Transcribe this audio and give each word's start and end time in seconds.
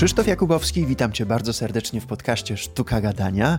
Krzysztof 0.00 0.26
Jakubowski, 0.26 0.86
witam 0.86 1.12
Cię 1.12 1.26
bardzo 1.26 1.52
serdecznie 1.52 2.00
w 2.00 2.06
podcaście 2.06 2.56
Sztuka 2.56 3.00
Gadania. 3.00 3.58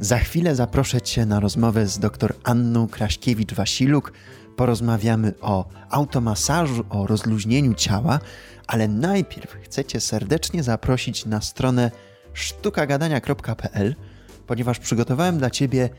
Za 0.00 0.18
chwilę 0.18 0.54
zaproszę 0.54 1.00
Cię 1.00 1.26
na 1.26 1.40
rozmowę 1.40 1.86
z 1.86 1.98
dr 1.98 2.34
Anną 2.44 2.86
Kraśkiewicz-Wasiluk. 2.86 4.12
Porozmawiamy 4.56 5.32
o 5.40 5.68
automasażu, 5.90 6.84
o 6.90 7.06
rozluźnieniu 7.06 7.74
ciała, 7.74 8.20
ale 8.66 8.88
najpierw 8.88 9.52
chcę 9.62 9.84
Cię 9.84 10.00
serdecznie 10.00 10.62
zaprosić 10.62 11.26
na 11.26 11.40
stronę 11.40 11.90
sztukagadania.pl, 12.32 13.94
ponieważ 14.46 14.78
przygotowałem 14.78 15.38
dla 15.38 15.50
Ciebie 15.50 15.90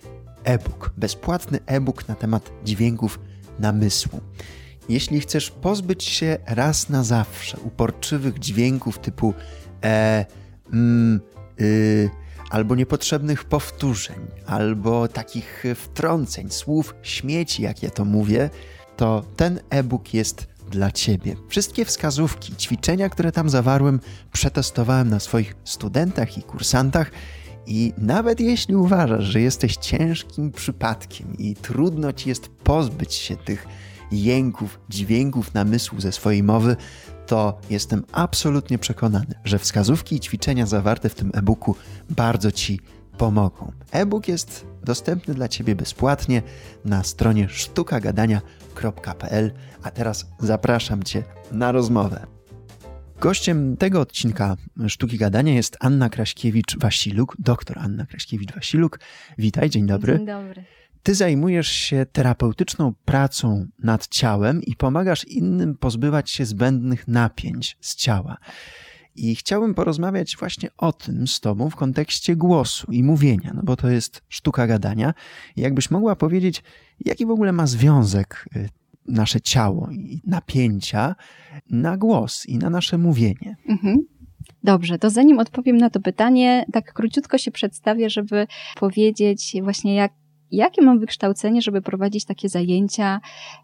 e-book, 0.43 0.93
bezpłatny 0.97 1.59
e-book 1.65 2.07
na 2.07 2.15
temat 2.15 2.51
dźwięków 2.63 3.19
namysłu. 3.59 4.21
Jeśli 4.89 5.19
chcesz 5.19 5.51
pozbyć 5.51 6.03
się 6.03 6.37
raz 6.45 6.89
na 6.89 7.03
zawsze 7.03 7.57
uporczywych 7.57 8.39
dźwięków 8.39 8.99
typu 8.99 9.33
e, 9.83 10.25
mm, 10.73 11.19
y, 11.61 12.09
albo 12.49 12.75
niepotrzebnych 12.75 13.43
powtórzeń, 13.43 14.19
albo 14.45 15.07
takich 15.07 15.63
wtrąceń, 15.75 16.49
słów 16.49 16.95
śmieci, 17.01 17.63
jak 17.63 17.83
ja 17.83 17.89
to 17.89 18.05
mówię, 18.05 18.49
to 18.97 19.25
ten 19.35 19.59
e-book 19.69 20.13
jest 20.13 20.47
dla 20.71 20.91
Ciebie. 20.91 21.35
Wszystkie 21.49 21.85
wskazówki, 21.85 22.55
ćwiczenia, 22.55 23.09
które 23.09 23.31
tam 23.31 23.49
zawarłem, 23.49 23.99
przetestowałem 24.31 25.09
na 25.09 25.19
swoich 25.19 25.55
studentach 25.63 26.37
i 26.37 26.43
kursantach. 26.43 27.11
I 27.65 27.93
nawet 27.97 28.39
jeśli 28.39 28.75
uważasz, 28.75 29.23
że 29.23 29.41
jesteś 29.41 29.77
ciężkim 29.77 30.51
przypadkiem 30.51 31.37
i 31.37 31.55
trudno 31.55 32.13
ci 32.13 32.29
jest 32.29 32.47
pozbyć 32.47 33.13
się 33.13 33.35
tych 33.35 33.67
jęków, 34.11 34.79
dźwięków 34.89 35.53
namysłu 35.53 36.01
ze 36.01 36.11
swojej 36.11 36.43
mowy, 36.43 36.75
to 37.27 37.59
jestem 37.69 38.03
absolutnie 38.11 38.77
przekonany, 38.77 39.35
że 39.43 39.59
wskazówki 39.59 40.15
i 40.15 40.19
ćwiczenia 40.19 40.65
zawarte 40.65 41.09
w 41.09 41.15
tym 41.15 41.31
e-booku 41.33 41.75
bardzo 42.09 42.51
Ci 42.51 42.79
pomogą. 43.17 43.71
E-book 43.91 44.27
jest 44.27 44.65
dostępny 44.83 45.33
dla 45.33 45.47
Ciebie 45.47 45.75
bezpłatnie 45.75 46.41
na 46.85 47.03
stronie 47.03 47.49
sztukagadania.pl, 47.49 49.51
a 49.83 49.91
teraz 49.91 50.25
zapraszam 50.39 51.03
Cię 51.03 51.23
na 51.51 51.71
rozmowę. 51.71 52.27
Gościem 53.19 53.77
tego 53.77 54.01
odcinka 54.01 54.55
Sztuki 54.87 55.17
Gadania 55.17 55.53
jest 55.53 55.77
Anna 55.79 56.09
Kraśkiewicz-Wasiluk, 56.09 57.35
doktor 57.39 57.79
Anna 57.79 58.03
Kraśkiewicz-Wasiluk. 58.03 58.99
Witaj, 59.37 59.69
dzień 59.69 59.85
dobry. 59.85 60.17
Dzień 60.17 60.25
dobry. 60.25 60.65
Ty 61.03 61.15
zajmujesz 61.15 61.67
się 61.67 62.05
terapeutyczną 62.11 62.93
pracą 63.05 63.67
nad 63.79 64.07
ciałem 64.07 64.61
i 64.61 64.75
pomagasz 64.75 65.27
innym 65.27 65.77
pozbywać 65.77 66.31
się 66.31 66.45
zbędnych 66.45 67.07
napięć 67.07 67.77
z 67.81 67.95
ciała. 67.95 68.37
I 69.15 69.35
chciałbym 69.35 69.73
porozmawiać 69.73 70.37
właśnie 70.37 70.69
o 70.77 70.93
tym 70.93 71.27
z 71.27 71.39
Tobą 71.39 71.69
w 71.69 71.75
kontekście 71.75 72.35
głosu 72.35 72.91
i 72.91 73.03
mówienia, 73.03 73.51
no 73.55 73.61
bo 73.63 73.75
to 73.75 73.89
jest 73.89 74.21
sztuka 74.29 74.67
gadania. 74.67 75.13
jakbyś 75.55 75.91
mogła 75.91 76.15
powiedzieć, 76.15 76.63
jaki 77.05 77.25
w 77.25 77.31
ogóle 77.31 77.51
ma 77.51 77.67
związek 77.67 78.45
y, 78.55 78.69
nasze 79.07 79.41
ciało 79.41 79.89
i 79.91 80.21
napięcia 80.27 81.15
na 81.69 81.97
głos 81.97 82.45
i 82.45 82.57
na 82.57 82.69
nasze 82.69 82.97
mówienie. 82.97 83.57
Mhm. 83.69 83.97
Dobrze, 84.63 84.99
to 84.99 85.09
zanim 85.09 85.39
odpowiem 85.39 85.77
na 85.77 85.89
to 85.89 85.99
pytanie, 85.99 86.65
tak 86.73 86.93
króciutko 86.93 87.37
się 87.37 87.51
przedstawię, 87.51 88.09
żeby 88.09 88.47
powiedzieć 88.79 89.55
właśnie 89.63 89.95
jak 89.95 90.22
jakie 90.53 90.81
mam 90.81 90.99
wykształcenie, 90.99 91.61
żeby 91.61 91.81
prowadzić 91.81 92.25
takie 92.25 92.49
zajęcia 92.49 93.19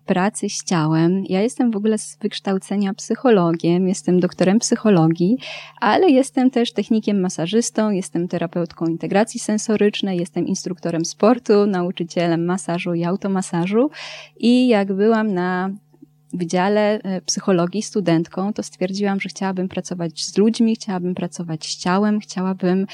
pracy 0.05 0.49
z 0.49 0.63
ciałem. 0.63 1.23
Ja 1.29 1.41
jestem 1.41 1.71
w 1.71 1.75
ogóle 1.75 1.97
z 1.97 2.17
wykształcenia 2.21 2.93
psychologiem, 2.93 3.87
jestem 3.87 4.19
doktorem 4.19 4.59
psychologii, 4.59 5.37
ale 5.81 6.09
jestem 6.09 6.51
też 6.51 6.73
technikiem 6.73 7.19
masażystą, 7.19 7.91
jestem 7.91 8.27
terapeutką 8.27 8.85
integracji 8.85 9.39
sensorycznej, 9.39 10.19
jestem 10.19 10.47
instruktorem 10.47 11.05
sportu, 11.05 11.65
nauczycielem 11.65 12.45
masażu 12.45 12.93
i 12.93 13.03
automasażu. 13.03 13.89
I 14.37 14.67
jak 14.67 14.93
byłam 14.93 15.33
na 15.33 15.69
Wydziale 16.33 17.01
e, 17.03 17.21
Psychologii 17.21 17.81
studentką, 17.81 18.53
to 18.53 18.63
stwierdziłam, 18.63 19.19
że 19.19 19.29
chciałabym 19.29 19.69
pracować 19.69 20.25
z 20.25 20.37
ludźmi, 20.37 20.75
chciałabym 20.75 21.15
pracować 21.15 21.65
z 21.65 21.77
ciałem, 21.77 22.19
chciałabym 22.19 22.87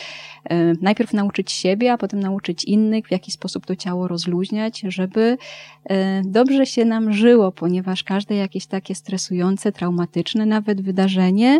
e, 0.43 0.73
najpierw 0.81 1.13
nauczyć 1.13 1.51
siebie, 1.51 1.93
a 1.93 1.97
potem 1.97 2.19
nauczyć 2.19 2.63
innych, 2.63 3.07
w 3.07 3.11
jaki 3.11 3.31
sposób 3.31 3.65
to 3.65 3.75
ciało 3.75 4.07
rozluźniać, 4.07 4.79
żeby 4.87 5.37
e, 5.85 6.21
dobrze 6.25 6.65
się 6.65 6.85
nam 6.85 7.13
żyło, 7.13 7.51
ponieważ 7.51 8.03
każde 8.03 8.35
jakieś 8.35 8.65
takie 8.65 8.95
stresujące, 8.95 9.71
traumatyczne 9.71 10.45
nawet 10.45 10.81
wydarzenie 10.81 11.59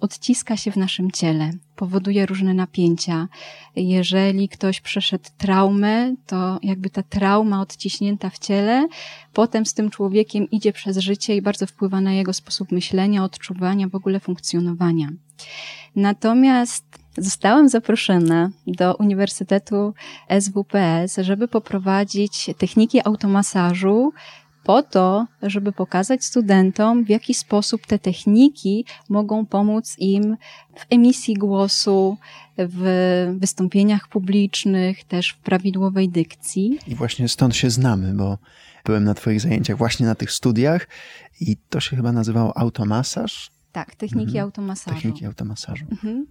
odciska 0.00 0.56
się 0.56 0.70
w 0.70 0.76
naszym 0.76 1.10
ciele, 1.10 1.50
powoduje 1.76 2.26
różne 2.26 2.54
napięcia. 2.54 3.28
Jeżeli 3.76 4.48
ktoś 4.48 4.80
przeszedł 4.80 5.30
traumę, 5.38 6.14
to 6.26 6.58
jakby 6.62 6.90
ta 6.90 7.02
trauma 7.02 7.60
odciśnięta 7.60 8.30
w 8.30 8.38
ciele, 8.38 8.88
potem 9.32 9.66
z 9.66 9.74
tym 9.74 9.90
człowiekiem 9.90 10.50
idzie 10.50 10.72
przez 10.72 10.98
życie 10.98 11.36
i 11.36 11.42
bardzo 11.42 11.66
wpływa 11.66 12.00
na 12.00 12.12
jego 12.12 12.32
sposób 12.32 12.72
myślenia, 12.72 13.24
odczuwania, 13.24 13.88
w 13.88 13.94
ogóle 13.94 14.20
funkcjonowania. 14.20 15.08
Natomiast 15.96 17.06
Zostałam 17.18 17.68
zaproszona 17.68 18.50
do 18.66 18.94
Uniwersytetu 18.94 19.94
SWPS, 20.40 21.16
żeby 21.22 21.48
poprowadzić 21.48 22.50
techniki 22.58 23.00
automasażu 23.06 24.12
po 24.66 24.82
to, 24.82 25.26
żeby 25.42 25.72
pokazać 25.72 26.24
studentom, 26.24 27.04
w 27.04 27.08
jaki 27.08 27.34
sposób 27.34 27.86
te 27.86 27.98
techniki 27.98 28.84
mogą 29.08 29.46
pomóc 29.46 29.96
im 29.98 30.36
w 30.76 30.86
emisji 30.90 31.34
głosu, 31.34 32.16
w 32.58 33.36
wystąpieniach 33.38 34.08
publicznych, 34.08 35.04
też 35.04 35.30
w 35.30 35.38
prawidłowej 35.38 36.08
dykcji. 36.08 36.78
I 36.86 36.94
właśnie 36.94 37.28
stąd 37.28 37.56
się 37.56 37.70
znamy, 37.70 38.14
bo 38.14 38.38
byłem 38.84 39.04
na 39.04 39.14
Twoich 39.14 39.40
zajęciach 39.40 39.78
właśnie 39.78 40.06
na 40.06 40.14
tych 40.14 40.32
studiach 40.32 40.88
i 41.40 41.56
to 41.68 41.80
się 41.80 41.96
chyba 41.96 42.12
nazywało 42.12 42.58
automasaż. 42.58 43.50
Tak, 43.72 43.94
techniki 43.94 44.26
mhm. 44.26 44.44
automasażu. 44.44 44.96
Techniki 44.96 45.26
automasażu. 45.26 45.84
Mhm. 45.90 46.26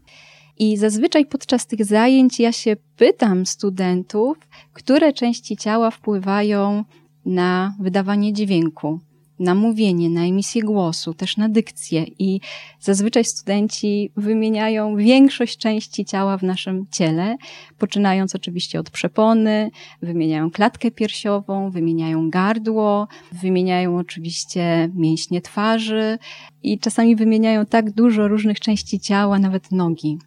I 0.58 0.78
zazwyczaj 0.78 1.26
podczas 1.26 1.68
tych 1.68 1.86
zajęć 1.86 2.40
ja 2.40 2.52
się 2.52 2.76
pytam 2.98 3.46
studentów, 3.46 4.38
które 4.74 5.14
części 5.14 5.58
ciała 5.58 5.92
wpływają 5.92 6.84
na 7.26 7.76
wydawanie 7.80 8.34
dźwięku, 8.34 9.00
na 9.40 9.56
mówienie, 9.56 10.10
na 10.10 10.26
emisję 10.26 10.62
głosu, 10.62 11.14
też 11.14 11.38
na 11.38 11.50
dykcję 11.50 12.06
i 12.20 12.40
zazwyczaj 12.80 13.26
studenci 13.26 14.12
wymieniają 14.18 14.96
większość 14.96 15.58
części 15.58 16.06
ciała 16.06 16.38
w 16.38 16.44
naszym 16.44 16.86
ciele, 16.92 17.38
poczynając 17.78 18.36
oczywiście 18.36 18.80
od 18.80 18.90
przepony, 18.90 19.72
wymieniają 20.02 20.52
klatkę 20.52 20.92
piersiową, 20.92 21.70
wymieniają 21.70 22.30
gardło, 22.30 23.08
wymieniają 23.32 23.98
oczywiście 23.98 24.90
mięśnie 24.96 25.42
twarzy 25.42 26.18
i 26.64 26.80
czasami 26.80 27.16
wymieniają 27.16 27.66
tak 27.66 27.92
dużo 27.92 28.28
różnych 28.28 28.60
części 28.60 29.00
ciała, 29.00 29.40
nawet 29.40 29.72
nogi. 29.72 30.18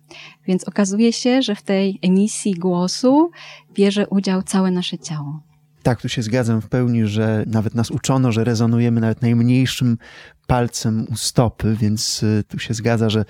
Więc 0.47 0.65
okazuje 0.65 1.13
się, 1.13 1.43
że 1.43 1.55
w 1.55 1.63
tej 1.63 1.99
emisji 2.03 2.55
głosu 2.55 3.31
bierze 3.75 4.07
udział 4.09 4.43
całe 4.43 4.71
nasze 4.71 4.99
ciało. 4.99 5.48
Tak, 5.89 6.03
tu 6.03 6.09
się 6.09 6.23
zgadzam 6.23 6.61
w 6.61 6.69
pełni, 6.69 7.07
że 7.07 7.45
nawet 7.47 7.75
nas 7.75 7.91
uczono, 7.91 8.33
że 8.33 8.45
rezonujemy 8.45 9.01
nawet 9.01 9.23
najmniejszym 9.23 9.99
palcem 10.47 11.07
u 11.11 11.17
stopy, 11.17 11.77
więc 11.81 12.23
y, 12.23 12.45
tu 12.49 12.59
się 12.59 12.75
zgadza, 12.75 13.11
że 13.11 13.25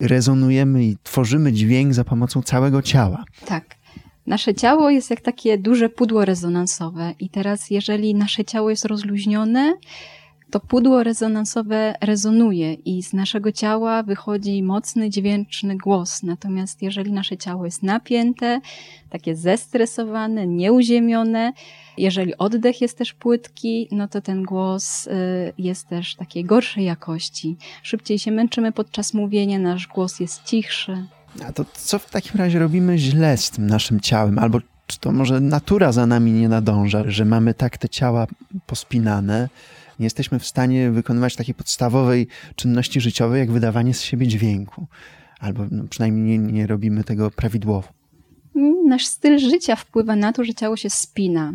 rezonujemy 0.00 0.84
i 0.84 0.96
tworzymy 1.02 1.52
dźwięk 1.52 1.94
za 1.94 2.04
pomocą 2.04 2.42
całego 2.42 2.82
ciała. 2.82 3.24
Tak. 3.46 3.64
Nasze 4.26 4.54
ciało 4.54 4.90
jest 4.90 5.10
jak 5.10 5.20
takie 5.20 5.58
duże 5.58 5.88
pudło 5.88 6.24
rezonansowe, 6.24 7.14
i 7.20 7.28
teraz, 7.30 7.70
jeżeli 7.70 8.14
nasze 8.14 8.44
ciało 8.44 8.70
jest 8.70 8.84
rozluźnione, 8.84 9.74
to 10.54 10.60
pudło 10.60 11.02
rezonansowe 11.02 11.94
rezonuje 12.00 12.74
i 12.74 13.02
z 13.02 13.12
naszego 13.12 13.52
ciała 13.52 14.02
wychodzi 14.02 14.62
mocny, 14.62 15.10
dźwięczny 15.10 15.76
głos. 15.76 16.22
Natomiast 16.22 16.82
jeżeli 16.82 17.12
nasze 17.12 17.36
ciało 17.36 17.64
jest 17.64 17.82
napięte, 17.82 18.60
takie 19.10 19.36
zestresowane, 19.36 20.46
nieuziemione, 20.46 21.52
jeżeli 21.98 22.36
oddech 22.36 22.80
jest 22.80 22.98
też 22.98 23.12
płytki, 23.12 23.88
no 23.92 24.08
to 24.08 24.20
ten 24.20 24.42
głos 24.42 25.06
y, 25.06 25.10
jest 25.58 25.88
też 25.88 26.14
takiej 26.14 26.44
gorszej 26.44 26.84
jakości. 26.84 27.56
Szybciej 27.82 28.18
się 28.18 28.30
męczymy 28.30 28.72
podczas 28.72 29.14
mówienia, 29.14 29.58
nasz 29.58 29.86
głos 29.86 30.20
jest 30.20 30.44
cichszy. 30.44 31.06
A 31.48 31.52
to 31.52 31.64
co 31.74 31.98
w 31.98 32.10
takim 32.10 32.40
razie 32.40 32.58
robimy 32.58 32.98
źle 32.98 33.36
z 33.36 33.50
tym 33.50 33.66
naszym 33.66 34.00
ciałem? 34.00 34.38
Albo 34.38 34.60
czy 34.86 35.00
to 35.00 35.12
może 35.12 35.40
natura 35.40 35.92
za 35.92 36.06
nami 36.06 36.32
nie 36.32 36.48
nadąża, 36.48 37.02
że 37.06 37.24
mamy 37.24 37.54
tak 37.54 37.78
te 37.78 37.88
ciała 37.88 38.26
pospinane, 38.66 39.48
nie 39.98 40.06
jesteśmy 40.06 40.38
w 40.38 40.46
stanie 40.46 40.90
wykonywać 40.90 41.36
takiej 41.36 41.54
podstawowej 41.54 42.26
czynności 42.56 43.00
życiowej, 43.00 43.40
jak 43.40 43.52
wydawanie 43.52 43.94
z 43.94 44.02
siebie 44.02 44.26
dźwięku. 44.26 44.86
Albo 45.40 45.66
no, 45.70 45.84
przynajmniej 45.90 46.38
nie, 46.38 46.52
nie 46.52 46.66
robimy 46.66 47.04
tego 47.04 47.30
prawidłowo. 47.30 47.88
Nasz 48.86 49.06
styl 49.06 49.38
życia 49.38 49.76
wpływa 49.76 50.16
na 50.16 50.32
to, 50.32 50.44
że 50.44 50.54
ciało 50.54 50.76
się 50.76 50.90
spina. 50.90 51.52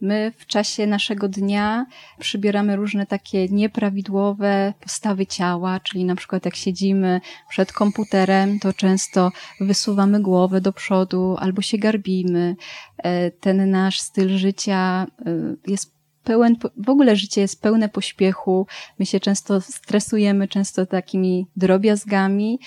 My 0.00 0.32
w 0.36 0.46
czasie 0.46 0.86
naszego 0.86 1.28
dnia 1.28 1.86
przybieramy 2.18 2.76
różne 2.76 3.06
takie 3.06 3.48
nieprawidłowe 3.48 4.74
postawy 4.80 5.26
ciała, 5.26 5.80
czyli 5.80 6.04
na 6.04 6.16
przykład 6.16 6.44
jak 6.44 6.56
siedzimy 6.56 7.20
przed 7.48 7.72
komputerem, 7.72 8.58
to 8.58 8.72
często 8.72 9.32
wysuwamy 9.60 10.20
głowę 10.20 10.60
do 10.60 10.72
przodu 10.72 11.36
albo 11.38 11.62
się 11.62 11.78
garbimy. 11.78 12.56
E, 12.98 13.30
ten 13.30 13.70
nasz 13.70 14.00
styl 14.00 14.38
życia 14.38 15.06
e, 15.26 15.30
jest 15.66 15.97
pełen, 16.28 16.56
w 16.76 16.90
ogóle 16.90 17.16
życie 17.16 17.40
jest 17.40 17.62
pełne 17.62 17.88
pośpiechu. 17.88 18.66
My 18.98 19.06
się 19.06 19.20
często 19.20 19.60
stresujemy, 19.60 20.48
często 20.48 20.86
takimi 20.86 21.46
drobiazgami 21.56 22.58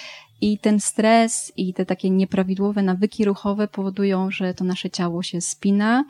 i 0.41 0.57
ten 0.57 0.79
stres 0.79 1.51
i 1.57 1.73
te 1.73 1.85
takie 1.85 2.09
nieprawidłowe 2.09 2.83
nawyki 2.83 3.25
ruchowe 3.25 3.67
powodują, 3.67 4.31
że 4.31 4.53
to 4.53 4.63
nasze 4.63 4.89
ciało 4.89 5.23
się 5.23 5.41
spina. 5.41 6.05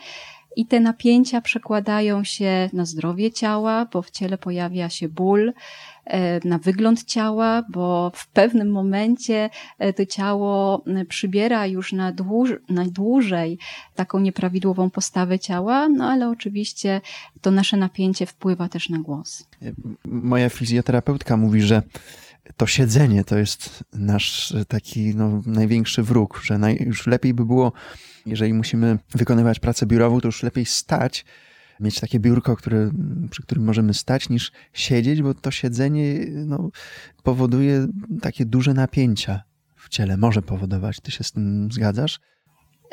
I 0.56 0.66
te 0.66 0.80
napięcia 0.80 1.42
przekładają 1.42 2.24
się 2.24 2.70
na 2.74 2.86
zdrowie 2.86 3.32
ciała, 3.32 3.86
bo 3.94 4.02
w 4.02 4.12
ciele 4.12 4.38
pojawia 4.38 4.90
się 4.90 5.10
ból, 5.10 5.54
e, 6.06 6.48
na 6.48 6.58
wygląd 6.58 7.04
ciała, 7.04 7.64
bo 7.70 8.12
w 8.16 8.28
pewnym 8.28 8.72
momencie 8.72 9.50
e, 9.80 9.94
to 9.94 10.06
ciało 10.06 10.84
przybiera 11.10 11.68
już 11.68 11.94
na, 11.94 12.12
dłuż, 12.12 12.50
na 12.70 12.86
dłużej 12.86 13.58
taką 13.96 14.20
nieprawidłową 14.20 14.90
postawę 14.90 15.40
ciała, 15.40 15.90
no 15.90 16.10
ale 16.10 16.30
oczywiście 16.30 17.02
to 17.42 17.52
nasze 17.52 17.78
napięcie 17.78 18.26
wpływa 18.26 18.70
też 18.70 18.90
na 18.90 19.00
głos. 19.00 19.48
Moja 20.06 20.50
fizjoterapeutka 20.50 21.38
mówi, 21.38 21.62
że 21.62 21.82
to 22.58 22.68
siedzenie 22.68 23.24
to 23.24 23.38
jest 23.38 23.84
nasz 23.94 24.54
taki 24.68 25.16
no, 25.16 25.42
największy 25.46 26.04
wróg, 26.04 26.42
że 26.44 26.58
naj, 26.58 26.78
już 26.86 27.08
lepiej 27.08 27.34
by 27.34 27.46
było, 27.46 27.72
jeżeli 28.26 28.54
musimy 28.54 28.98
wykonywać 29.16 29.60
pracę 29.60 29.86
biurową, 29.86 30.22
to 30.22 30.28
już 30.28 30.44
lepiej 30.44 30.66
stać, 30.66 31.26
mieć 31.80 32.00
takie 32.00 32.20
biurko, 32.20 32.56
które, 32.56 32.92
przy 33.30 33.44
którym 33.44 33.64
możemy 33.64 33.94
stać, 33.94 34.30
niż 34.30 34.52
siedzieć, 34.74 35.22
bo 35.22 35.34
to 35.34 35.52
siedzenie 35.52 36.26
no, 36.46 36.70
powoduje 37.24 37.88
takie 38.22 38.46
duże 38.46 38.74
napięcia 38.74 39.44
w 39.76 39.90
ciele. 39.90 40.18
Może 40.18 40.42
powodować. 40.42 41.00
Ty 41.00 41.12
się 41.12 41.24
z 41.24 41.32
tym 41.32 41.70
zgadzasz? 41.72 42.20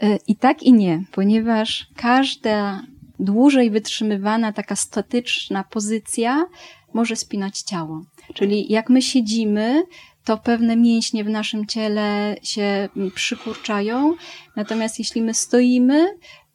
E, 0.03 0.19
I 0.27 0.37
tak 0.37 0.63
i 0.63 0.73
nie, 0.73 1.05
ponieważ 1.13 1.87
każda 1.97 2.83
dłużej 3.19 3.71
wytrzymywana 3.71 4.53
taka 4.53 4.77
statyczna 4.77 5.65
pozycja 5.65 6.47
może 6.95 7.17
spinać 7.17 7.63
ciało. 7.63 8.03
Czyli 8.35 8.73
jak 8.73 8.91
my 8.91 9.03
siedzimy, 9.03 9.83
to 10.29 10.37
pewne 10.37 10.77
mięśnie 10.77 11.25
w 11.25 11.29
naszym 11.29 11.67
ciele 11.67 12.37
się 12.43 12.89
przykurczają, 13.15 14.15
natomiast 14.57 14.99
jeśli 14.99 15.23
my 15.23 15.35
stoimy, 15.35 16.09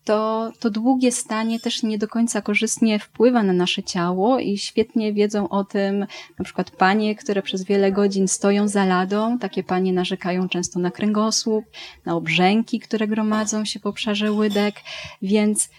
to, 0.04 0.52
to 0.60 0.70
długie 0.70 1.12
stanie 1.12 1.60
też 1.60 1.84
nie 1.84 1.98
do 1.98 2.08
końca 2.08 2.42
korzystnie 2.42 3.00
wpływa 3.00 3.44
na 3.44 3.54
nasze 3.54 3.84
ciało 3.84 4.40
i 4.40 4.58
świetnie 4.58 5.14
wiedzą 5.14 5.50
o 5.50 5.64
tym 5.64 6.00
na 6.40 6.46
przykład 6.46 6.72
panie, 6.72 7.16
które 7.16 7.42
przez 7.42 7.64
wiele 7.64 7.92
godzin 7.92 8.28
stoją 8.28 8.68
za 8.68 8.86
ladą. 8.86 9.40
Takie 9.40 9.64
panie 9.64 9.94
narzekają 9.94 10.50
często 10.50 10.80
na 10.80 10.92
kręgosłup, 10.92 11.66
na 12.06 12.16
obrzęki, 12.16 12.80
które 12.80 13.08
gromadzą 13.08 13.66
się 13.66 13.80
w 13.80 13.86
obszarze 13.86 14.32
łydek, 14.32 14.76
więc 15.22 15.70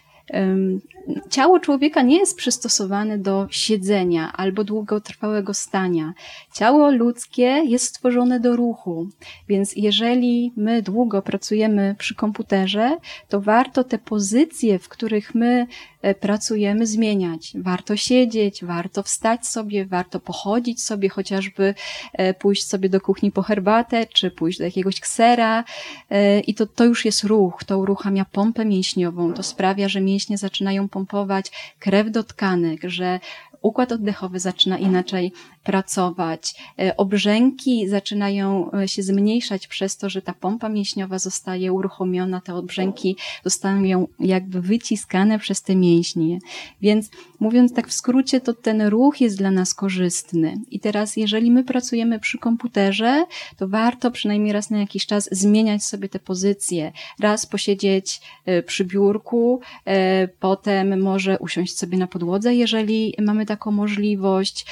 Ciało 1.31 1.61
człowieka 1.61 2.03
nie 2.03 2.19
jest 2.19 2.37
przystosowane 2.37 3.19
do 3.19 3.47
siedzenia 3.51 4.33
albo 4.33 4.65
długotrwałego 4.65 5.55
stania. 5.55 6.15
Ciało 6.53 6.91
ludzkie 6.91 7.62
jest 7.67 7.85
stworzone 7.85 8.41
do 8.41 8.56
ruchu, 8.56 9.09
więc 9.49 9.77
jeżeli 9.77 10.53
my 10.56 10.83
długo 10.83 11.23
pracujemy 11.23 11.95
przy 11.99 12.15
komputerze, 12.15 12.97
to 13.29 13.41
warto 13.41 13.85
te 13.85 13.99
pozycje, 13.99 14.79
w 14.79 14.89
których 14.89 15.35
my 15.35 15.67
e, 16.03 16.15
pracujemy, 16.15 16.87
zmieniać. 16.87 17.53
Warto 17.55 17.97
siedzieć, 17.97 18.65
warto 18.65 19.03
wstać 19.03 19.47
sobie, 19.47 19.87
warto 19.87 20.21
pochodzić 20.21 20.83
sobie, 20.83 21.09
chociażby 21.09 21.75
e, 22.12 22.35
pójść 22.35 22.67
sobie 22.67 22.89
do 22.89 23.00
kuchni 23.00 23.33
po 23.33 23.43
herbatę, 23.43 24.07
czy 24.07 24.31
pójść 24.31 24.59
do 24.59 24.65
jakiegoś 24.65 25.00
ksera. 25.00 25.65
E, 26.11 26.41
I 26.41 26.55
to, 26.55 26.67
to 26.67 26.85
już 26.85 27.05
jest 27.05 27.25
ruch, 27.25 27.65
to 27.65 27.79
uruchamia 27.79 28.25
pompę 28.25 28.65
mięśniową, 28.65 29.33
to 29.33 29.43
sprawia, 29.43 29.89
że 29.89 30.00
mięśnie 30.00 30.39
zaczynają 30.39 30.89
pompować 30.94 31.75
krew 31.79 32.11
do 32.11 32.23
tkanek, 32.25 32.81
że 32.85 33.20
układ 33.62 33.93
oddechowy 33.93 34.38
zaczyna 34.41 34.79
inaczej 34.79 35.32
pracować. 35.64 36.55
E, 36.78 36.96
obrzęki 36.96 37.88
zaczynają 37.88 38.70
e, 38.72 38.88
się 38.88 39.02
zmniejszać 39.02 39.66
przez 39.66 39.96
to, 39.96 40.11
że 40.11 40.22
ta 40.22 40.32
pompa 40.32 40.69
mięśniowa 40.69 41.19
zostaje 41.19 41.72
uruchomiona, 41.72 42.40
te 42.40 42.55
obrzęki 42.55 43.16
zostają 43.44 44.08
jakby 44.20 44.61
wyciskane 44.61 45.38
przez 45.38 45.62
te 45.62 45.76
mięśnie. 45.76 46.38
Więc 46.82 47.11
mówiąc 47.40 47.75
tak 47.75 47.88
w 47.88 47.93
skrócie, 47.93 48.40
to 48.40 48.55
ten 48.55 48.82
ruch 48.82 49.20
jest 49.20 49.38
dla 49.38 49.50
nas 49.50 49.75
korzystny. 49.75 50.58
I 50.70 50.81
teraz, 50.81 51.16
jeżeli 51.16 51.50
my 51.50 51.64
pracujemy 51.64 52.20
przy 52.20 52.38
komputerze, 52.38 53.25
to 53.56 53.69
warto 53.69 54.11
przynajmniej 54.11 54.52
raz 54.52 54.70
na 54.70 54.78
jakiś 54.78 55.06
czas 55.06 55.28
zmieniać 55.32 55.84
sobie 55.84 56.08
te 56.08 56.19
pozycje. 56.19 56.93
Raz 57.20 57.46
posiedzieć 57.46 58.20
e, 58.46 58.62
przy 58.62 58.84
biurku, 58.84 59.61
potem 60.40 61.02
może 61.02 61.38
usiąść 61.38 61.78
sobie 61.78 61.99
na 61.99 62.06
podłodze, 62.06 62.55
jeżeli 62.55 63.14
mamy 63.19 63.46
taką 63.46 63.70
możliwość, 63.70 64.66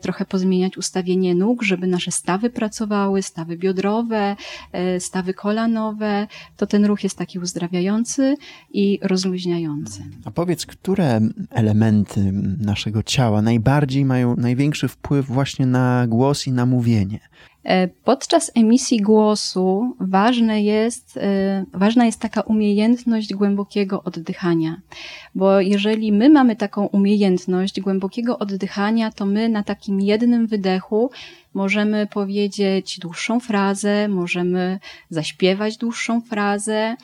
trochę 0.00 0.24
pozmieniać 0.36 0.76
ustawienie 0.78 1.34
nóg, 1.34 1.62
żeby 1.62 1.86
nasze 1.86 2.10
stawy 2.10 2.50
pracowały, 2.50 3.22
stawy 3.22 3.56
biodrowe, 3.56 4.36
e, 4.72 5.00
stawy 5.00 5.34
kolanowe, 5.34 6.26
to 6.56 6.66
ten 6.66 6.84
ruch 6.84 7.04
jest 7.04 7.18
taki 7.18 7.38
uzdrawiający 7.38 8.36
i 8.70 8.98
rozluźniający. 9.02 10.02
A 10.24 10.30
powiedz, 10.30 10.66
które 10.66 11.20
elementy 11.50 12.32
naszego 12.58 13.02
ciała 13.02 13.42
najbardziej 13.42 14.04
mają 14.04 14.36
największy 14.36 14.88
wpływ 14.88 15.26
właśnie 15.26 15.66
na 15.66 16.06
głos 16.06 16.46
i 16.46 16.52
na 16.52 16.66
mówienie? 16.66 17.20
E, 17.66 17.88
podczas 17.88 18.50
emisji 18.54 19.00
głosu 19.00 19.96
ważne 20.00 20.62
jest, 20.62 21.16
e, 21.16 21.64
ważna 21.74 22.06
jest 22.06 22.20
taka 22.20 22.40
umiejętność 22.40 23.34
głębokiego 23.34 24.02
oddychania, 24.02 24.80
bo 25.34 25.60
jeżeli 25.60 26.12
my 26.12 26.30
mamy 26.30 26.56
taką 26.56 26.86
umiejętność 26.86 27.80
głębokiego 27.80 28.38
oddychania, 28.38 29.10
to 29.10 29.26
my 29.26 29.48
na 29.48 29.62
takim 29.62 30.00
jednym 30.00 30.46
wydechu 30.46 31.10
możemy 31.54 32.06
powiedzieć 32.06 32.98
dłuższą 32.98 33.40
frazę, 33.40 34.08
możemy 34.08 34.78
zaśpiewać 35.10 35.76
dłuższą 35.76 36.20
frazę, 36.20 36.96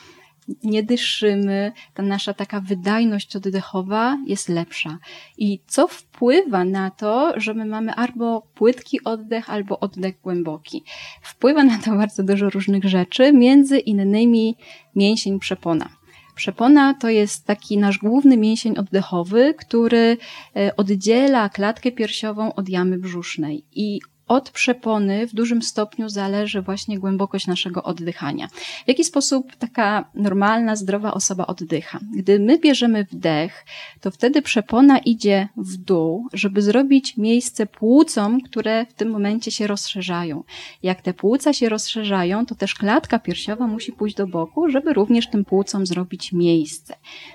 nie 0.65 0.83
dyszymy, 0.83 1.73
ta 1.95 2.03
nasza 2.03 2.35
taka 2.35 2.61
wydajność 2.61 3.37
oddechowa 3.37 4.19
jest 4.27 4.49
lepsza. 4.49 4.99
I 5.39 5.61
co 5.67 5.89
wpływa 5.89 6.65
na 6.65 6.91
to, 6.91 7.33
że 7.37 7.55
my 7.55 7.65
mamy 7.65 7.95
albo 7.95 8.43
płytki 8.55 9.05
oddech, 9.05 9.51
albo 9.51 9.81
oddech 9.81 10.21
głęboki? 10.23 10.85
Wpływa 11.23 11.65
na 11.65 11.79
to 11.79 11.91
bardzo 11.97 12.23
dużo 12.23 12.51
różnych 12.51 12.85
rzeczy, 12.85 13.33
między 13.33 13.79
innymi 13.79 14.57
mięsień 14.97 15.39
przepona. 15.39 15.89
Przepona 16.35 16.95
to 16.95 17.09
jest 17.09 17.47
taki 17.47 17.79
nasz 17.79 17.99
główny 17.99 18.37
mięsień 18.37 18.79
oddechowy, 18.79 19.55
który 19.59 20.17
e, 20.57 20.77
oddziela 20.77 21.49
klatkę 21.49 21.93
piersiową 21.93 22.55
od 22.55 22.69
jamy 22.69 22.99
brzusznej 22.99 23.65
i 23.73 24.01
od 24.29 24.51
przepony 24.51 25.27
w 25.27 25.35
dużym 25.35 25.63
stopniu 25.63 26.09
zależy 26.09 26.63
właśnie 26.63 26.99
głębokość 26.99 27.47
naszego 27.47 27.83
oddychania. 27.83 28.49
W 28.85 28.89
jaki 28.89 29.05
sposób 29.05 29.57
taka 29.57 30.11
normalna, 30.15 30.77
zdrowa 30.77 31.15
osoba 31.15 31.47
oddycha? 31.47 31.99
Gdy 32.17 32.39
my 32.39 32.59
bierzemy 32.59 33.05
wdech, 33.05 33.65
to 34.01 34.11
wtedy 34.11 34.43
przepona 34.43 34.99
idzie 34.99 35.49
w 35.57 35.77
dół, 35.77 36.29
żeby 36.33 36.63
zrobić 36.63 37.17
miejsce 37.17 37.67
płucom, 37.67 38.41
które 38.41 38.87
w 38.87 38.93
tym 38.93 39.11
momencie 39.11 39.51
się 39.51 39.67
rozszerzają. 39.67 40.45
Jak 40.83 41.03
te 41.03 41.15
płuca 41.15 41.53
się 41.53 41.69
rozszerzają, 41.69 42.47
to 42.47 42.55
też 42.55 42.75
klatka 42.75 43.19
piersiowa 43.19 43.67
musi 43.67 43.93
pójść 43.93 44.17
do 44.17 44.27
boku, 44.27 44.69
żeby 44.69 44.93
również 44.93 45.31
tym 45.31 45.45
płucom 45.45 45.87
zrobić 45.87 46.33
miejsce. 46.33 46.95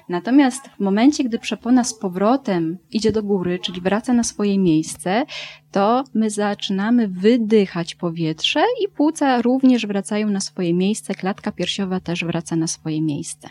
Natomiast 0.09 0.69
w 0.77 0.79
momencie, 0.79 1.23
gdy 1.23 1.39
przepona 1.39 1.83
z 1.83 1.93
powrotem 1.93 2.77
idzie 2.91 3.11
do 3.11 3.23
góry, 3.23 3.59
czyli 3.59 3.81
wraca 3.81 4.13
na 4.13 4.23
swoje 4.23 4.59
miejsce, 4.59 5.25
to 5.71 6.03
my 6.13 6.29
zaczynamy 6.29 7.07
wydychać 7.07 7.95
powietrze 7.95 8.63
i 8.83 8.87
płuca 8.87 9.41
również 9.41 9.87
wracają 9.87 10.29
na 10.29 10.39
swoje 10.39 10.73
miejsce, 10.73 11.15
klatka 11.15 11.51
piersiowa 11.51 11.99
też 11.99 12.25
wraca 12.25 12.55
na 12.55 12.67
swoje 12.67 13.01
miejsce. 13.01 13.49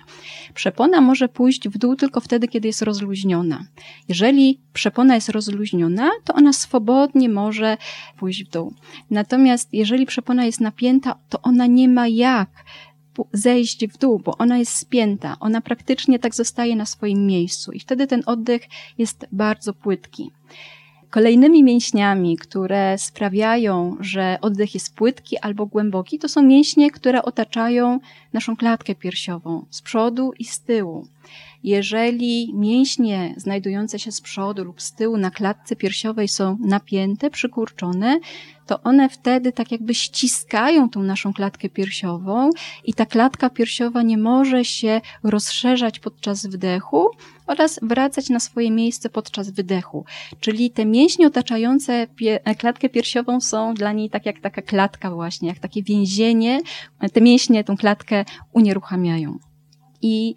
Przepona 0.55 1.01
może 1.01 1.29
pójść 1.29 1.69
w 1.69 1.79
dół 1.79 1.97
tylko 1.97 2.21
wtedy, 2.21 2.49
kiedy 2.49 2.69
jest 2.69 2.83
rozluźniona. 2.83 3.65
Jeżeli 4.09 4.61
przepona 4.73 5.15
jest 5.15 5.29
rozluźniona, 5.29 6.11
to 6.25 6.35
ona 6.35 6.53
swobodnie 6.53 7.29
może 7.29 7.77
pójść 8.19 8.45
w 8.45 8.51
dół. 8.51 8.75
Natomiast 9.11 9.69
jeżeli 9.73 10.07
przepona 10.07 10.45
jest 10.45 10.61
napięta, 10.61 11.19
to 11.29 11.43
ona 11.43 11.67
nie 11.67 11.89
ma 11.89 12.09
jak 12.09 12.49
zejść 13.33 13.87
w 13.87 13.99
dół, 13.99 14.19
bo 14.19 14.37
ona 14.39 14.59
jest 14.59 14.77
spięta, 14.77 15.37
ona 15.41 15.61
praktycznie 15.61 16.19
tak 16.19 16.35
zostaje 16.35 16.77
na 16.77 16.87
swoim 16.87 17.27
miejscu 17.27 17.73
i 17.73 17.81
wtedy 17.81 18.07
ten 18.07 18.23
oddech 18.27 18.63
jest 18.99 19.27
bardzo 19.33 19.73
płytki. 19.73 20.31
Kolejnymi 21.11 21.65
mięśniami, 21.65 22.37
które 22.37 22.99
sprawiają, 22.99 23.97
że 24.01 24.39
oddech 24.41 24.75
jest 24.75 24.95
płytki 24.95 25.39
albo 25.39 25.67
głęboki, 25.67 26.19
to 26.19 26.29
są 26.29 26.43
mięśnie, 26.43 26.91
które 26.91 27.23
otaczają 27.23 28.01
naszą 28.33 28.57
klatkę 28.57 28.95
piersiową 28.95 29.65
z 29.71 29.83
przodu 29.83 30.33
i 30.39 30.45
z 30.45 30.61
tyłu. 30.61 31.07
Jeżeli 31.67 32.55
mięśnie 32.55 33.35
znajdujące 33.37 33.99
się 33.99 34.13
z 34.13 34.21
przodu 34.21 34.65
lub 34.65 34.83
z 34.83 34.93
tyłu 34.93 35.17
na 35.17 35.31
klatce 35.31 35.77
piersiowej 35.77 36.29
są 36.29 36.59
napięte, 36.61 37.31
przykurczone, 37.31 38.21
to 38.67 38.83
one 38.83 39.09
wtedy 39.09 39.53
tak 39.53 39.73
jakby 39.73 39.95
ściskają 39.95 40.91
tą 40.91 41.03
naszą 41.03 41.33
klatkę 41.33 41.69
piersiową 41.69 42.51
i 42.85 42.95
ta 42.95 43.07
klatka 43.07 43.51
piersiowa 43.51 44.03
nie 44.03 44.19
może 44.19 44.65
się 44.65 45.01
rozszerzać 45.23 45.99
podczas 45.99 46.47
wdechu 46.47 47.11
oraz 47.47 47.81
wracać 47.83 48.31
na 48.31 48.41
swoje 48.41 48.71
miejsce 48.71 49.11
podczas 49.11 49.51
wydechu. 49.51 50.05
Czyli 50.41 50.71
te 50.71 50.87
mięśnie 50.87 51.27
otaczające 51.27 52.07
klatkę 52.59 52.89
piersiową 52.89 53.41
są 53.41 53.75
dla 53.75 53.93
niej 53.93 54.11
tak 54.11 54.27
jak 54.27 54.41
taka 54.41 54.63
klatka 54.63 55.11
właśnie, 55.11 55.49
jak 55.49 55.59
takie 55.59 55.83
więzienie. 55.83 56.61
Te 57.13 57.21
mięśnie 57.21 57.65
tą 57.65 57.77
klatkę 57.77 58.25
unieruchamiają. 58.53 59.39
I 60.03 60.35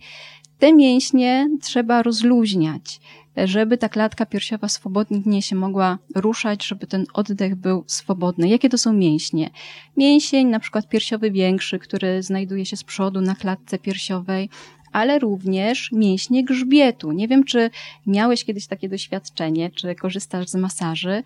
te 0.59 0.73
mięśnie 0.73 1.49
trzeba 1.61 2.03
rozluźniać 2.03 2.99
żeby 3.45 3.77
ta 3.77 3.89
klatka 3.89 4.25
piersiowa 4.25 4.67
swobodnie 4.67 5.41
się 5.41 5.55
mogła 5.55 5.97
ruszać, 6.15 6.65
żeby 6.65 6.87
ten 6.87 7.05
oddech 7.13 7.55
był 7.55 7.83
swobodny. 7.87 8.49
Jakie 8.49 8.69
to 8.69 8.77
są 8.77 8.93
mięśnie? 8.93 9.49
Mięsień, 9.97 10.47
na 10.47 10.59
przykład 10.59 10.89
piersiowy 10.89 11.31
większy, 11.31 11.79
który 11.79 12.23
znajduje 12.23 12.65
się 12.65 12.77
z 12.77 12.83
przodu 12.83 13.21
na 13.21 13.35
klatce 13.35 13.77
piersiowej, 13.77 14.49
ale 14.91 15.19
również 15.19 15.91
mięśnie 15.91 16.43
grzbietu. 16.43 17.11
Nie 17.11 17.27
wiem, 17.27 17.43
czy 17.43 17.69
miałeś 18.07 18.45
kiedyś 18.45 18.67
takie 18.67 18.89
doświadczenie, 18.89 19.69
czy 19.71 19.95
korzystasz 19.95 20.47
z 20.47 20.55
masaży. 20.55 21.23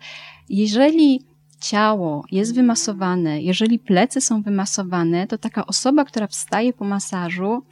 Jeżeli 0.48 1.20
ciało 1.60 2.24
jest 2.32 2.54
wymasowane, 2.54 3.42
jeżeli 3.42 3.78
plecy 3.78 4.20
są 4.20 4.42
wymasowane, 4.42 5.26
to 5.26 5.38
taka 5.38 5.66
osoba, 5.66 6.04
która 6.04 6.26
wstaje 6.26 6.72
po 6.72 6.84
masażu, 6.84 7.62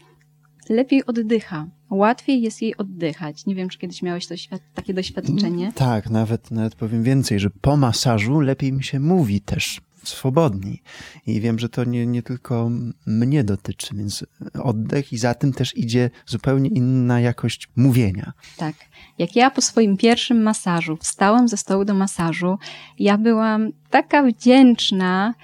lepiej 0.69 1.07
oddycha. 1.07 1.66
Łatwiej 1.90 2.42
jest 2.42 2.62
jej 2.62 2.76
oddychać. 2.76 3.47
Nie 3.47 3.54
wiem, 3.54 3.69
czy 3.69 3.78
kiedyś 3.78 4.02
miałeś 4.02 4.26
takie 4.75 4.95
doświadczenie. 4.95 5.64
Mm, 5.64 5.73
tak, 5.73 6.11
nawet, 6.11 6.50
nawet 6.50 6.75
powiem 6.75 7.02
więcej, 7.02 7.40
że 7.40 7.50
po 7.50 7.76
masażu 7.76 8.40
lepiej 8.40 8.73
mi 8.73 8.85
się 8.85 9.00
mówi 9.00 9.40
też 9.40 9.81
swobodniej. 10.04 10.83
I 11.26 11.40
wiem, 11.40 11.59
że 11.59 11.69
to 11.69 11.85
nie, 11.85 12.07
nie 12.07 12.23
tylko 12.23 12.71
mnie 13.07 13.45
dotyczy, 13.45 13.95
więc 13.95 14.25
oddech 14.62 15.12
i 15.12 15.19
za 15.19 15.35
tym 15.35 15.52
też 15.52 15.76
idzie 15.76 16.11
zupełnie 16.26 16.71
inna 16.71 17.21
jakość 17.21 17.69
mówienia. 17.76 18.33
Tak. 18.57 18.75
Jak 19.19 19.37
ja 19.37 19.50
po 19.50 19.61
swoim 19.61 19.97
pierwszym 19.97 20.42
masażu 20.42 20.97
wstałam 20.97 21.49
ze 21.49 21.57
stołu 21.57 21.85
do 21.85 21.95
masażu, 21.95 22.59
ja 22.99 23.19
byłam 23.19 23.71
taka 23.90 24.23
wdzięczna 24.23 25.35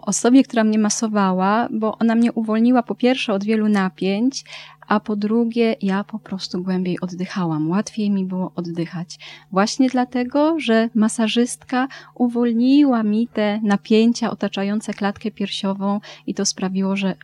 osobie, 0.00 0.42
która 0.42 0.64
mnie 0.64 0.78
masowała, 0.78 1.68
bo 1.70 1.98
ona 1.98 2.14
mnie 2.14 2.32
uwolniła 2.32 2.82
po 2.82 2.94
pierwsze 2.94 3.32
od 3.32 3.44
wielu 3.44 3.68
napięć, 3.68 4.44
a 4.88 5.00
po 5.00 5.16
drugie 5.16 5.76
ja 5.82 6.04
po 6.04 6.18
prostu 6.18 6.62
głębiej 6.62 7.00
oddychałam. 7.00 7.70
Łatwiej 7.70 8.10
mi 8.10 8.24
było 8.24 8.52
oddychać. 8.56 9.18
Właśnie 9.52 9.88
dlatego, 9.88 10.60
że 10.60 10.88
masażystka 10.94 11.88
uwolniła 12.14 13.02
mi 13.02 13.28
te 13.28 13.60
napięcia 13.62 14.30
otaczające 14.30 14.94
klatkę 14.94 15.30
piersiową 15.30 16.00
i 16.26 16.34
to 16.34 16.46
sprawiło, 16.46 16.96
że 16.96 17.14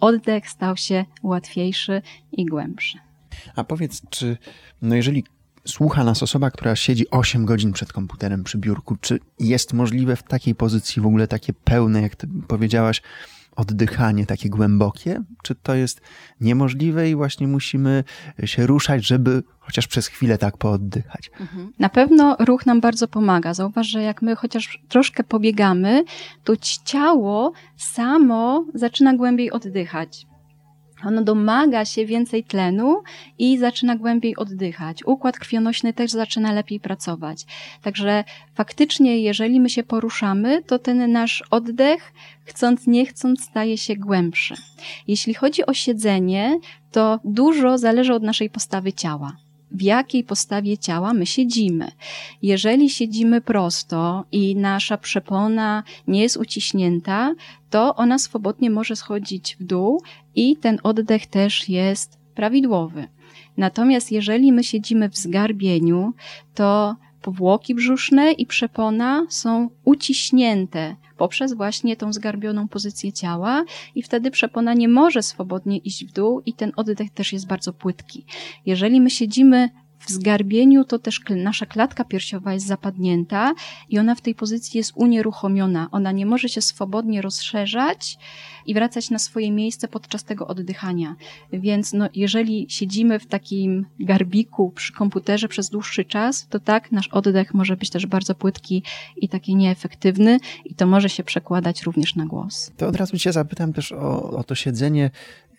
oddech 0.00 0.48
stał 0.48 0.76
się 0.76 1.04
łatwiejszy 1.22 2.02
i 2.32 2.46
głębszy. 2.46 2.98
A 3.56 3.64
powiedz, 3.64 4.02
czy 4.10 4.36
no 4.82 4.94
jeżeli 4.94 5.24
słucha 5.66 6.04
nas 6.04 6.22
osoba, 6.22 6.50
która 6.50 6.76
siedzi 6.76 7.10
8 7.10 7.46
godzin 7.46 7.72
przed 7.72 7.92
komputerem 7.92 8.44
przy 8.44 8.58
biurku, 8.58 8.96
czy 9.00 9.18
jest 9.38 9.72
możliwe 9.72 10.16
w 10.16 10.22
takiej 10.22 10.54
pozycji 10.54 11.02
w 11.02 11.06
ogóle 11.06 11.28
takie 11.28 11.52
pełne, 11.52 12.02
jak 12.02 12.16
ty 12.16 12.28
powiedziałaś, 12.48 13.02
oddychanie 13.56 14.26
takie 14.26 14.50
głębokie? 14.50 15.22
Czy 15.42 15.54
to 15.54 15.74
jest 15.74 16.00
niemożliwe 16.40 17.10
i 17.10 17.14
właśnie 17.14 17.48
musimy 17.48 18.04
się 18.44 18.66
ruszać, 18.66 19.06
żeby 19.06 19.42
chociaż 19.58 19.86
przez 19.86 20.06
chwilę 20.06 20.38
tak 20.38 20.56
pooddychać? 20.56 21.30
Mhm. 21.40 21.72
Na 21.78 21.88
pewno 21.88 22.36
ruch 22.38 22.66
nam 22.66 22.80
bardzo 22.80 23.08
pomaga. 23.08 23.54
Zauważ, 23.54 23.86
że 23.86 24.02
jak 24.02 24.22
my 24.22 24.36
chociaż 24.36 24.82
troszkę 24.88 25.24
pobiegamy, 25.24 26.04
to 26.44 26.52
ciało 26.84 27.52
samo 27.76 28.64
zaczyna 28.74 29.14
głębiej 29.14 29.50
oddychać 29.50 30.26
ono 31.04 31.22
domaga 31.22 31.84
się 31.84 32.06
więcej 32.06 32.44
tlenu 32.44 33.02
i 33.38 33.58
zaczyna 33.58 33.96
głębiej 33.96 34.36
oddychać. 34.36 35.04
Układ 35.04 35.38
krwionośny 35.38 35.92
też 35.92 36.10
zaczyna 36.10 36.52
lepiej 36.52 36.80
pracować. 36.80 37.46
Także 37.82 38.24
faktycznie, 38.54 39.20
jeżeli 39.20 39.60
my 39.60 39.70
się 39.70 39.82
poruszamy, 39.82 40.62
to 40.62 40.78
ten 40.78 41.12
nasz 41.12 41.44
oddech, 41.50 42.12
chcąc 42.44 42.86
nie 42.86 43.06
chcąc, 43.06 43.44
staje 43.44 43.78
się 43.78 43.96
głębszy. 43.96 44.54
Jeśli 45.08 45.34
chodzi 45.34 45.66
o 45.66 45.74
siedzenie, 45.74 46.58
to 46.92 47.20
dużo 47.24 47.78
zależy 47.78 48.14
od 48.14 48.22
naszej 48.22 48.50
postawy 48.50 48.92
ciała 48.92 49.36
w 49.70 49.82
jakiej 49.82 50.24
postawie 50.24 50.78
ciała 50.78 51.14
my 51.14 51.26
siedzimy. 51.26 51.90
Jeżeli 52.42 52.90
siedzimy 52.90 53.40
prosto 53.40 54.24
i 54.32 54.56
nasza 54.56 54.98
przepona 54.98 55.82
nie 56.06 56.22
jest 56.22 56.36
uciśnięta, 56.36 57.34
to 57.70 57.94
ona 57.96 58.18
swobodnie 58.18 58.70
może 58.70 58.96
schodzić 58.96 59.56
w 59.60 59.64
dół 59.64 60.02
i 60.36 60.56
ten 60.56 60.78
oddech 60.82 61.26
też 61.26 61.68
jest 61.68 62.18
prawidłowy. 62.34 63.08
Natomiast 63.56 64.12
jeżeli 64.12 64.52
my 64.52 64.64
siedzimy 64.64 65.08
w 65.08 65.16
zgarbieniu, 65.16 66.12
to 66.54 66.96
powłoki 67.22 67.74
brzuszne 67.74 68.32
i 68.32 68.46
przepona 68.46 69.26
są 69.28 69.70
uciśnięte 69.84 70.96
poprzez 71.16 71.52
właśnie 71.52 71.96
tą 71.96 72.12
zgarbioną 72.12 72.68
pozycję 72.68 73.12
ciała 73.12 73.64
i 73.94 74.02
wtedy 74.02 74.30
przepona 74.30 74.74
nie 74.74 74.88
może 74.88 75.22
swobodnie 75.22 75.78
iść 75.78 76.04
w 76.04 76.12
dół 76.12 76.42
i 76.46 76.52
ten 76.52 76.72
oddech 76.76 77.10
też 77.10 77.32
jest 77.32 77.46
bardzo 77.46 77.72
płytki. 77.72 78.24
Jeżeli 78.66 79.00
my 79.00 79.10
siedzimy 79.10 79.70
w 80.06 80.10
zgarbieniu 80.10 80.84
to 80.84 80.98
też 80.98 81.20
nasza 81.30 81.66
klatka 81.66 82.04
piersiowa 82.04 82.52
jest 82.52 82.66
zapadnięta 82.66 83.54
i 83.88 83.98
ona 83.98 84.14
w 84.14 84.20
tej 84.20 84.34
pozycji 84.34 84.78
jest 84.78 84.92
unieruchomiona. 84.94 85.88
Ona 85.92 86.12
nie 86.12 86.26
może 86.26 86.48
się 86.48 86.60
swobodnie 86.60 87.22
rozszerzać 87.22 88.18
i 88.66 88.74
wracać 88.74 89.10
na 89.10 89.18
swoje 89.18 89.52
miejsce 89.52 89.88
podczas 89.88 90.24
tego 90.24 90.46
oddychania. 90.46 91.16
Więc 91.52 91.92
no, 91.92 92.08
jeżeli 92.14 92.66
siedzimy 92.68 93.18
w 93.18 93.26
takim 93.26 93.86
garbiku 94.00 94.70
przy 94.70 94.92
komputerze 94.92 95.48
przez 95.48 95.70
dłuższy 95.70 96.04
czas, 96.04 96.46
to 96.48 96.60
tak, 96.60 96.92
nasz 96.92 97.08
oddech 97.08 97.54
może 97.54 97.76
być 97.76 97.90
też 97.90 98.06
bardzo 98.06 98.34
płytki 98.34 98.82
i 99.16 99.28
taki 99.28 99.56
nieefektywny 99.56 100.38
i 100.64 100.74
to 100.74 100.86
może 100.86 101.08
się 101.08 101.24
przekładać 101.24 101.82
również 101.82 102.14
na 102.14 102.26
głos. 102.26 102.72
To 102.76 102.88
od 102.88 102.96
razu 102.96 103.18
cię 103.18 103.32
zapytam 103.32 103.72
też 103.72 103.92
o, 103.92 104.30
o 104.30 104.44
to 104.44 104.54
siedzenie 104.54 105.10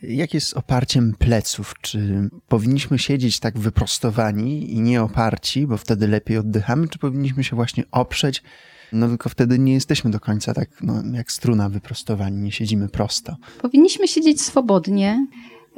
jak 0.01 0.34
jest 0.34 0.58
oparciem 0.58 1.16
pleców? 1.20 1.74
Czy 1.82 2.30
powinniśmy 2.48 3.00
siedzieć 3.00 3.39
tak 3.39 3.60
wyprostowani 3.60 4.74
i 4.74 4.82
nie 4.82 5.01
oparci, 5.01 5.68
bo 5.68 5.77
wtedy 5.77 6.08
lepiej 6.08 6.38
oddychamy, 6.38 6.88
czy 6.88 7.00
powinniśmy 7.00 7.44
się 7.44 7.56
właśnie 7.56 7.84
oprzeć? 7.92 8.44
No 8.92 9.08
tylko 9.08 9.30
wtedy 9.30 9.60
nie 9.60 9.74
jesteśmy 9.74 10.12
do 10.12 10.20
końca 10.20 10.54
tak 10.54 10.70
no, 10.82 10.94
jak 11.13 11.32
struna 11.32 11.70
wyprostowani, 11.70 12.38
nie 12.42 12.51
siedzimy 12.51 12.89
prosto. 12.89 13.36
Powinniśmy 13.62 14.08
siedzieć 14.08 14.42
swobodnie, 14.42 15.27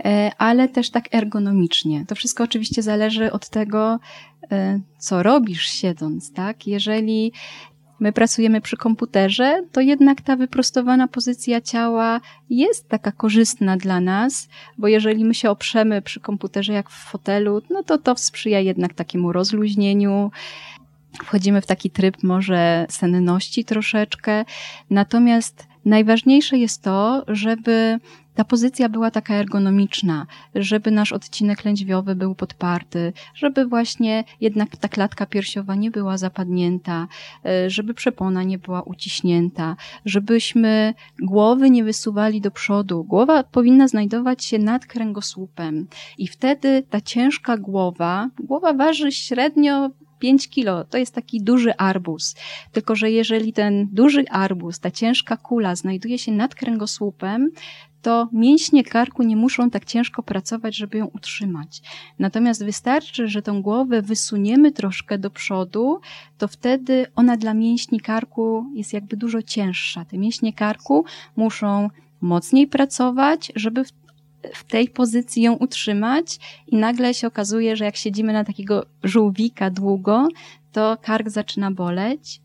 e, 0.05 0.31
ale 0.37 0.69
też 0.69 0.89
tak 0.89 1.15
ergonomicznie. 1.15 2.05
To 2.05 2.15
wszystko 2.15 2.43
oczywiście 2.43 2.81
zależy 2.81 3.31
od 3.31 3.49
tego, 3.49 3.99
e, 4.51 4.79
co 4.97 5.23
robisz 5.23 5.65
siedząc, 5.65 6.33
tak? 6.33 6.67
Jeżeli 6.67 7.33
my 7.99 8.11
pracujemy 8.11 8.61
przy 8.61 8.77
komputerze, 8.77 9.63
to 9.71 9.81
jednak 9.81 10.21
ta 10.21 10.35
wyprostowana 10.35 11.07
pozycja 11.07 11.61
ciała 11.61 12.21
jest 12.49 12.89
taka 12.89 13.11
korzystna 13.11 13.77
dla 13.77 13.99
nas, 13.99 14.49
bo 14.77 14.87
jeżeli 14.87 15.25
my 15.25 15.35
się 15.35 15.49
oprzemy 15.49 16.01
przy 16.01 16.19
komputerze 16.19 16.73
jak 16.73 16.89
w 16.89 17.09
fotelu, 17.11 17.61
no 17.69 17.83
to 17.83 17.97
to 17.97 18.17
sprzyja 18.17 18.59
jednak 18.59 18.93
takiemu 18.93 19.31
rozluźnieniu. 19.31 20.31
Wchodzimy 21.23 21.61
w 21.61 21.65
taki 21.65 21.89
tryb 21.89 22.23
może 22.23 22.85
senności 22.89 23.65
troszeczkę. 23.65 24.45
Natomiast 24.89 25.67
najważniejsze 25.85 26.57
jest 26.57 26.81
to, 26.81 27.23
żeby 27.27 27.99
ta 28.39 28.45
pozycja 28.45 28.89
była 28.89 29.11
taka 29.11 29.35
ergonomiczna, 29.35 30.25
żeby 30.55 30.91
nasz 30.91 31.11
odcinek 31.13 31.65
lędźwiowy 31.65 32.15
był 32.15 32.35
podparty, 32.35 33.13
żeby 33.35 33.65
właśnie 33.65 34.23
jednak 34.41 34.77
ta 34.77 34.87
klatka 34.87 35.25
piersiowa 35.25 35.75
nie 35.75 35.91
była 35.91 36.17
zapadnięta, 36.17 37.07
e, 37.45 37.69
żeby 37.69 37.93
przepona 37.93 38.43
nie 38.43 38.57
była 38.57 38.81
uciśnięta, 38.81 39.75
żebyśmy 40.05 40.93
głowy 41.21 41.69
nie 41.69 41.83
wysuwali 41.83 42.41
do 42.41 42.51
przodu. 42.51 43.03
Głowa 43.03 43.43
powinna 43.43 43.87
znajdować 43.87 44.45
się 44.45 44.59
nad 44.59 44.85
kręgosłupem 44.85 45.87
i 46.17 46.27
wtedy 46.27 46.83
ta 46.89 47.01
ciężka 47.01 47.57
głowa, 47.57 48.29
głowa 48.39 48.73
waży 48.73 49.11
średnio 49.11 49.89
5 50.19 50.49
kilo 50.49 50.83
to 50.83 50.97
jest 50.97 51.15
taki 51.15 51.41
duży 51.41 51.77
arbuz. 51.77 52.35
Tylko, 52.71 52.95
że 52.95 53.11
jeżeli 53.11 53.53
ten 53.53 53.87
duży 53.91 54.25
arbuz, 54.29 54.79
ta 54.79 54.91
ciężka 54.91 55.37
kula 55.37 55.75
znajduje 55.75 56.19
się 56.19 56.31
nad 56.31 56.55
kręgosłupem, 56.55 57.51
to 58.01 58.29
mięśnie 58.31 58.83
karku 58.83 59.23
nie 59.23 59.35
muszą 59.35 59.69
tak 59.69 59.85
ciężko 59.85 60.23
pracować, 60.23 60.75
żeby 60.75 60.97
ją 60.97 61.05
utrzymać. 61.05 61.81
Natomiast 62.19 62.65
wystarczy, 62.65 63.27
że 63.27 63.41
tą 63.41 63.61
głowę 63.61 64.01
wysuniemy 64.01 64.71
troszkę 64.71 65.17
do 65.17 65.29
przodu, 65.29 65.99
to 66.37 66.47
wtedy 66.47 67.05
ona 67.15 67.37
dla 67.37 67.53
mięśni 67.53 67.99
karku 67.99 68.65
jest 68.73 68.93
jakby 68.93 69.17
dużo 69.17 69.41
cięższa. 69.41 70.05
Te 70.05 70.17
mięśnie 70.17 70.53
karku 70.53 71.05
muszą 71.35 71.89
mocniej 72.21 72.67
pracować, 72.67 73.51
żeby 73.55 73.83
w 74.53 74.63
tej 74.63 74.89
pozycji 74.89 75.43
ją 75.43 75.53
utrzymać 75.53 76.39
i 76.67 76.75
nagle 76.75 77.13
się 77.13 77.27
okazuje, 77.27 77.75
że 77.75 77.85
jak 77.85 77.95
siedzimy 77.95 78.33
na 78.33 78.43
takiego 78.43 78.85
żółwika 79.03 79.69
długo, 79.69 80.27
to 80.71 80.97
kark 81.01 81.29
zaczyna 81.29 81.71
boleć, 81.71 82.41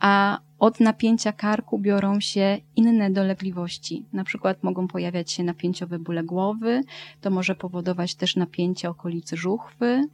a 0.00 0.38
od 0.64 0.80
napięcia 0.80 1.32
karku 1.32 1.78
biorą 1.78 2.20
się 2.20 2.58
inne 2.76 3.10
dolegliwości. 3.10 4.04
Na 4.12 4.24
przykład 4.24 4.62
mogą 4.62 4.88
pojawiać 4.88 5.32
się 5.32 5.44
napięciowe 5.44 5.98
bóle 5.98 6.22
głowy, 6.22 6.80
to 7.20 7.30
może 7.30 7.54
powodować 7.54 8.14
też 8.14 8.36
napięcie 8.36 8.90
okolicy 8.90 9.36
żuchwy, 9.36 10.04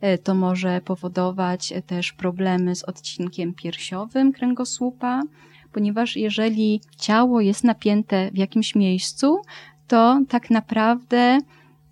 e, 0.00 0.18
to 0.18 0.34
może 0.34 0.80
powodować 0.80 1.74
też 1.86 2.12
problemy 2.12 2.76
z 2.76 2.84
odcinkiem 2.84 3.54
piersiowym 3.54 4.32
kręgosłupa, 4.32 5.22
ponieważ 5.72 6.16
jeżeli 6.16 6.80
ciało 6.96 7.40
jest 7.40 7.64
napięte 7.64 8.30
w 8.30 8.36
jakimś 8.36 8.74
miejscu, 8.74 9.42
to 9.88 10.20
tak 10.28 10.50
naprawdę 10.50 11.38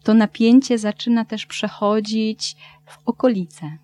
to 0.02 0.14
napięcie 0.14 0.78
zaczyna 0.78 1.24
też 1.24 1.46
przechodzić 1.46 2.56
w 2.86 2.98
okolice. 3.06 3.83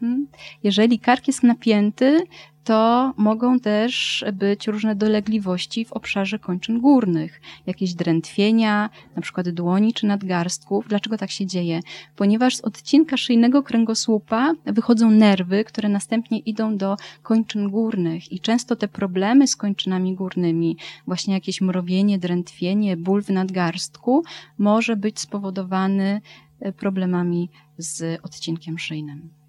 Hmm? 0.00 0.26
Jeżeli 0.62 0.98
kark 0.98 1.26
jest 1.26 1.42
napięty, 1.42 2.26
to 2.64 3.14
mogą 3.16 3.60
też 3.60 4.24
być 4.32 4.66
różne 4.66 4.94
dolegliwości 4.96 5.84
w 5.84 5.92
obszarze 5.92 6.38
kończyn 6.38 6.80
górnych, 6.80 7.40
jakieś 7.66 7.94
drętwienia, 7.94 8.90
na 9.16 9.22
przykład 9.22 9.48
dłoni 9.48 9.92
czy 9.94 10.06
nadgarstków. 10.06 10.88
Dlaczego 10.88 11.18
tak 11.18 11.30
się 11.30 11.46
dzieje? 11.46 11.80
Ponieważ 12.16 12.56
z 12.56 12.60
odcinka 12.60 13.16
szyjnego 13.16 13.62
kręgosłupa 13.62 14.52
wychodzą 14.64 15.10
nerwy, 15.10 15.64
które 15.64 15.88
następnie 15.88 16.38
idą 16.38 16.76
do 16.76 16.96
kończyn 17.22 17.70
górnych 17.70 18.32
i 18.32 18.40
często 18.40 18.76
te 18.76 18.88
problemy 18.88 19.46
z 19.46 19.56
kończynami 19.56 20.14
górnymi, 20.14 20.76
właśnie 21.06 21.34
jakieś 21.34 21.60
mrowienie, 21.60 22.18
drętwienie, 22.18 22.96
ból 22.96 23.22
w 23.22 23.30
nadgarstku, 23.30 24.22
może 24.58 24.96
być 24.96 25.20
spowodowany 25.20 26.20
e, 26.60 26.72
problemami 26.72 27.48
z 27.78 28.20
odcinkiem 28.24 28.78
szyjnym. 28.78 29.39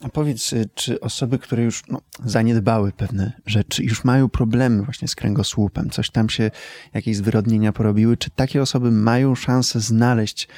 A 0.00 0.08
powiedz, 0.08 0.52
y, 0.52 0.68
czy 0.74 1.00
osoby, 1.00 1.38
które 1.38 1.62
już 1.62 1.82
no, 1.88 2.00
zaniedbały 2.24 2.92
pewne 2.92 3.32
rzeczy, 3.46 3.84
już 3.84 4.04
mają 4.04 4.28
problemy 4.28 4.82
właśnie 4.82 5.08
z 5.08 5.14
kręgosłupem, 5.14 5.90
coś 5.90 6.10
tam 6.10 6.28
się, 6.28 6.50
jakieś 6.94 7.16
zwyrodnienia 7.16 7.72
porobiły, 7.72 8.16
czy 8.16 8.30
takie 8.30 8.62
osoby 8.62 8.90
mają 8.90 9.34
szansę 9.34 9.80
znaleźć 9.80 10.48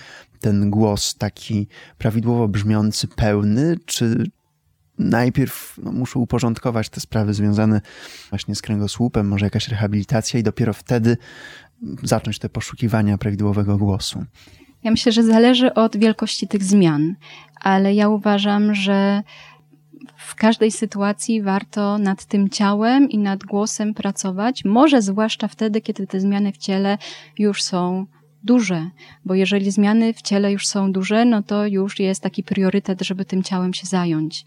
ten 0.40 0.70
głos 0.70 1.14
taki 1.14 1.66
prawidłowo 1.98 2.48
brzmiący, 2.48 3.08
pełny, 3.08 3.76
czy 3.86 4.30
najpierw 4.98 5.78
no, 5.82 5.92
muszą 5.92 6.20
uporządkować 6.20 6.88
te 6.88 7.00
sprawy 7.00 7.34
związane 7.34 7.80
właśnie 8.30 8.54
z 8.54 8.62
kręgosłupem, 8.62 9.28
może 9.28 9.46
jakaś 9.46 9.68
rehabilitacja 9.68 10.40
i 10.40 10.42
dopiero 10.42 10.72
wtedy 10.72 11.16
zacząć 12.02 12.38
te 12.38 12.48
poszukiwania 12.48 13.18
prawidłowego 13.18 13.78
głosu? 13.78 14.24
Ja 14.84 14.90
myślę, 14.90 15.12
że 15.12 15.22
zależy 15.22 15.74
od 15.74 15.96
wielkości 15.96 16.48
tych 16.48 16.64
zmian, 16.64 17.14
ale 17.60 17.94
ja 17.94 18.08
uważam, 18.08 18.74
że 18.74 19.22
w 20.16 20.34
każdej 20.34 20.70
sytuacji 20.70 21.42
warto 21.42 21.98
nad 21.98 22.24
tym 22.24 22.48
ciałem 22.48 23.10
i 23.10 23.18
nad 23.18 23.44
głosem 23.44 23.94
pracować, 23.94 24.64
może 24.64 25.02
zwłaszcza 25.02 25.48
wtedy, 25.48 25.80
kiedy 25.80 26.06
te 26.06 26.20
zmiany 26.20 26.52
w 26.52 26.58
ciele 26.58 26.98
już 27.38 27.62
są 27.62 28.06
duże, 28.42 28.90
bo 29.24 29.34
jeżeli 29.34 29.70
zmiany 29.70 30.12
w 30.12 30.22
ciele 30.22 30.52
już 30.52 30.66
są 30.66 30.92
duże, 30.92 31.24
no 31.24 31.42
to 31.42 31.66
już 31.66 32.00
jest 32.00 32.22
taki 32.22 32.42
priorytet, 32.42 33.02
żeby 33.02 33.24
tym 33.24 33.42
ciałem 33.42 33.74
się 33.74 33.86
zająć. 33.86 34.44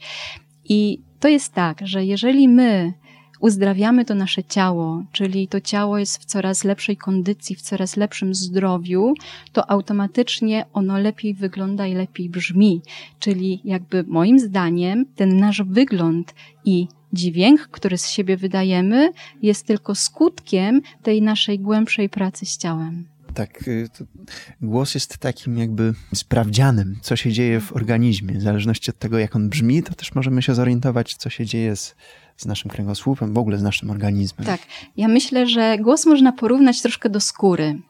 I 0.63 1.01
to 1.19 1.27
jest 1.27 1.53
tak, 1.53 1.81
że 1.83 2.05
jeżeli 2.05 2.47
my 2.47 2.93
uzdrawiamy 3.41 4.05
to 4.05 4.15
nasze 4.15 4.43
ciało, 4.43 5.03
czyli 5.11 5.47
to 5.47 5.61
ciało 5.61 5.97
jest 5.97 6.17
w 6.21 6.25
coraz 6.25 6.63
lepszej 6.63 6.97
kondycji, 6.97 7.55
w 7.55 7.61
coraz 7.61 7.97
lepszym 7.97 8.35
zdrowiu, 8.35 9.13
to 9.53 9.71
automatycznie 9.71 10.65
ono 10.73 10.97
lepiej 10.97 11.33
wygląda 11.33 11.87
i 11.87 11.93
lepiej 11.93 12.29
brzmi. 12.29 12.81
Czyli 13.19 13.61
jakby 13.63 14.03
moim 14.07 14.39
zdaniem 14.39 15.05
ten 15.15 15.37
nasz 15.37 15.63
wygląd 15.63 16.33
i 16.65 16.87
dźwięk, 17.13 17.61
który 17.61 17.97
z 17.97 18.09
siebie 18.09 18.37
wydajemy, 18.37 19.11
jest 19.41 19.65
tylko 19.65 19.95
skutkiem 19.95 20.81
tej 21.03 21.21
naszej 21.21 21.59
głębszej 21.59 22.09
pracy 22.09 22.45
z 22.45 22.57
ciałem. 22.57 23.05
Tak, 23.33 23.67
y, 23.67 23.89
głos 24.61 24.93
jest 24.93 25.17
takim 25.17 25.57
jakby 25.57 25.93
sprawdzianem, 26.15 26.99
co 27.01 27.15
się 27.15 27.31
dzieje 27.31 27.59
w 27.59 27.75
organizmie. 27.75 28.33
W 28.33 28.41
zależności 28.41 28.91
od 28.91 28.99
tego, 28.99 29.19
jak 29.19 29.35
on 29.35 29.49
brzmi, 29.49 29.83
to 29.83 29.93
też 29.93 30.15
możemy 30.15 30.41
się 30.41 30.55
zorientować, 30.55 31.15
co 31.15 31.29
się 31.29 31.45
dzieje 31.45 31.75
z 31.75 31.95
z 32.37 32.45
naszym 32.45 32.71
kręgosłupem, 32.71 33.33
w 33.33 33.37
ogóle 33.37 33.57
z 33.57 33.63
naszym 33.63 33.89
organizmem. 33.89 34.45
Tak. 34.45 34.61
Ja 34.97 35.07
myślę, 35.07 35.47
że 35.47 35.77
głos 35.77 36.05
można 36.05 36.31
porównać 36.31 36.81
troszkę 36.81 37.09
do 37.09 37.19
skóry. 37.19 37.81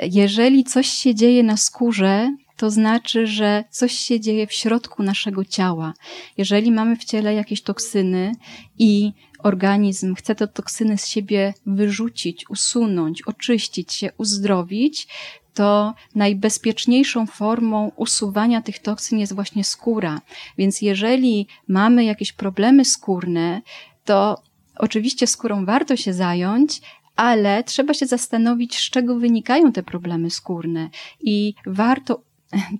Jeżeli 0.00 0.64
coś 0.64 0.86
się 0.86 1.14
dzieje 1.14 1.42
na 1.42 1.56
skórze, 1.56 2.36
to 2.56 2.70
znaczy, 2.70 3.26
że 3.26 3.64
coś 3.70 3.92
się 3.92 4.20
dzieje 4.20 4.46
w 4.46 4.52
środku 4.52 5.02
naszego 5.02 5.44
ciała. 5.44 5.94
Jeżeli 6.36 6.72
mamy 6.72 6.96
w 6.96 7.04
ciele 7.04 7.34
jakieś 7.34 7.62
toksyny 7.62 8.32
i 8.78 9.12
organizm 9.38 10.14
chce 10.14 10.34
te 10.34 10.48
toksyny 10.48 10.98
z 10.98 11.06
siebie 11.06 11.54
wyrzucić, 11.66 12.50
usunąć, 12.50 13.22
oczyścić 13.22 13.92
się, 13.92 14.10
uzdrowić, 14.18 15.08
to 15.56 15.94
najbezpieczniejszą 16.14 17.26
formą 17.26 17.92
usuwania 17.96 18.62
tych 18.62 18.78
toksyn 18.78 19.18
jest 19.18 19.34
właśnie 19.34 19.64
skóra. 19.64 20.20
Więc 20.58 20.82
jeżeli 20.82 21.46
mamy 21.68 22.04
jakieś 22.04 22.32
problemy 22.32 22.84
skórne, 22.84 23.62
to 24.04 24.42
oczywiście 24.78 25.26
skórą 25.26 25.64
warto 25.64 25.96
się 25.96 26.12
zająć, 26.12 26.80
ale 27.16 27.64
trzeba 27.64 27.94
się 27.94 28.06
zastanowić, 28.06 28.76
z 28.78 28.90
czego 28.90 29.18
wynikają 29.18 29.72
te 29.72 29.82
problemy 29.82 30.30
skórne 30.30 30.88
i 31.20 31.54
warto 31.66 32.20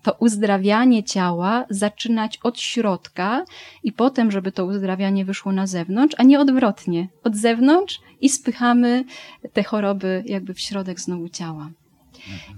to 0.03 0.17
uzdrawianie 0.19 1.05
ciała 1.05 1.65
zaczynać 1.71 2.39
od 2.43 2.61
środka 2.61 3.45
i 3.85 3.93
potem, 3.93 4.31
żeby 4.31 4.53
to 4.53 4.67
uzdrawianie 4.67 5.25
wyszło 5.25 5.53
na 5.53 5.67
zewnątrz, 5.67 6.15
a 6.19 6.23
nie 6.23 6.41
odwrotnie. 6.41 7.09
Od 7.25 7.37
zewnątrz 7.37 8.01
i 8.21 8.29
spychamy 8.29 9.05
te 9.53 9.62
choroby 9.62 10.23
jakby 10.27 10.55
w 10.55 10.61
środek 10.61 11.01
znowu 11.01 11.29
ciała. 11.29 11.71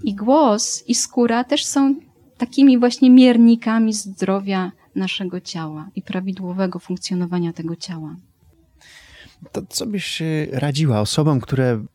I 0.03 0.15
głos 0.15 0.83
i 0.87 0.95
skóra 0.95 1.43
też 1.43 1.65
są 1.65 1.95
takimi 2.37 2.79
właśnie 2.79 3.09
miernikami 3.09 3.93
zdrowia 3.93 4.71
naszego 4.95 5.41
ciała 5.41 5.89
i 5.95 6.01
prawidłowego 6.01 6.79
funkcjonowania 6.79 7.53
tego 7.53 7.75
ciała. 7.75 8.15
To 9.51 9.61
co 9.69 9.85
byś 9.85 10.21
radziła 10.51 11.01
osobom, 11.01 11.39
które 11.39 11.85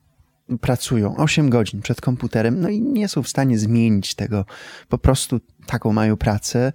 pracują 0.61 1.17
8 1.17 1.51
godzin 1.51 1.83
przed 1.83 2.01
komputerem, 2.01 2.61
no 2.61 2.69
i 2.69 2.81
nie 2.81 3.09
są 3.09 3.23
w 3.23 3.29
stanie 3.29 3.59
zmienić 3.59 4.15
tego. 4.15 4.45
Po 4.89 4.99
prostu 4.99 5.41
taką 5.67 5.93
mają 5.93 6.17
pracę, 6.17 6.73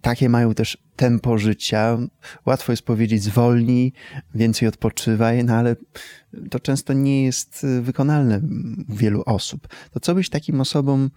takie 0.00 0.28
mają 0.28 0.54
też 0.54 0.78
tempo 0.96 1.38
życia. 1.38 1.98
Łatwo 2.46 2.72
jest 2.72 2.82
powiedzieć 2.82 3.22
zwolnij, 3.22 3.92
więcej 4.34 4.68
odpoczywaj, 4.68 5.44
no 5.44 5.54
ale 5.54 5.76
to 6.50 6.60
często 6.60 6.92
nie 6.92 7.24
jest 7.24 7.66
wykonalne 7.80 8.40
u 8.88 8.94
wielu 8.94 9.22
osób. 9.26 9.68
To 9.90 10.00
co 10.00 10.14
byś 10.14 10.28
takim 10.28 10.60
osobom 10.60 11.10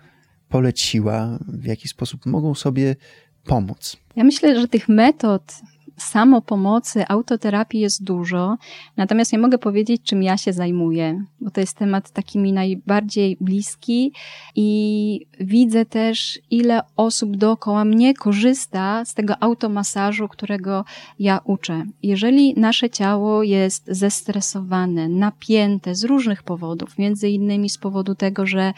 poleciła, 0.49 1.39
w 1.47 1.65
jaki 1.65 1.87
sposób 1.87 2.25
mogą 2.25 2.55
sobie 2.55 2.95
pomóc? 3.43 3.97
Ja 4.15 4.23
myślę, 4.23 4.61
że 4.61 4.67
tych 4.67 4.89
metod 4.89 5.53
samopomocy, 5.97 7.07
autoterapii 7.07 7.79
jest 7.79 8.03
dużo, 8.03 8.57
natomiast 8.97 9.33
nie 9.33 9.39
mogę 9.39 9.57
powiedzieć, 9.57 10.01
czym 10.03 10.23
ja 10.23 10.37
się 10.37 10.53
zajmuję, 10.53 11.25
bo 11.41 11.51
to 11.51 11.61
jest 11.61 11.77
temat 11.77 12.11
taki 12.11 12.39
mi 12.39 12.53
najbardziej 12.53 13.37
bliski 13.41 14.11
i 14.55 15.27
widzę 15.39 15.85
też, 15.85 16.39
ile 16.51 16.81
osób 16.95 17.37
dookoła 17.37 17.85
mnie 17.85 18.13
korzysta 18.13 19.05
z 19.05 19.13
tego 19.13 19.43
automasażu, 19.43 20.27
którego 20.27 20.85
ja 21.19 21.39
uczę. 21.43 21.85
Jeżeli 22.03 22.53
nasze 22.59 22.89
ciało 22.89 23.43
jest 23.43 23.85
zestresowane, 23.87 25.09
napięte 25.09 25.95
z 25.95 26.03
różnych 26.03 26.43
powodów, 26.43 26.97
między 26.97 27.29
innymi 27.29 27.69
z 27.69 27.77
powodu 27.77 28.15
tego, 28.15 28.45
że 28.45 28.73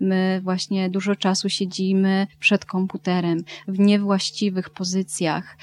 my 0.00 0.40
właśnie 0.44 0.90
dużo 0.90 1.16
czasu 1.16 1.48
siedzimy 1.48 2.26
przed 2.40 2.64
komputerem 2.64 3.44
w 3.68 3.78
niewłaściwych 3.78 4.70
pozycjach, 4.70 5.56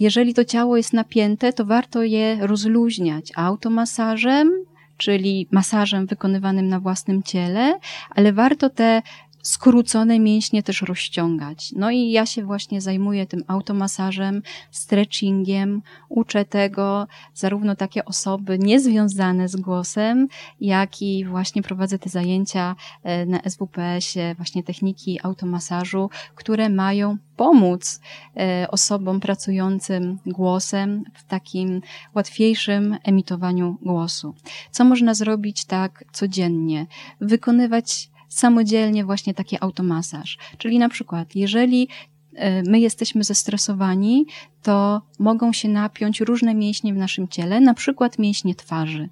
jeżeli 0.00 0.34
to 0.34 0.44
ciało 0.44 0.76
jest 0.76 0.92
napięte, 0.92 1.52
to 1.52 1.64
warto 1.64 2.02
je 2.02 2.46
rozluźniać 2.46 3.32
automasażem, 3.36 4.50
czyli 4.96 5.48
masażem 5.50 6.06
wykonywanym 6.06 6.68
na 6.68 6.80
własnym 6.80 7.22
ciele, 7.22 7.78
ale 8.10 8.32
warto 8.32 8.70
te 8.70 9.02
skrócone 9.42 10.20
mięśnie 10.20 10.62
też 10.62 10.82
rozciągać. 10.82 11.72
No 11.76 11.90
i 11.90 12.10
ja 12.10 12.26
się 12.26 12.44
właśnie 12.44 12.80
zajmuję 12.80 13.26
tym 13.26 13.44
automasażem, 13.46 14.42
stretchingiem, 14.70 15.82
uczę 16.08 16.44
tego 16.44 17.06
zarówno 17.34 17.76
takie 17.76 18.04
osoby 18.04 18.58
niezwiązane 18.58 19.48
z 19.48 19.56
głosem, 19.56 20.28
jak 20.60 21.02
i 21.02 21.24
właśnie 21.24 21.62
prowadzę 21.62 21.98
te 21.98 22.10
zajęcia 22.10 22.76
e, 23.02 23.26
na 23.26 23.40
SWPS-ie, 23.48 24.34
właśnie 24.34 24.62
techniki 24.62 25.20
automasażu, 25.22 26.10
które 26.34 26.68
mają 26.68 27.16
pomóc 27.36 28.00
e, 28.36 28.66
osobom 28.70 29.20
pracującym 29.20 30.18
głosem 30.26 31.04
w 31.14 31.24
takim 31.24 31.80
łatwiejszym 32.14 32.96
emitowaniu 33.04 33.76
głosu. 33.82 34.34
Co 34.70 34.84
można 34.84 35.14
zrobić 35.14 35.64
tak 35.64 36.04
codziennie? 36.12 36.86
Wykonywać 37.20 38.10
samodzielnie 38.30 39.04
właśnie 39.04 39.34
taki 39.34 39.56
automasaż. 39.60 40.38
Czyli 40.58 40.78
na 40.78 40.88
przykład, 40.88 41.36
jeżeli 41.36 41.88
e, 42.34 42.62
my 42.62 42.80
jesteśmy 42.80 43.24
zestresowani, 43.24 44.26
to 44.62 45.02
mogą 45.18 45.52
się 45.52 45.68
napiąć 45.68 46.20
różne 46.20 46.54
mięśnie 46.54 46.94
w 46.94 46.96
naszym 46.96 47.28
ciele, 47.28 47.60
na 47.60 47.74
przykład 47.74 48.18
mięśnie 48.18 48.54
twarzy. 48.54 49.08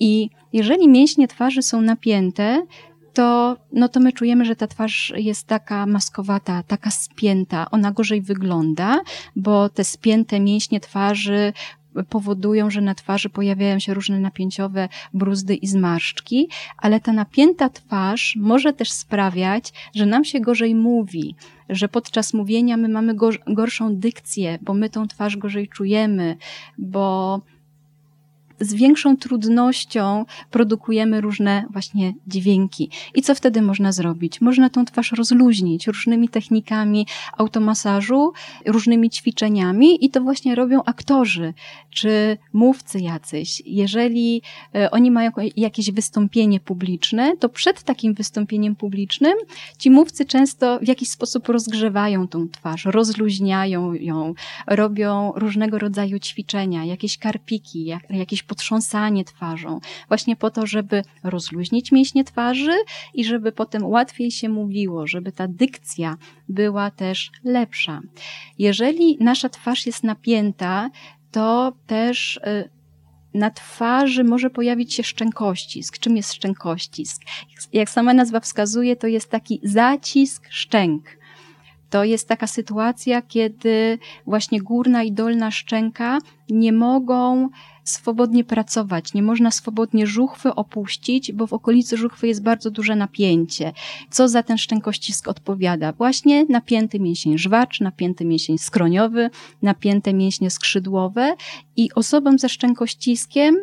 I 0.00 0.30
jeżeli 0.52 0.88
mięśnie 0.88 1.28
twarzy 1.28 1.62
są 1.62 1.80
napięte, 1.80 2.66
to, 3.14 3.56
no 3.72 3.88
to 3.88 4.00
my 4.00 4.12
czujemy, 4.12 4.44
że 4.44 4.56
ta 4.56 4.66
twarz 4.66 5.12
jest 5.16 5.46
taka 5.46 5.86
maskowata, 5.86 6.62
taka 6.62 6.90
spięta, 6.90 7.70
ona 7.70 7.92
gorzej 7.92 8.22
wygląda, 8.22 9.00
bo 9.36 9.68
te 9.68 9.84
spięte 9.84 10.40
mięśnie 10.40 10.80
twarzy 10.80 11.52
powodują, 12.08 12.70
że 12.70 12.80
na 12.80 12.94
twarzy 12.94 13.28
pojawiają 13.28 13.78
się 13.78 13.94
różne 13.94 14.20
napięciowe 14.20 14.88
bruzdy 15.14 15.54
i 15.54 15.66
zmarszczki, 15.66 16.48
ale 16.78 17.00
ta 17.00 17.12
napięta 17.12 17.68
twarz 17.68 18.36
może 18.40 18.72
też 18.72 18.92
sprawiać, 18.92 19.72
że 19.94 20.06
nam 20.06 20.24
się 20.24 20.40
gorzej 20.40 20.74
mówi, 20.74 21.34
że 21.68 21.88
podczas 21.88 22.34
mówienia 22.34 22.76
my 22.76 22.88
mamy 22.88 23.14
gorszą 23.46 23.96
dykcję, 23.96 24.58
bo 24.62 24.74
my 24.74 24.90
tą 24.90 25.08
twarz 25.08 25.36
gorzej 25.36 25.68
czujemy, 25.68 26.36
bo 26.78 27.40
z 28.62 28.74
większą 28.74 29.16
trudnością 29.16 30.24
produkujemy 30.50 31.20
różne 31.20 31.64
właśnie 31.70 32.14
dźwięki. 32.26 32.90
I 33.14 33.22
co 33.22 33.34
wtedy 33.34 33.62
można 33.62 33.92
zrobić? 33.92 34.40
Można 34.40 34.70
tą 34.70 34.84
twarz 34.84 35.12
rozluźnić 35.12 35.86
różnymi 35.86 36.28
technikami 36.28 37.06
automasażu, 37.38 38.32
różnymi 38.66 39.10
ćwiczeniami 39.10 40.04
i 40.04 40.10
to 40.10 40.20
właśnie 40.20 40.54
robią 40.54 40.82
aktorzy 40.84 41.54
czy 41.90 42.38
mówcy 42.52 43.00
jacyś. 43.00 43.62
Jeżeli 43.66 44.42
e, 44.74 44.90
oni 44.90 45.10
mają 45.10 45.30
jakieś 45.56 45.90
wystąpienie 45.90 46.60
publiczne, 46.60 47.36
to 47.36 47.48
przed 47.48 47.82
takim 47.82 48.14
wystąpieniem 48.14 48.76
publicznym 48.76 49.34
ci 49.78 49.90
mówcy 49.90 50.24
często 50.24 50.78
w 50.78 50.88
jakiś 50.88 51.08
sposób 51.08 51.48
rozgrzewają 51.48 52.28
tą 52.28 52.48
twarz, 52.48 52.84
rozluźniają 52.84 53.94
ją, 53.94 54.34
robią 54.66 55.32
różnego 55.34 55.78
rodzaju 55.78 56.18
ćwiczenia, 56.18 56.84
jakieś 56.84 57.18
karpiki, 57.18 57.92
jakieś 58.10 58.42
potrząsanie 58.52 59.24
twarzą, 59.24 59.80
właśnie 60.08 60.36
po 60.36 60.50
to, 60.50 60.66
żeby 60.66 61.02
rozluźnić 61.22 61.92
mięśnie 61.92 62.24
twarzy 62.24 62.72
i 63.14 63.24
żeby 63.24 63.52
potem 63.52 63.86
łatwiej 63.86 64.30
się 64.30 64.48
mówiło, 64.48 65.06
żeby 65.06 65.32
ta 65.32 65.48
dykcja 65.48 66.16
była 66.48 66.90
też 66.90 67.30
lepsza. 67.44 68.00
Jeżeli 68.58 69.16
nasza 69.20 69.48
twarz 69.48 69.86
jest 69.86 70.04
napięta, 70.04 70.90
to 71.30 71.72
też 71.86 72.36
y, 72.36 72.70
na 73.34 73.50
twarzy 73.50 74.24
może 74.24 74.50
pojawić 74.50 74.94
się 74.94 75.02
szczękościsk. 75.02 75.98
Czym 75.98 76.16
jest 76.16 76.32
szczękościsk? 76.32 77.22
Jak 77.72 77.90
sama 77.90 78.14
nazwa 78.14 78.40
wskazuje, 78.40 78.96
to 78.96 79.06
jest 79.06 79.30
taki 79.30 79.60
zacisk 79.62 80.46
szczęk. 80.50 81.22
To 81.90 82.04
jest 82.04 82.28
taka 82.28 82.46
sytuacja, 82.46 83.22
kiedy 83.22 83.98
właśnie 84.26 84.60
górna 84.60 85.02
i 85.02 85.12
dolna 85.12 85.50
szczęka 85.50 86.18
nie 86.50 86.72
mogą 86.72 87.48
swobodnie 87.84 88.44
pracować, 88.44 89.14
nie 89.14 89.22
można 89.22 89.50
swobodnie 89.50 90.06
żuchwy 90.06 90.54
opuścić, 90.54 91.32
bo 91.32 91.46
w 91.46 91.52
okolicy 91.52 91.96
żuchwy 91.96 92.28
jest 92.28 92.42
bardzo 92.42 92.70
duże 92.70 92.96
napięcie. 92.96 93.72
Co 94.10 94.28
za 94.28 94.42
ten 94.42 94.58
szczękościsk 94.58 95.28
odpowiada? 95.28 95.92
Właśnie 95.92 96.44
napięty 96.44 97.00
mięsień 97.00 97.38
żwacz, 97.38 97.80
napięty 97.80 98.24
mięsień 98.24 98.58
skroniowy, 98.58 99.30
napięte 99.62 100.14
mięśnie 100.14 100.50
skrzydłowe 100.50 101.36
i 101.76 101.92
osobom 101.94 102.38
ze 102.38 102.48
szczękościskiem 102.48 103.56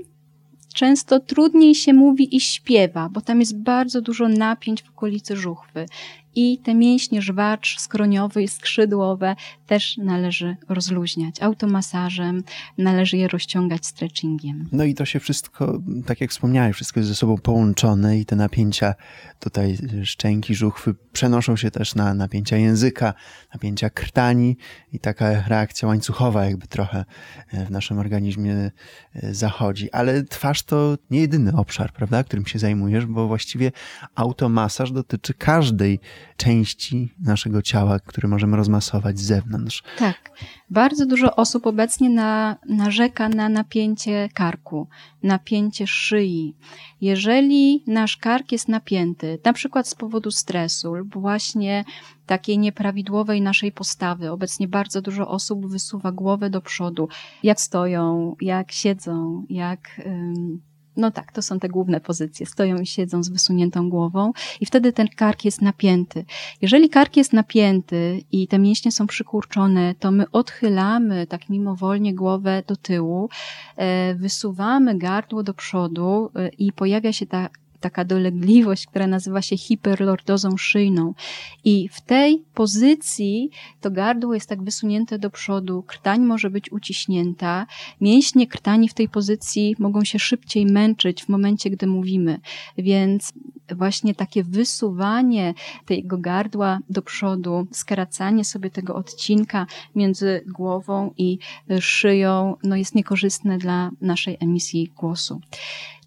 często 0.73 1.19
trudniej 1.19 1.75
się 1.75 1.93
mówi 1.93 2.35
i 2.35 2.39
śpiewa, 2.39 3.09
bo 3.09 3.21
tam 3.21 3.39
jest 3.39 3.57
bardzo 3.57 4.01
dużo 4.01 4.29
napięć 4.29 4.83
w 4.83 4.89
okolicy 4.89 5.37
żuchwy 5.37 5.85
i 6.35 6.57
te 6.57 6.75
mięśnie 6.75 7.21
żwacz 7.21 7.79
skroniowe 7.79 8.43
i 8.43 8.47
skrzydłowe 8.47 9.35
też 9.67 9.97
należy 9.97 10.57
rozluźniać. 10.69 11.41
Automasażem 11.41 12.43
należy 12.77 13.17
je 13.17 13.27
rozciągać 13.27 13.85
stretchingiem. 13.85 14.69
No 14.71 14.83
i 14.83 14.93
to 14.93 15.05
się 15.05 15.19
wszystko, 15.19 15.79
tak 16.05 16.21
jak 16.21 16.31
wspomniałeś, 16.31 16.75
wszystko 16.75 16.99
jest 16.99 17.09
ze 17.09 17.15
sobą 17.15 17.37
połączone 17.37 18.19
i 18.19 18.25
te 18.25 18.35
napięcia 18.35 18.93
tutaj 19.39 19.77
szczęki, 20.03 20.55
żuchwy 20.55 20.95
przenoszą 21.13 21.55
się 21.55 21.71
też 21.71 21.95
na 21.95 22.13
napięcia 22.13 22.57
języka, 22.57 23.13
napięcia 23.53 23.89
krtani 23.89 24.57
i 24.93 24.99
taka 24.99 25.47
reakcja 25.47 25.87
łańcuchowa 25.87 26.45
jakby 26.45 26.67
trochę 26.67 27.05
e, 27.51 27.65
w 27.65 27.71
naszym 27.71 27.99
organizmie 27.99 28.55
e, 28.55 29.33
zachodzi. 29.33 29.91
Ale 29.91 30.23
twarz 30.23 30.63
to 30.63 30.97
nie 31.09 31.19
jedyny 31.19 31.55
obszar, 31.55 31.93
prawda, 31.93 32.23
którym 32.23 32.45
się 32.45 32.59
zajmujesz, 32.59 33.05
bo 33.05 33.27
właściwie 33.27 33.71
automasaż 34.15 34.91
dotyczy 34.91 35.33
każdej 35.33 35.99
części 36.37 37.13
naszego 37.19 37.61
ciała, 37.61 37.99
które 37.99 38.27
możemy 38.27 38.57
rozmasować 38.57 39.19
z 39.19 39.23
zewnątrz. 39.23 39.83
Tak. 39.97 40.31
Bardzo 40.69 41.05
dużo 41.05 41.35
osób 41.35 41.67
obecnie 41.67 42.09
na, 42.09 42.57
narzeka 42.69 43.29
na 43.29 43.49
napięcie 43.49 44.29
karku, 44.33 44.87
napięcie 45.23 45.87
szyi. 45.87 46.55
Jeżeli 47.01 47.83
nasz 47.87 48.17
kark 48.17 48.51
jest 48.51 48.67
napięty, 48.67 49.39
na 49.45 49.53
przykład 49.53 49.87
z 49.87 49.95
powodu 49.95 50.31
stresu 50.31 50.95
lub 50.95 51.13
właśnie 51.13 51.83
takiej 52.25 52.59
nieprawidłowej 52.59 53.41
naszej 53.41 53.71
postawy, 53.71 54.31
obecnie 54.31 54.67
bardzo 54.67 55.01
dużo 55.01 55.27
osób 55.27 55.67
wysuwa 55.67 56.11
głowę 56.11 56.49
do 56.49 56.61
przodu, 56.61 57.07
jak 57.43 57.61
stoją, 57.61 58.35
jak 58.41 58.71
siedzą, 58.71 59.45
jak 59.49 60.01
no 60.99 61.11
tak, 61.11 61.31
to 61.31 61.41
są 61.41 61.59
te 61.59 61.69
główne 61.69 62.01
pozycje. 62.01 62.45
Stoją 62.45 62.77
i 62.77 62.85
siedzą 62.85 63.23
z 63.23 63.29
wysuniętą 63.29 63.89
głową 63.89 64.31
i 64.61 64.65
wtedy 64.65 64.93
ten 64.93 65.07
kark 65.07 65.45
jest 65.45 65.61
napięty. 65.61 66.25
Jeżeli 66.61 66.89
kark 66.89 67.17
jest 67.17 67.33
napięty 67.33 68.21
i 68.31 68.47
te 68.47 68.59
mięśnie 68.59 68.91
są 68.91 69.07
przykurczone, 69.07 69.95
to 69.99 70.11
my 70.11 70.31
odchylamy 70.31 71.27
tak 71.27 71.49
mimowolnie 71.49 72.15
głowę 72.15 72.63
do 72.67 72.75
tyłu, 72.75 73.29
e, 73.75 74.15
wysuwamy 74.15 74.97
gardło 74.97 75.43
do 75.43 75.53
przodu 75.53 76.31
e, 76.35 76.49
i 76.49 76.71
pojawia 76.71 77.13
się 77.13 77.25
ta 77.25 77.49
taka 77.79 78.05
dolegliwość, 78.05 78.87
która 78.87 79.07
nazywa 79.07 79.41
się 79.41 79.57
hiperlordozą 79.57 80.57
szyjną. 80.57 81.13
I 81.63 81.89
w 81.91 82.01
tej 82.01 82.43
pozycji 82.53 83.49
to 83.81 83.91
gardło 83.91 84.33
jest 84.33 84.49
tak 84.49 84.63
wysunięte 84.63 85.19
do 85.19 85.29
przodu, 85.29 85.83
krtań 85.87 86.21
może 86.21 86.49
być 86.49 86.71
uciśnięta, 86.71 87.67
mięśnie 88.01 88.47
krtani 88.47 88.89
w 88.89 88.93
tej 88.93 89.09
pozycji 89.09 89.75
mogą 89.79 90.03
się 90.03 90.19
szybciej 90.19 90.65
męczyć 90.65 91.23
w 91.23 91.29
momencie, 91.29 91.69
gdy 91.69 91.87
mówimy. 91.87 92.39
Więc 92.77 93.33
właśnie 93.75 94.15
takie 94.15 94.43
wysuwanie 94.43 95.53
tego 95.85 96.17
gardła 96.17 96.79
do 96.89 97.01
przodu, 97.01 97.67
skracanie 97.71 98.45
sobie 98.45 98.69
tego 98.69 98.95
odcinka 98.95 99.67
między 99.95 100.43
głową 100.47 101.13
i 101.17 101.39
szyją, 101.79 102.55
no 102.63 102.75
jest 102.75 102.95
niekorzystne 102.95 103.57
dla 103.57 103.91
naszej 104.01 104.37
emisji 104.39 104.91
głosu. 104.95 105.41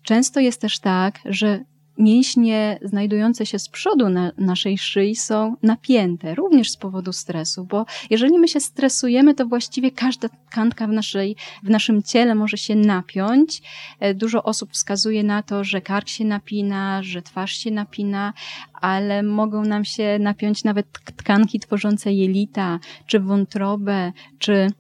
Często 0.03 0.41
jest 0.41 0.61
też 0.61 0.79
tak, 0.79 1.19
że 1.25 1.65
mięśnie 1.99 2.79
znajdujące 2.83 3.47
się 3.47 3.59
z 3.59 3.69
przodu 3.69 4.09
na 4.09 4.33
naszej 4.39 4.79
szyi 4.79 5.17
są 5.17 5.57
napięte, 5.63 6.35
również 6.35 6.71
z 6.71 6.77
powodu 6.77 7.13
stresu, 7.13 7.65
bo 7.65 7.87
jeżeli 8.11 8.39
my 8.39 8.49
się 8.49 8.61
stresujemy, 8.61 9.35
to 9.35 9.47
właściwie 9.47 9.91
każda 9.91 10.29
tkanka 10.29 10.87
w, 10.87 10.91
naszej, 10.91 11.37
w 11.63 11.71
naszym 11.71 12.03
ciele 12.03 12.35
może 12.35 12.57
się 12.57 12.75
napiąć. 12.75 13.63
E, 14.01 14.15
dużo 14.15 14.43
osób 14.43 14.73
wskazuje 14.73 15.23
na 15.23 15.43
to, 15.43 15.65
że 15.65 15.81
kark 15.81 16.09
się 16.09 16.25
napina, 16.25 17.03
że 17.03 17.23
twarz 17.23 17.53
się 17.53 17.71
napina, 17.71 18.33
ale 18.81 19.23
mogą 19.23 19.63
nam 19.63 19.85
się 19.85 20.19
napiąć 20.21 20.65
nawet 20.65 20.87
tkanki 21.17 21.61
tworzące 21.61 22.13
jelita, 22.13 22.79
czy 23.07 23.21
wątrobę, 23.21 24.13
czy 24.39 24.71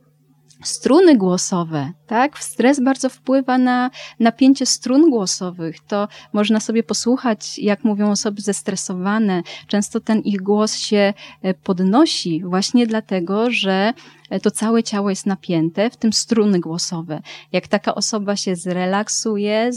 struny 0.62 1.16
głosowe, 1.16 1.92
tak? 2.12 2.38
Stres 2.44 2.80
bardzo 2.80 3.08
wpływa 3.08 3.58
na 3.58 3.90
napięcie 4.20 4.66
strun 4.66 5.10
głosowych. 5.10 5.80
To 5.80 6.08
można 6.32 6.60
sobie 6.60 6.82
posłuchać, 6.82 7.58
jak 7.58 7.84
mówią 7.84 8.10
osoby 8.10 8.42
zestresowane. 8.42 9.42
Często 9.66 10.00
ten 10.00 10.20
ich 10.20 10.42
głos 10.42 10.76
się 10.76 11.14
e, 11.42 11.54
podnosi 11.54 12.42
właśnie 12.44 12.86
dlatego, 12.86 13.50
że 13.50 13.92
e, 14.30 14.40
to 14.40 14.50
całe 14.50 14.82
ciało 14.82 15.10
jest 15.10 15.26
napięte, 15.26 15.90
w 15.90 15.96
tym 15.96 16.12
struny 16.12 16.60
głosowe. 16.60 17.22
Jak 17.52 17.68
taka 17.68 17.94
osoba 17.94 18.36
się 18.36 18.56
zrelaksuje, 18.56 19.70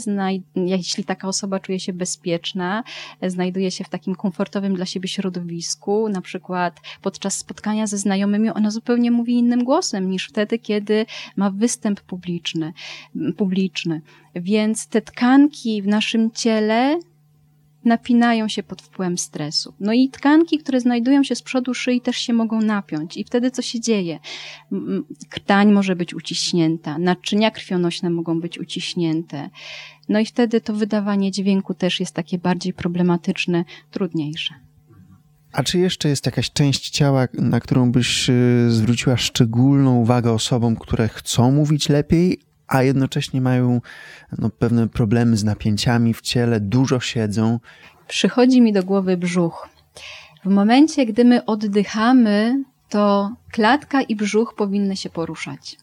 jeśli 0.56 1.04
taka 1.04 1.28
osoba 1.28 1.60
czuje 1.60 1.80
się 1.80 1.92
bezpieczna, 1.92 2.84
e, 3.20 3.30
znajduje 3.30 3.70
się 3.70 3.84
w 3.84 3.88
takim 3.88 4.14
komfortowym 4.14 4.74
dla 4.74 4.86
siebie 4.86 5.08
środowisku, 5.08 6.08
na 6.08 6.20
przykład 6.20 6.80
podczas 7.02 7.38
spotkania 7.38 7.86
ze 7.86 7.98
znajomymi, 7.98 8.50
ona 8.50 8.70
zupełnie 8.70 9.10
mówi 9.10 9.32
innym 9.32 9.64
głosem 9.64 10.10
niż 10.10 10.28
wtedy, 10.28 10.58
kiedy 10.58 11.06
ma 11.36 11.50
występ 11.50 12.00
publiczny 12.00 12.25
publiczny, 12.26 12.72
publiczny. 13.36 14.00
Więc 14.34 14.86
te 14.86 15.02
tkanki 15.02 15.82
w 15.82 15.86
naszym 15.86 16.30
ciele 16.30 17.00
napinają 17.84 18.48
się 18.48 18.62
pod 18.62 18.82
wpływem 18.82 19.18
stresu. 19.18 19.74
No 19.80 19.92
i 19.92 20.08
tkanki, 20.08 20.58
które 20.58 20.80
znajdują 20.80 21.24
się 21.24 21.34
z 21.34 21.42
przodu 21.42 21.74
szyi 21.74 22.00
też 22.00 22.16
się 22.16 22.32
mogą 22.32 22.60
napiąć. 22.60 23.16
I 23.16 23.24
wtedy 23.24 23.50
co 23.50 23.62
się 23.62 23.80
dzieje? 23.80 24.18
Krtań 25.28 25.72
może 25.72 25.96
być 25.96 26.14
uciśnięta, 26.14 26.98
naczynia 26.98 27.50
krwionośne 27.50 28.10
mogą 28.10 28.40
być 28.40 28.58
uciśnięte. 28.58 29.50
No 30.08 30.20
i 30.20 30.26
wtedy 30.26 30.60
to 30.60 30.72
wydawanie 30.72 31.30
dźwięku 31.30 31.74
też 31.74 32.00
jest 32.00 32.14
takie 32.14 32.38
bardziej 32.38 32.72
problematyczne, 32.72 33.64
trudniejsze. 33.90 34.65
A 35.56 35.62
czy 35.62 35.78
jeszcze 35.78 36.08
jest 36.08 36.26
jakaś 36.26 36.52
część 36.52 36.90
ciała, 36.90 37.28
na 37.34 37.60
którą 37.60 37.92
byś 37.92 38.30
y, 38.30 38.66
zwróciła 38.70 39.16
szczególną 39.16 39.96
uwagę 39.96 40.32
osobom, 40.32 40.76
które 40.76 41.08
chcą 41.08 41.50
mówić 41.50 41.88
lepiej, 41.88 42.40
a 42.68 42.82
jednocześnie 42.82 43.40
mają 43.40 43.80
no, 44.38 44.50
pewne 44.50 44.88
problemy 44.88 45.36
z 45.36 45.44
napięciami 45.44 46.14
w 46.14 46.20
ciele, 46.20 46.60
dużo 46.60 47.00
siedzą? 47.00 47.60
Przychodzi 48.08 48.60
mi 48.60 48.72
do 48.72 48.82
głowy 48.82 49.16
brzuch. 49.16 49.68
W 50.44 50.48
momencie, 50.48 51.06
gdy 51.06 51.24
my 51.24 51.44
oddychamy, 51.44 52.64
to 52.88 53.32
klatka 53.52 54.02
i 54.02 54.16
brzuch 54.16 54.54
powinny 54.54 54.96
się 54.96 55.10
poruszać 55.10 55.76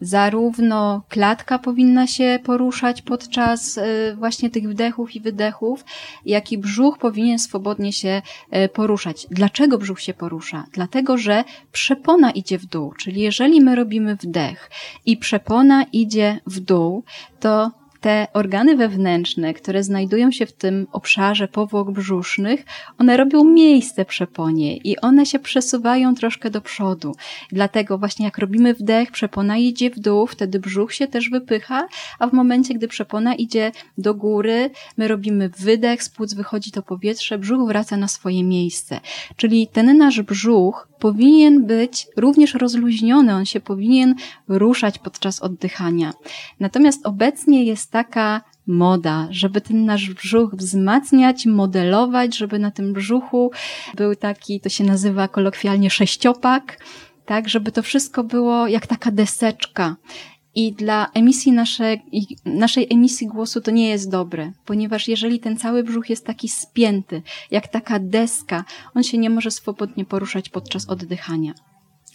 zarówno 0.00 1.02
klatka 1.08 1.58
powinna 1.58 2.06
się 2.06 2.38
poruszać 2.44 3.02
podczas 3.02 3.78
e, 3.78 4.14
właśnie 4.16 4.50
tych 4.50 4.68
wdechów 4.70 5.16
i 5.16 5.20
wydechów, 5.20 5.84
jak 6.24 6.52
i 6.52 6.58
brzuch 6.58 6.98
powinien 6.98 7.38
swobodnie 7.38 7.92
się 7.92 8.22
e, 8.50 8.68
poruszać. 8.68 9.26
Dlaczego 9.30 9.78
brzuch 9.78 10.00
się 10.00 10.14
porusza? 10.14 10.64
Dlatego, 10.72 11.18
że 11.18 11.44
przepona 11.72 12.30
idzie 12.30 12.58
w 12.58 12.66
dół, 12.66 12.92
czyli 12.92 13.20
jeżeli 13.20 13.60
my 13.60 13.74
robimy 13.74 14.16
wdech 14.16 14.70
i 15.06 15.16
przepona 15.16 15.84
idzie 15.92 16.40
w 16.46 16.60
dół, 16.60 17.04
to 17.40 17.70
te 18.06 18.26
organy 18.32 18.76
wewnętrzne, 18.76 19.54
które 19.54 19.82
znajdują 19.82 20.30
się 20.30 20.46
w 20.46 20.52
tym 20.52 20.86
obszarze 20.92 21.48
powłok 21.48 21.90
brzusznych, 21.90 22.64
one 22.98 23.16
robią 23.16 23.44
miejsce 23.44 24.04
przeponie 24.04 24.76
i 24.76 25.00
one 25.00 25.26
się 25.26 25.38
przesuwają 25.38 26.14
troszkę 26.14 26.50
do 26.50 26.60
przodu. 26.60 27.14
Dlatego 27.52 27.98
właśnie 27.98 28.24
jak 28.24 28.38
robimy 28.38 28.74
wdech, 28.74 29.10
przepona 29.10 29.56
idzie 29.56 29.90
w 29.90 29.98
dół, 29.98 30.26
wtedy 30.26 30.58
brzuch 30.58 30.94
się 30.94 31.06
też 31.06 31.30
wypycha, 31.30 31.88
a 32.18 32.26
w 32.26 32.32
momencie, 32.32 32.74
gdy 32.74 32.88
przepona 32.88 33.34
idzie 33.34 33.72
do 33.98 34.14
góry, 34.14 34.70
my 34.96 35.08
robimy 35.08 35.48
wydech, 35.48 36.02
z 36.02 36.08
płuc 36.08 36.34
wychodzi 36.34 36.70
to 36.70 36.82
powietrze, 36.82 37.38
brzuch 37.38 37.68
wraca 37.68 37.96
na 37.96 38.08
swoje 38.08 38.44
miejsce. 38.44 39.00
Czyli 39.36 39.66
ten 39.66 39.98
nasz 39.98 40.22
brzuch 40.22 40.88
powinien 40.98 41.66
być 41.66 42.06
również 42.16 42.54
rozluźniony, 42.54 43.34
on 43.34 43.44
się 43.44 43.60
powinien 43.60 44.14
ruszać 44.48 44.98
podczas 44.98 45.42
oddychania. 45.42 46.12
Natomiast 46.60 47.06
obecnie 47.06 47.64
jest 47.64 47.90
taka 47.90 48.40
moda, 48.66 49.28
żeby 49.30 49.60
ten 49.60 49.84
nasz 49.84 50.10
brzuch 50.10 50.54
wzmacniać, 50.54 51.46
modelować, 51.46 52.36
żeby 52.36 52.58
na 52.58 52.70
tym 52.70 52.92
brzuchu 52.92 53.50
był 53.94 54.16
taki, 54.16 54.60
to 54.60 54.68
się 54.68 54.84
nazywa 54.84 55.28
kolokwialnie 55.28 55.90
sześciopak, 55.90 56.78
tak, 57.26 57.48
żeby 57.48 57.72
to 57.72 57.82
wszystko 57.82 58.24
było 58.24 58.68
jak 58.68 58.86
taka 58.86 59.10
deseczka. 59.10 59.96
I 60.56 60.72
dla 60.72 61.10
emisji 61.14 61.52
naszej, 61.52 62.02
naszej 62.44 62.86
emisji 62.90 63.26
głosu 63.26 63.60
to 63.60 63.70
nie 63.70 63.88
jest 63.88 64.10
dobre, 64.10 64.52
ponieważ 64.64 65.08
jeżeli 65.08 65.40
ten 65.40 65.56
cały 65.56 65.82
brzuch 65.82 66.10
jest 66.10 66.26
taki 66.26 66.48
spięty, 66.48 67.22
jak 67.50 67.68
taka 67.68 67.98
deska, 67.98 68.64
on 68.94 69.02
się 69.02 69.18
nie 69.18 69.30
może 69.30 69.50
swobodnie 69.50 70.04
poruszać 70.04 70.48
podczas 70.48 70.88
oddychania. 70.88 71.54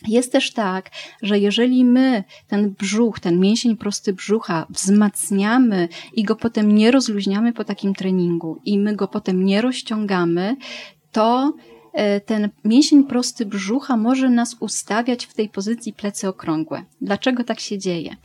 Jest 0.08 0.32
też 0.32 0.54
tak, 0.54 0.89
że 1.21 1.39
jeżeli 1.39 1.86
my 1.86 2.23
ten 2.47 2.69
brzuch, 2.69 3.19
ten 3.19 3.39
mięsień 3.39 3.77
prosty 3.77 4.13
brzucha 4.13 4.65
wzmacniamy 4.69 5.88
i 6.13 6.23
go 6.23 6.36
potem 6.36 6.75
nie 6.75 6.91
rozluźniamy 6.91 7.54
po 7.54 7.63
takim 7.63 7.93
treningu 7.93 8.62
i 8.65 8.80
my 8.80 8.95
go 8.95 9.08
potem 9.08 9.45
nie 9.45 9.62
rozciągamy, 9.62 10.56
to 11.12 11.54
ten 12.25 12.49
mięsień 12.65 13.04
prosty 13.04 13.45
brzucha 13.45 13.97
może 13.97 14.30
nas 14.30 14.56
ustawiać 14.60 15.25
w 15.25 15.34
tej 15.34 15.49
pozycji 15.49 15.93
plecy 15.93 16.27
okrągłe. 16.27 16.84
Dlaczego 17.01 17.43
tak 17.43 17.60
się 17.60 17.77
dzieje? 17.77 18.15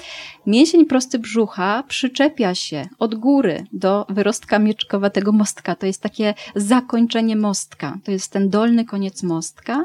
Mięsień 0.47 0.87
prosty 0.87 1.19
brzucha 1.19 1.85
przyczepia 1.89 2.55
się 2.55 2.89
od 2.99 3.15
góry 3.15 3.65
do 3.73 4.07
wyrostka 4.09 4.59
mieczkowatego 4.59 5.33
mostka. 5.33 5.75
To 5.75 5.87
jest 5.87 6.03
takie 6.03 6.35
zakończenie 6.55 7.37
mostka. 7.37 7.99
To 8.05 8.11
jest 8.11 8.33
ten 8.33 8.51
dolny 8.51 8.85
koniec 8.85 9.23
mostka. 9.23 9.83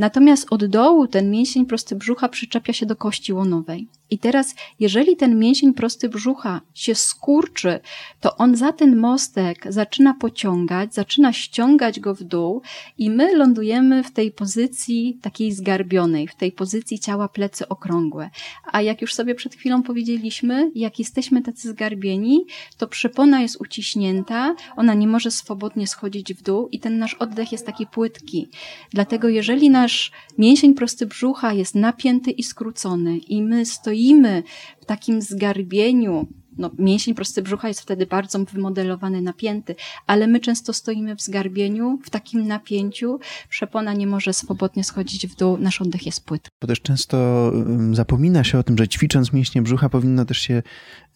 Natomiast 0.00 0.46
od 0.50 0.64
dołu 0.64 1.06
ten 1.06 1.30
mięsień 1.30 1.66
prosty 1.66 1.96
brzucha 1.96 2.28
przyczepia 2.28 2.72
się 2.72 2.86
do 2.86 2.96
kości 2.96 3.32
łonowej. 3.32 3.88
I 4.10 4.18
teraz, 4.18 4.54
jeżeli 4.80 5.16
ten 5.16 5.38
mięsień 5.38 5.74
prosty 5.74 6.08
brzucha 6.08 6.60
się 6.74 6.94
skurczy, 6.94 7.80
to 8.20 8.36
on 8.36 8.56
za 8.56 8.72
ten 8.72 8.96
mostek 8.96 9.66
zaczyna 9.68 10.14
pociągać, 10.14 10.94
zaczyna 10.94 11.32
ściągać 11.32 12.00
go 12.00 12.14
w 12.14 12.22
dół 12.22 12.62
i 12.98 13.10
my 13.10 13.36
lądujemy 13.36 14.04
w 14.04 14.10
tej 14.10 14.30
pozycji 14.30 15.18
takiej 15.22 15.52
zgarbionej, 15.52 16.28
w 16.28 16.34
tej 16.34 16.52
pozycji 16.52 16.98
ciała 16.98 17.28
plecy 17.28 17.68
okrągłe. 17.68 18.30
A 18.72 18.82
jak 18.82 19.02
już 19.02 19.14
sobie 19.14 19.34
przed 19.34 19.54
chwilą 19.54 19.82
powiedzieliśmy, 19.82 20.70
jak 20.74 20.98
jesteśmy 20.98 21.42
tacy 21.42 21.68
zgarbieni, 21.68 22.44
to 22.78 22.86
przepona 22.86 23.40
jest 23.40 23.60
uciśnięta, 23.60 24.54
ona 24.76 24.94
nie 24.94 25.06
może 25.06 25.30
swobodnie 25.30 25.86
schodzić 25.86 26.34
w 26.34 26.42
dół 26.42 26.68
i 26.72 26.80
ten 26.80 26.98
nasz 26.98 27.14
oddech 27.14 27.52
jest 27.52 27.66
taki 27.66 27.86
płytki. 27.86 28.48
Dlatego 28.92 29.28
jeżeli 29.28 29.70
nasz 29.70 29.89
mięsień 30.38 30.74
prosty 30.74 31.06
brzucha 31.06 31.52
jest 31.52 31.74
napięty 31.74 32.30
i 32.30 32.42
skrócony 32.42 33.18
i 33.18 33.42
my 33.42 33.66
stoimy 33.66 33.90
stoimy 34.00 34.42
w 34.80 34.84
takim 34.84 35.22
zgarbieniu, 35.22 36.26
no, 36.58 36.70
mięsień 36.78 37.14
prosty 37.14 37.42
brzucha 37.42 37.68
jest 37.68 37.80
wtedy 37.80 38.06
bardzo 38.06 38.38
wymodelowany, 38.38 39.22
napięty, 39.22 39.74
ale 40.06 40.26
my 40.26 40.40
często 40.40 40.72
stoimy 40.72 41.16
w 41.16 41.22
zgarbieniu, 41.22 41.98
w 42.04 42.10
takim 42.10 42.46
napięciu, 42.46 43.18
przepona 43.48 43.92
nie 43.92 44.06
może 44.06 44.32
swobodnie 44.32 44.84
schodzić 44.84 45.26
w 45.26 45.36
dół, 45.36 45.58
nasz 45.58 45.82
oddech 45.82 46.06
jest 46.06 46.24
płytki. 46.24 46.50
Bo 46.60 46.66
też 46.66 46.80
często 46.80 47.52
zapomina 47.92 48.44
się 48.44 48.58
o 48.58 48.62
tym, 48.62 48.78
że 48.78 48.88
ćwicząc 48.88 49.32
mięśnie 49.32 49.62
brzucha 49.62 49.88
powinno 49.88 50.24
też 50.24 50.38
się 50.38 50.62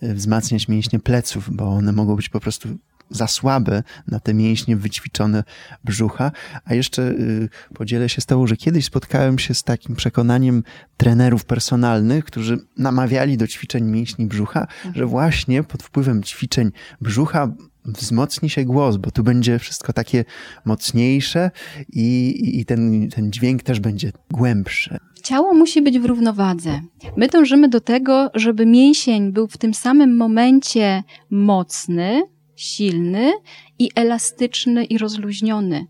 e, 0.01 0.15
wzmacniać 0.15 0.69
mięśnie 0.69 0.99
pleców, 0.99 1.51
bo 1.53 1.65
one 1.65 1.93
mogą 1.93 2.17
być 2.17 2.29
po 2.29 2.41
prostu 2.41 2.69
za 3.11 3.27
słabe 3.27 3.83
na 4.09 4.21
te 4.21 4.35
mięśnie 4.35 4.77
wyćwiczone 4.77 5.45
brzucha. 5.85 6.33
A 6.65 6.75
jeszcze 6.75 7.03
y, 7.03 7.49
podzielę 7.75 8.09
się 8.09 8.21
z 8.21 8.27
tobą, 8.27 8.47
że 8.47 8.57
kiedyś 8.57 8.85
spotkałem 8.85 9.39
się 9.39 9.55
z 9.55 9.63
takim 9.63 9.97
przekonaniem 9.97 10.63
trenerów 10.97 11.45
personalnych, 11.45 12.25
którzy 12.25 12.59
namawiali 12.79 13.37
do 13.37 13.47
ćwiczeń 13.47 13.85
mięśni 13.85 14.27
brzucha, 14.27 14.61
mhm. 14.61 14.95
że 14.95 15.07
właśnie 15.07 15.63
pod 15.63 15.83
wpływem 15.83 16.23
ćwiczeń 16.23 16.71
brzucha 17.01 17.49
wzmocni 17.85 18.51
się 18.51 18.65
głos, 18.65 18.97
bo 18.97 19.11
tu 19.11 19.23
będzie 19.23 19.59
wszystko 19.59 19.93
takie 19.93 20.25
mocniejsze 20.65 21.51
i, 21.93 22.61
i 22.61 22.65
ten, 22.65 23.11
ten 23.11 23.33
dźwięk 23.33 23.63
też 23.63 23.81
będzie 23.81 24.13
głębszy. 24.31 24.99
Ciało 25.23 25.55
musi 25.55 25.83
być 25.83 25.99
w 25.99 26.05
równowadze. 26.05 26.81
My 27.17 27.29
dążymy 27.29 27.69
do 27.69 27.81
tego, 27.81 28.31
żeby 28.35 28.67
mięsień 28.67 29.33
był 29.33 29.49
w 29.49 29.59
tym 29.59 29.75
samym 29.75 30.17
momencie 30.17 31.03
mocny, 31.31 32.23
silny 32.57 33.33
i 33.79 33.91
elastyczny 33.95 34.85
i 34.85 34.99
rozluźniony. 34.99 35.87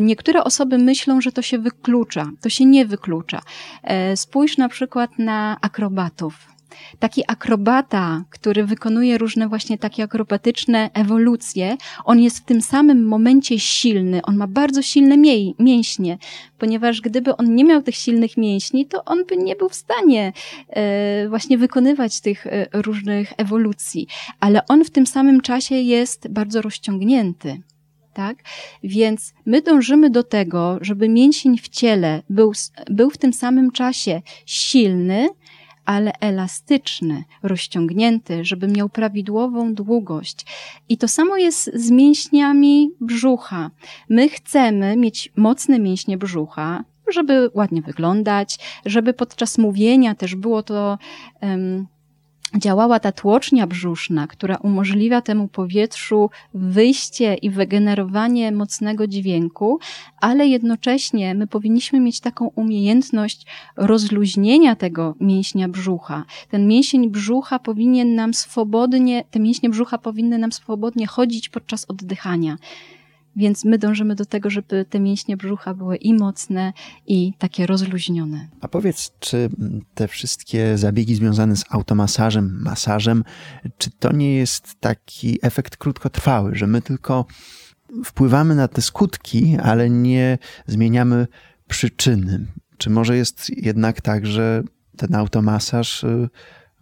Niektóre 0.00 0.44
osoby 0.44 0.78
myślą, 0.78 1.20
że 1.20 1.32
to 1.32 1.42
się 1.42 1.58
wyklucza. 1.58 2.30
To 2.40 2.48
się 2.48 2.64
nie 2.64 2.86
wyklucza. 2.86 3.42
E, 3.82 4.16
spójrz 4.16 4.58
na 4.58 4.68
przykład 4.68 5.18
na 5.18 5.56
akrobatów. 5.60 6.53
Taki 6.98 7.22
akrobata, 7.28 8.24
który 8.30 8.64
wykonuje 8.64 9.18
różne 9.18 9.48
właśnie 9.48 9.78
takie 9.78 10.02
akrobatyczne 10.02 10.90
ewolucje, 10.94 11.76
on 12.04 12.20
jest 12.20 12.38
w 12.38 12.44
tym 12.44 12.62
samym 12.62 13.06
momencie 13.06 13.58
silny, 13.58 14.22
on 14.22 14.36
ma 14.36 14.46
bardzo 14.46 14.82
silne 14.82 15.16
mięśnie, 15.58 16.18
ponieważ 16.58 17.00
gdyby 17.00 17.36
on 17.36 17.54
nie 17.54 17.64
miał 17.64 17.82
tych 17.82 17.94
silnych 17.94 18.36
mięśni, 18.36 18.86
to 18.86 19.04
on 19.04 19.24
by 19.24 19.36
nie 19.36 19.56
był 19.56 19.68
w 19.68 19.74
stanie 19.74 20.32
e, 20.68 21.28
właśnie 21.28 21.58
wykonywać 21.58 22.20
tych 22.20 22.46
e, 22.46 22.66
różnych 22.72 23.32
ewolucji, 23.36 24.06
ale 24.40 24.66
on 24.68 24.84
w 24.84 24.90
tym 24.90 25.06
samym 25.06 25.40
czasie 25.40 25.74
jest 25.74 26.28
bardzo 26.28 26.62
rozciągnięty. 26.62 27.62
Tak? 28.14 28.36
Więc 28.82 29.34
my 29.46 29.62
dążymy 29.62 30.10
do 30.10 30.22
tego, 30.22 30.78
żeby 30.80 31.08
mięsień 31.08 31.58
w 31.58 31.68
ciele 31.68 32.22
był, 32.30 32.52
był 32.90 33.10
w 33.10 33.18
tym 33.18 33.32
samym 33.32 33.70
czasie 33.70 34.22
silny, 34.46 35.28
ale 35.84 36.12
elastyczny, 36.20 37.24
rozciągnięty, 37.42 38.44
żeby 38.44 38.68
miał 38.68 38.88
prawidłową 38.88 39.74
długość. 39.74 40.46
I 40.88 40.96
to 40.98 41.08
samo 41.08 41.36
jest 41.36 41.70
z 41.74 41.90
mięśniami 41.90 42.90
brzucha. 43.00 43.70
My 44.08 44.28
chcemy 44.28 44.96
mieć 44.96 45.32
mocne 45.36 45.78
mięśnie 45.78 46.18
brzucha, 46.18 46.84
żeby 47.12 47.50
ładnie 47.54 47.82
wyglądać, 47.82 48.58
żeby 48.86 49.14
podczas 49.14 49.58
mówienia 49.58 50.14
też 50.14 50.34
było 50.34 50.62
to 50.62 50.98
um, 51.42 51.86
działała 52.58 53.00
ta 53.00 53.12
tłocznia 53.12 53.66
brzuszna, 53.66 54.26
która 54.26 54.56
umożliwia 54.56 55.20
temu 55.20 55.48
powietrzu 55.48 56.30
wyjście 56.54 57.34
i 57.34 57.50
wygenerowanie 57.50 58.52
mocnego 58.52 59.06
dźwięku, 59.06 59.78
ale 60.20 60.46
jednocześnie 60.46 61.34
my 61.34 61.46
powinniśmy 61.46 62.00
mieć 62.00 62.20
taką 62.20 62.46
umiejętność 62.46 63.46
rozluźnienia 63.76 64.76
tego 64.76 65.14
mięśnia 65.20 65.68
brzucha. 65.68 66.24
Ten 66.50 66.68
mięsień 66.68 67.10
brzucha 67.10 67.58
powinien 67.58 68.14
nam 68.14 68.34
swobodnie, 68.34 69.24
te 69.30 69.40
mięśnie 69.40 69.68
brzucha 69.70 69.98
powinny 69.98 70.38
nam 70.38 70.52
swobodnie 70.52 71.06
chodzić 71.06 71.48
podczas 71.48 71.84
oddychania. 71.90 72.56
Więc 73.36 73.64
my 73.64 73.78
dążymy 73.78 74.14
do 74.14 74.24
tego, 74.24 74.50
żeby 74.50 74.84
te 74.90 75.00
mięśnie 75.00 75.36
brzucha 75.36 75.74
były 75.74 75.96
i 75.96 76.14
mocne, 76.14 76.72
i 77.06 77.32
takie 77.38 77.66
rozluźnione. 77.66 78.48
A 78.60 78.68
powiedz, 78.68 79.12
czy 79.20 79.50
te 79.94 80.08
wszystkie 80.08 80.78
zabiegi 80.78 81.14
związane 81.14 81.56
z 81.56 81.64
automasażem, 81.70 82.62
masażem, 82.62 83.24
czy 83.78 83.90
to 83.90 84.12
nie 84.12 84.36
jest 84.36 84.80
taki 84.80 85.38
efekt 85.42 85.76
krótkotrwały, 85.76 86.54
że 86.54 86.66
my 86.66 86.82
tylko 86.82 87.26
wpływamy 88.04 88.54
na 88.54 88.68
te 88.68 88.82
skutki, 88.82 89.56
ale 89.62 89.90
nie 89.90 90.38
zmieniamy 90.66 91.26
przyczyny? 91.68 92.46
Czy 92.78 92.90
może 92.90 93.16
jest 93.16 93.50
jednak 93.56 94.00
tak, 94.00 94.26
że 94.26 94.62
ten 94.96 95.14
automasaż 95.14 96.04
y, 96.04 96.28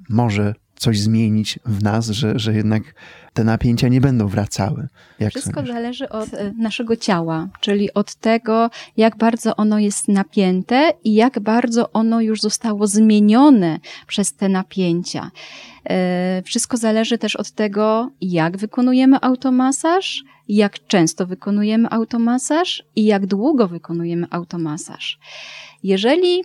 może 0.09 0.55
coś 0.83 1.01
zmienić 1.01 1.59
w 1.65 1.83
nas, 1.83 2.09
że, 2.09 2.39
że 2.39 2.55
jednak 2.55 2.83
te 3.33 3.45
napięcia 3.45 3.89
nie 3.89 4.01
będą 4.01 4.29
wracały. 4.29 4.89
Wszystko 5.31 5.55
sądzisz? 5.55 5.75
zależy 5.75 6.09
od 6.09 6.35
e, 6.35 6.53
naszego 6.59 6.97
ciała, 6.97 7.49
czyli 7.61 7.95
od 7.95 8.15
tego, 8.15 8.71
jak 8.97 9.17
bardzo 9.17 9.57
ono 9.57 9.79
jest 9.79 10.09
napięte 10.09 10.93
i 11.05 11.15
jak 11.15 11.41
bardzo 11.41 11.93
ono 11.93 12.21
już 12.21 12.41
zostało 12.41 12.87
zmienione 12.87 13.81
przez 14.07 14.35
te 14.35 14.49
napięcia. 14.49 15.31
E, 15.91 16.43
wszystko 16.45 16.77
zależy 16.77 17.19
też 17.19 17.37
od 17.37 17.51
tego, 17.51 18.11
jak 18.21 18.57
wykonujemy 18.57 19.17
automasaż, 19.21 20.25
jak 20.49 20.87
często 20.87 21.27
wykonujemy 21.27 21.91
automasaż 21.91 22.85
i 22.97 23.05
jak 23.05 23.27
długo 23.27 23.69
wykonujemy 23.69 24.27
automasaż. 24.31 25.19
Jeżeli 25.83 26.45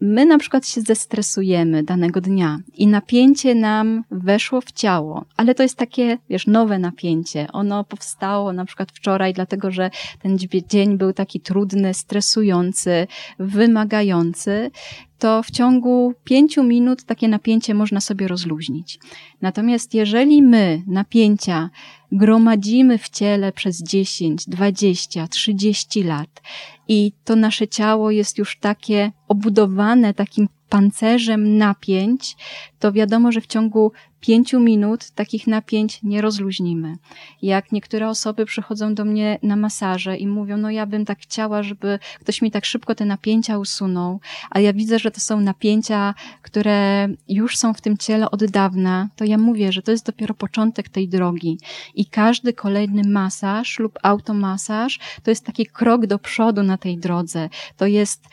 my 0.00 0.26
na 0.26 0.38
przykład 0.38 0.68
się 0.68 0.80
zestresujemy 0.80 1.82
danego 1.82 2.20
dnia 2.20 2.58
i 2.74 2.86
napięcie 2.86 3.54
nam 3.54 4.04
weszło 4.10 4.60
w 4.60 4.72
ciało, 4.72 5.24
ale 5.36 5.54
to 5.54 5.62
jest 5.62 5.76
takie, 5.76 6.18
wiesz, 6.30 6.46
nowe 6.46 6.78
napięcie. 6.78 7.46
Ono 7.52 7.84
powstało 7.84 8.52
na 8.52 8.64
przykład 8.64 8.92
wczoraj, 8.92 9.34
dlatego 9.34 9.70
że 9.70 9.90
ten 10.22 10.38
dzień 10.68 10.98
był 10.98 11.12
taki 11.12 11.40
trudny, 11.40 11.94
stresujący, 11.94 13.06
wymagający 13.38 14.70
to 15.18 15.42
w 15.42 15.50
ciągu 15.50 16.14
pięciu 16.24 16.62
minut 16.62 17.04
takie 17.04 17.28
napięcie 17.28 17.74
można 17.74 18.00
sobie 18.00 18.28
rozluźnić. 18.28 18.98
Natomiast 19.42 19.94
jeżeli 19.94 20.42
my 20.42 20.82
napięcia 20.86 21.70
gromadzimy 22.12 22.98
w 22.98 23.08
ciele 23.08 23.52
przez 23.52 23.82
10, 23.82 24.44
20, 24.46 25.28
30 25.28 26.02
lat 26.02 26.42
i 26.88 27.12
to 27.24 27.36
nasze 27.36 27.68
ciało 27.68 28.10
jest 28.10 28.38
już 28.38 28.58
takie 28.58 29.12
obudowane 29.28 30.14
takim 30.14 30.48
pancerzem 30.68 31.58
napięć, 31.58 32.36
to 32.78 32.92
wiadomo, 32.92 33.32
że 33.32 33.40
w 33.40 33.46
ciągu 33.46 33.92
pięciu 34.20 34.60
minut 34.60 35.10
takich 35.10 35.46
napięć 35.46 36.02
nie 36.02 36.20
rozluźnimy. 36.22 36.96
Jak 37.42 37.72
niektóre 37.72 38.08
osoby 38.08 38.46
przychodzą 38.46 38.94
do 38.94 39.04
mnie 39.04 39.38
na 39.42 39.56
masaże 39.56 40.16
i 40.16 40.26
mówią, 40.26 40.56
no 40.56 40.70
ja 40.70 40.86
bym 40.86 41.04
tak 41.04 41.18
chciała, 41.18 41.62
żeby 41.62 41.98
ktoś 42.20 42.42
mi 42.42 42.50
tak 42.50 42.64
szybko 42.64 42.94
te 42.94 43.04
napięcia 43.04 43.58
usunął, 43.58 44.20
a 44.50 44.60
ja 44.60 44.72
widzę, 44.72 44.98
że 44.98 45.10
to 45.10 45.20
są 45.20 45.40
napięcia, 45.40 46.14
które 46.42 47.08
już 47.28 47.56
są 47.56 47.74
w 47.74 47.80
tym 47.80 47.96
ciele 47.96 48.30
od 48.30 48.44
dawna, 48.44 49.08
to 49.16 49.24
ja 49.24 49.38
mówię, 49.38 49.72
że 49.72 49.82
to 49.82 49.90
jest 49.90 50.06
dopiero 50.06 50.34
początek 50.34 50.88
tej 50.88 51.08
drogi 51.08 51.58
i 51.94 52.06
każdy 52.06 52.52
kolejny 52.52 53.02
masaż 53.08 53.78
lub 53.78 53.98
automasaż 54.02 54.98
to 55.22 55.30
jest 55.30 55.46
taki 55.46 55.66
krok 55.66 56.06
do 56.06 56.18
przodu 56.18 56.62
na 56.62 56.78
tej 56.78 56.98
drodze. 56.98 57.48
To 57.76 57.86
jest 57.86 58.24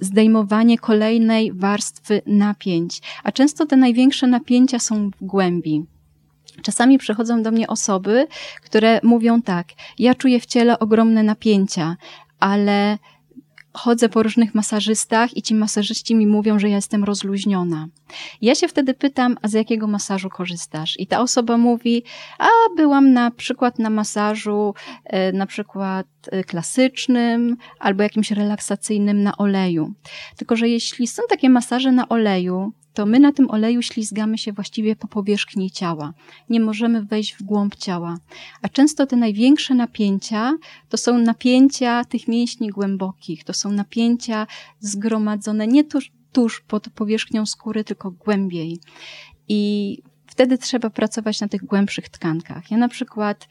zdejmowanie 0.00 0.78
kolejnej 0.78 1.52
warstwy 1.52 2.22
napięć. 2.26 3.00
A 3.24 3.32
często 3.32 3.66
te 3.66 3.76
największe 3.76 4.26
napięcia 4.26 4.78
są 4.78 5.10
w 5.10 5.24
głębi. 5.24 5.84
Czasami 6.62 6.98
przychodzą 6.98 7.42
do 7.42 7.50
mnie 7.50 7.66
osoby, 7.66 8.26
które 8.62 9.00
mówią 9.02 9.42
tak: 9.42 9.68
Ja 9.98 10.14
czuję 10.14 10.40
w 10.40 10.46
ciele 10.46 10.78
ogromne 10.78 11.22
napięcia, 11.22 11.96
ale 12.40 12.98
chodzę 13.78 14.08
po 14.08 14.22
różnych 14.22 14.54
masażystach 14.54 15.36
i 15.36 15.42
ci 15.42 15.54
masażyści 15.54 16.14
mi 16.14 16.26
mówią, 16.26 16.58
że 16.58 16.68
ja 16.68 16.76
jestem 16.76 17.04
rozluźniona. 17.04 17.88
Ja 18.42 18.54
się 18.54 18.68
wtedy 18.68 18.94
pytam, 18.94 19.36
a 19.42 19.48
z 19.48 19.52
jakiego 19.52 19.86
masażu 19.86 20.30
korzystasz? 20.30 21.00
I 21.00 21.06
ta 21.06 21.20
osoba 21.20 21.56
mówi, 21.56 22.02
a 22.38 22.48
byłam 22.76 23.12
na 23.12 23.30
przykład 23.30 23.78
na 23.78 23.90
masażu, 23.90 24.74
e, 25.04 25.32
na 25.32 25.46
przykład 25.46 26.06
e, 26.30 26.44
klasycznym 26.44 27.56
albo 27.78 28.02
jakimś 28.02 28.30
relaksacyjnym 28.30 29.22
na 29.22 29.36
oleju. 29.36 29.92
Tylko, 30.36 30.56
że 30.56 30.68
jeśli 30.68 31.06
są 31.06 31.22
takie 31.28 31.50
masaże 31.50 31.92
na 31.92 32.08
oleju, 32.08 32.72
to 32.98 33.06
my 33.06 33.20
na 33.20 33.32
tym 33.32 33.50
oleju 33.50 33.82
ślizgamy 33.82 34.38
się 34.38 34.52
właściwie 34.52 34.96
po 34.96 35.08
powierzchni 35.08 35.70
ciała. 35.70 36.14
Nie 36.48 36.60
możemy 36.60 37.02
wejść 37.02 37.34
w 37.34 37.42
głąb 37.42 37.76
ciała. 37.76 38.18
A 38.62 38.68
często 38.68 39.06
te 39.06 39.16
największe 39.16 39.74
napięcia 39.74 40.52
to 40.88 40.96
są 40.96 41.18
napięcia 41.18 42.04
tych 42.04 42.28
mięśni 42.28 42.68
głębokich, 42.68 43.44
to 43.44 43.52
są 43.52 43.72
napięcia 43.72 44.46
zgromadzone 44.80 45.66
nie 45.66 45.84
tuż, 45.84 46.12
tuż 46.32 46.60
pod 46.60 46.90
powierzchnią 46.90 47.46
skóry, 47.46 47.84
tylko 47.84 48.10
głębiej. 48.10 48.80
I 49.48 50.02
wtedy 50.38 50.58
trzeba 50.58 50.90
pracować 50.90 51.40
na 51.40 51.48
tych 51.48 51.64
głębszych 51.64 52.08
tkankach. 52.08 52.70
Ja 52.70 52.76
na 52.76 52.88
przykład 52.88 53.48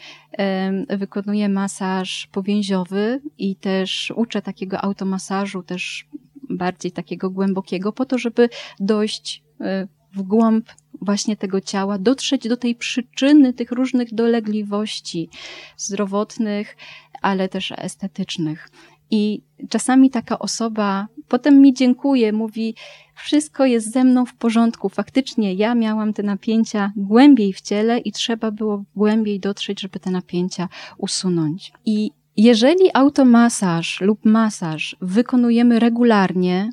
y, 0.92 0.98
wykonuję 0.98 1.50
masaż 1.50 2.28
powięziowy 2.32 3.22
i 3.38 3.56
też 3.56 4.14
uczę 4.16 4.42
takiego 4.42 4.82
automasażu, 4.82 5.64
też 5.64 6.08
bardziej 6.50 6.92
takiego 6.92 7.30
głębokiego, 7.30 7.94
po 7.94 8.06
to, 8.06 8.18
żeby 8.18 8.50
dojść 8.80 9.44
y, 9.62 9.88
w 10.14 10.22
głąb 10.22 10.70
właśnie 11.02 11.38
tego 11.38 11.62
ciała, 11.62 11.98
dotrzeć 11.98 12.48
do 12.48 12.58
tej 12.58 12.76
przyczyny 12.76 13.54
tych 13.54 13.72
różnych 13.72 14.14
dolegliwości 14.14 15.30
zdrowotnych, 15.78 16.78
ale 17.22 17.50
też 17.50 17.74
estetycznych. 17.78 18.70
I 19.12 19.42
czasami 19.70 20.10
taka 20.10 20.40
osoba 20.40 21.08
potem 21.28 21.62
mi 21.62 21.74
dziękuje, 21.74 22.34
mówi, 22.34 22.76
wszystko 23.18 23.66
jest 23.66 23.92
ze 23.92 24.04
mną 24.04 24.26
w 24.26 24.34
porządku. 24.34 24.90
Faktycznie 24.90 25.54
ja 25.54 25.76
miałam 25.76 26.14
te 26.14 26.24
napięcia 26.24 26.92
głębiej 26.96 27.54
w 27.54 27.62
ciele 27.62 28.00
i 28.00 28.12
trzeba 28.12 28.52
było 28.52 28.84
głębiej 28.96 29.40
dotrzeć, 29.40 29.82
żeby 29.82 30.00
te 30.00 30.12
napięcia 30.12 30.70
usunąć. 30.98 31.72
I 31.86 32.12
jeżeli 32.38 32.90
automasaż 32.94 34.02
lub 34.02 34.26
masaż 34.26 34.96
wykonujemy 35.02 35.80
regularnie, 35.80 36.70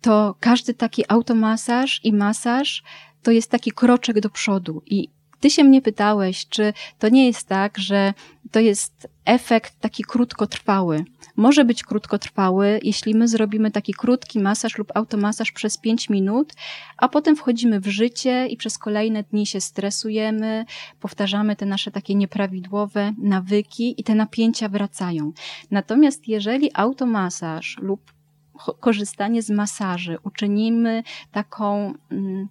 to 0.00 0.34
każdy 0.40 0.74
taki 0.74 1.04
automasaż 1.08 2.00
i 2.04 2.12
masaż 2.12 2.82
to 3.22 3.30
jest 3.30 3.50
taki 3.50 3.72
kroczek 3.72 4.20
do 4.20 4.30
przodu 4.30 4.82
i 4.86 5.08
ty 5.40 5.50
się 5.50 5.64
mnie 5.64 5.82
pytałeś, 5.82 6.48
czy 6.48 6.72
to 6.98 7.08
nie 7.08 7.26
jest 7.26 7.48
tak, 7.48 7.78
że 7.78 8.14
to 8.50 8.60
jest 8.60 9.08
efekt 9.24 9.80
taki 9.80 10.04
krótkotrwały. 10.04 11.04
Może 11.40 11.64
być 11.64 11.82
krótkotrwały, 11.82 12.80
jeśli 12.82 13.14
my 13.14 13.28
zrobimy 13.28 13.70
taki 13.70 13.94
krótki 13.94 14.40
masaż 14.40 14.78
lub 14.78 14.92
automasaż 14.94 15.52
przez 15.52 15.78
5 15.78 16.08
minut, 16.08 16.52
a 16.96 17.08
potem 17.08 17.36
wchodzimy 17.36 17.80
w 17.80 17.86
życie 17.86 18.46
i 18.46 18.56
przez 18.56 18.78
kolejne 18.78 19.22
dni 19.22 19.46
się 19.46 19.60
stresujemy, 19.60 20.64
powtarzamy 21.00 21.56
te 21.56 21.66
nasze 21.66 21.90
takie 21.90 22.14
nieprawidłowe 22.14 23.12
nawyki 23.18 23.94
i 24.00 24.04
te 24.04 24.14
napięcia 24.14 24.68
wracają. 24.68 25.32
Natomiast 25.70 26.28
jeżeli 26.28 26.70
automasaż 26.74 27.76
lub 27.80 28.12
korzystanie 28.80 29.42
z 29.42 29.50
masaży 29.50 30.18
uczynimy 30.22 31.02
taką 31.32 31.94
mm, 32.10 32.48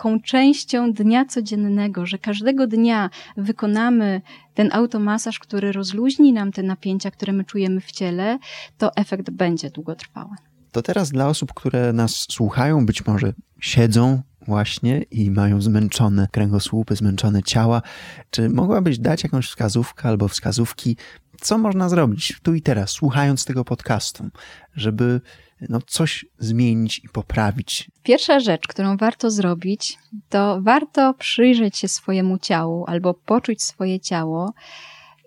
taką 0.00 0.20
częścią 0.20 0.92
dnia 0.92 1.24
codziennego, 1.24 2.06
że 2.06 2.18
każdego 2.18 2.66
dnia 2.66 3.10
wykonamy 3.36 4.20
ten 4.54 4.72
automasaż, 4.72 5.38
który 5.38 5.72
rozluźni 5.72 6.32
nam 6.32 6.52
te 6.52 6.62
napięcia, 6.62 7.10
które 7.10 7.32
my 7.32 7.44
czujemy 7.44 7.80
w 7.80 7.92
ciele, 7.92 8.38
to 8.78 8.96
efekt 8.96 9.30
będzie 9.30 9.70
długotrwały. 9.70 10.36
To 10.72 10.82
teraz 10.82 11.10
dla 11.10 11.28
osób, 11.28 11.54
które 11.54 11.92
nas 11.92 12.26
słuchają, 12.30 12.86
być 12.86 13.06
może 13.06 13.32
siedzą 13.60 14.22
właśnie 14.46 15.02
i 15.02 15.30
mają 15.30 15.60
zmęczone 15.60 16.28
kręgosłupy, 16.32 16.96
zmęczone 16.96 17.42
ciała, 17.42 17.82
czy 18.30 18.48
mogłabyś 18.48 18.98
dać 18.98 19.22
jakąś 19.22 19.48
wskazówkę 19.48 20.08
albo 20.08 20.28
wskazówki, 20.28 20.96
co 21.40 21.58
można 21.58 21.88
zrobić 21.88 22.38
tu 22.42 22.54
i 22.54 22.62
teraz, 22.62 22.90
słuchając 22.90 23.44
tego 23.44 23.64
podcastu, 23.64 24.28
żeby 24.74 25.20
no, 25.68 25.80
coś 25.86 26.26
zmienić 26.38 26.98
i 27.04 27.08
poprawić? 27.08 27.90
Pierwsza 28.02 28.40
rzecz, 28.40 28.66
którą 28.66 28.96
warto 28.96 29.30
zrobić, 29.30 29.98
to 30.28 30.62
warto 30.62 31.14
przyjrzeć 31.14 31.78
się 31.78 31.88
swojemu 31.88 32.38
ciału 32.38 32.84
albo 32.88 33.14
poczuć 33.14 33.62
swoje 33.62 34.00
ciało 34.00 34.52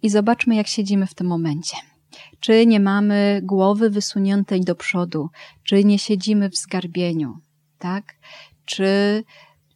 i 0.02 0.10
zobaczmy, 0.10 0.56
jak 0.56 0.67
siedzimy 0.67 1.08
w 1.08 1.13
tym 1.13 1.28
momencie. 1.28 1.78
Czy 2.39 2.65
nie 2.65 2.80
mamy 2.80 3.41
głowy 3.43 3.89
wysuniętej 3.89 4.62
do 4.62 4.76
przodu, 4.76 5.30
czy 5.64 5.84
nie 5.84 5.99
siedzimy 5.99 6.49
w 6.49 6.58
zgarbieniu, 6.58 7.34
tak? 7.80 8.16
Czy 8.66 9.24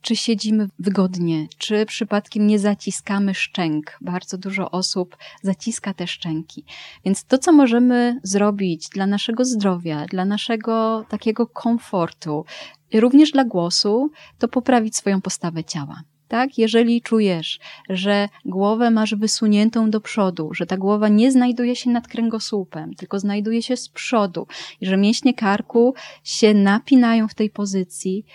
czy 0.02 0.16
siedzimy 0.16 0.68
wygodnie, 0.80 1.48
czy 1.58 1.86
przypadkiem 1.86 2.48
nie 2.48 2.60
zaciskamy 2.60 3.34
szczęk. 3.34 3.98
Bardzo 4.02 4.38
dużo 4.38 4.72
osób 4.72 5.18
zaciska 5.42 5.94
te 5.94 6.08
szczęki. 6.08 6.66
Więc 7.06 7.26
to, 7.26 7.38
co 7.38 7.52
możemy 7.52 8.20
zrobić 8.24 8.90
dla 8.90 9.08
naszego 9.08 9.46
zdrowia, 9.46 10.06
dla 10.06 10.26
naszego 10.26 11.06
takiego 11.10 11.48
komfortu, 11.48 12.46
również 12.94 13.32
dla 13.32 13.44
głosu, 13.44 14.12
to 14.40 14.48
poprawić 14.48 14.96
swoją 14.96 15.22
postawę 15.22 15.64
ciała. 15.64 16.02
Tak, 16.28 16.58
jeżeli 16.58 17.02
czujesz, 17.02 17.60
że 17.90 18.30
głowę 18.46 18.92
masz 18.92 19.16
wysuniętą 19.16 19.90
do 19.90 20.02
przodu, 20.02 20.50
że 20.54 20.66
ta 20.66 20.78
głowa 20.78 21.10
nie 21.10 21.32
znajduje 21.32 21.76
się 21.76 21.90
nad 21.90 22.08
kręgosłupem, 22.08 22.96
tylko 22.96 23.20
znajduje 23.20 23.62
się 23.62 23.78
z 23.78 23.90
przodu 23.90 24.48
i 24.82 24.86
że 24.86 24.98
mięśnie 24.98 25.34
karku 25.34 25.94
się 26.24 26.54
napinają 26.54 27.28
w 27.28 27.36
tej 27.36 27.50
pozycji, 27.50 28.26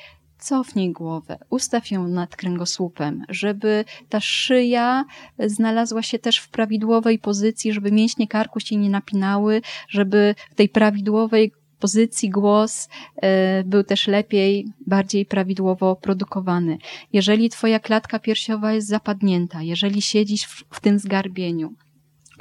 cofnij 0.43 0.93
głowę, 0.93 1.39
ustaw 1.51 1.91
ją 1.91 2.09
nad 2.09 2.37
kręgosłupem, 2.37 3.25
żeby 3.29 3.85
ta 4.09 4.21
szyja 4.21 5.05
znalazła 5.39 6.03
się 6.03 6.19
też 6.19 6.39
w 6.39 6.49
prawidłowej 6.49 7.19
pozycji, 7.19 7.73
żeby 7.73 7.93
mięśnie 7.93 8.29
karku 8.29 8.61
się 8.61 8.77
nie 8.77 8.91
napinały, 8.91 9.63
żeby 9.89 10.35
w 10.51 10.55
tej 10.55 10.69
prawidłowej 10.69 11.53
pozycji 11.79 12.31
głos 12.31 12.89
e, 13.17 13.65
był 13.65 13.85
też 13.85 14.07
lepiej, 14.07 14.67
bardziej 14.87 15.27
prawidłowo 15.27 15.97
produkowany. 15.97 16.79
Jeżeli 17.13 17.49
twoja 17.49 17.81
klatka 17.81 18.19
piersiowa 18.19 18.73
jest 18.73 18.89
zapadnięta, 18.89 19.63
jeżeli 19.63 20.03
siedzisz 20.03 20.45
w, 20.45 20.65
w 20.71 20.81
tym 20.81 20.99
zgarbieniu, 20.99 21.75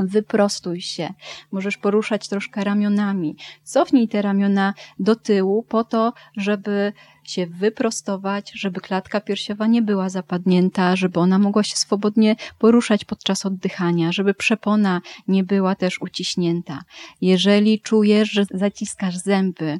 wyprostuj 0.08 0.82
się. 0.82 1.14
Możesz 1.52 1.78
poruszać 1.78 2.28
troszkę 2.28 2.64
ramionami. 2.64 3.36
Cofnij 3.64 4.08
te 4.08 4.22
ramiona 4.22 4.74
do 5.00 5.16
tyłu 5.16 5.64
po 5.64 5.84
to, 5.84 6.14
żeby 6.38 6.94
się 7.24 7.48
wyprostować, 7.48 8.52
żeby 8.56 8.82
klatka 8.82 9.22
piersiowa 9.22 9.68
nie 9.68 9.82
była 9.82 10.10
zapadnięta, 10.10 10.96
żeby 10.96 11.20
ona 11.20 11.40
mogła 11.40 11.64
się 11.64 11.76
swobodnie 11.76 12.36
poruszać 12.60 13.06
podczas 13.06 13.46
oddychania, 13.46 14.12
żeby 14.12 14.34
przepona 14.34 15.02
nie 15.28 15.44
była 15.44 15.76
też 15.76 16.02
uciśnięta. 16.02 16.84
Jeżeli 17.22 17.82
czujesz, 17.82 18.32
że 18.32 18.46
zaciskasz 18.52 19.18
zęby, 19.18 19.80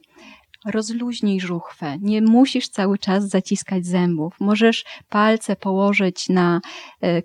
rozluźnij 0.66 1.40
żuchwę. 1.40 1.98
Nie 2.02 2.22
musisz 2.22 2.70
cały 2.70 2.98
czas 2.98 3.30
zaciskać 3.30 3.86
zębów. 3.86 4.36
Możesz 4.40 4.86
palce 5.10 5.56
położyć 5.56 6.30
na, 6.30 6.62
e, 7.04 7.22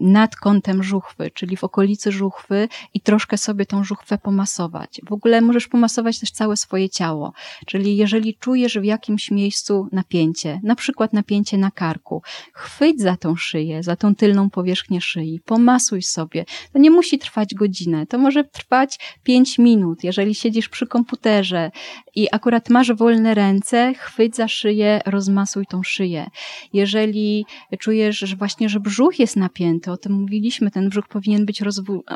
nad 0.00 0.36
kątem 0.36 0.82
żuchwy, 0.82 1.30
czyli 1.30 1.56
w 1.56 1.64
okolicy 1.64 2.12
żuchwy 2.12 2.68
i 2.94 3.00
troszkę 3.00 3.38
sobie 3.38 3.66
tą 3.66 3.84
żuchwę 3.84 4.18
pomasować. 4.18 5.00
W 5.08 5.12
ogóle 5.12 5.40
możesz 5.40 5.68
pomasować 5.68 6.20
też 6.20 6.30
całe 6.30 6.56
swoje 6.56 6.90
ciało. 6.90 7.32
Czyli 7.66 7.96
jeżeli 7.96 8.34
czujesz 8.34 8.78
w 8.78 8.84
jakimś 8.84 9.30
miejscu 9.30 9.88
napięcie, 9.92 10.60
na 10.62 10.74
przykład 10.74 11.12
napięcie 11.12 11.58
na 11.58 11.70
karku, 11.70 12.22
chwyć 12.52 13.00
za 13.00 13.16
tą 13.16 13.36
szyję, 13.36 13.82
za 13.82 13.96
tą 13.96 14.14
tylną 14.14 14.50
powierzchnię 14.50 15.00
szyi, 15.00 15.40
pomasuj 15.44 16.02
sobie. 16.02 16.44
To 16.72 16.78
nie 16.78 16.90
musi 16.90 17.18
trwać 17.18 17.54
godzinę, 17.54 18.06
to 18.06 18.18
może 18.18 18.44
trwać 18.44 18.98
pięć 19.22 19.58
minut. 19.58 20.04
Jeżeli 20.04 20.34
siedzisz 20.34 20.68
przy 20.68 20.86
komputerze 20.86 21.70
i 22.14 22.28
akurat 22.32 22.67
masz 22.70 22.92
wolne 22.92 23.34
ręce, 23.34 23.94
chwyć 23.94 24.36
za 24.36 24.48
szyję, 24.48 25.00
rozmasuj 25.06 25.66
tą 25.66 25.82
szyję. 25.82 26.26
Jeżeli 26.72 27.46
czujesz, 27.78 28.18
że 28.18 28.36
właśnie, 28.36 28.68
że 28.68 28.80
brzuch 28.80 29.18
jest 29.18 29.36
napięty, 29.36 29.92
o 29.92 29.96
tym 29.96 30.12
mówiliśmy, 30.12 30.70
ten 30.70 30.88
brzuch 30.88 31.08
powinien 31.08 31.46
być 31.46 31.62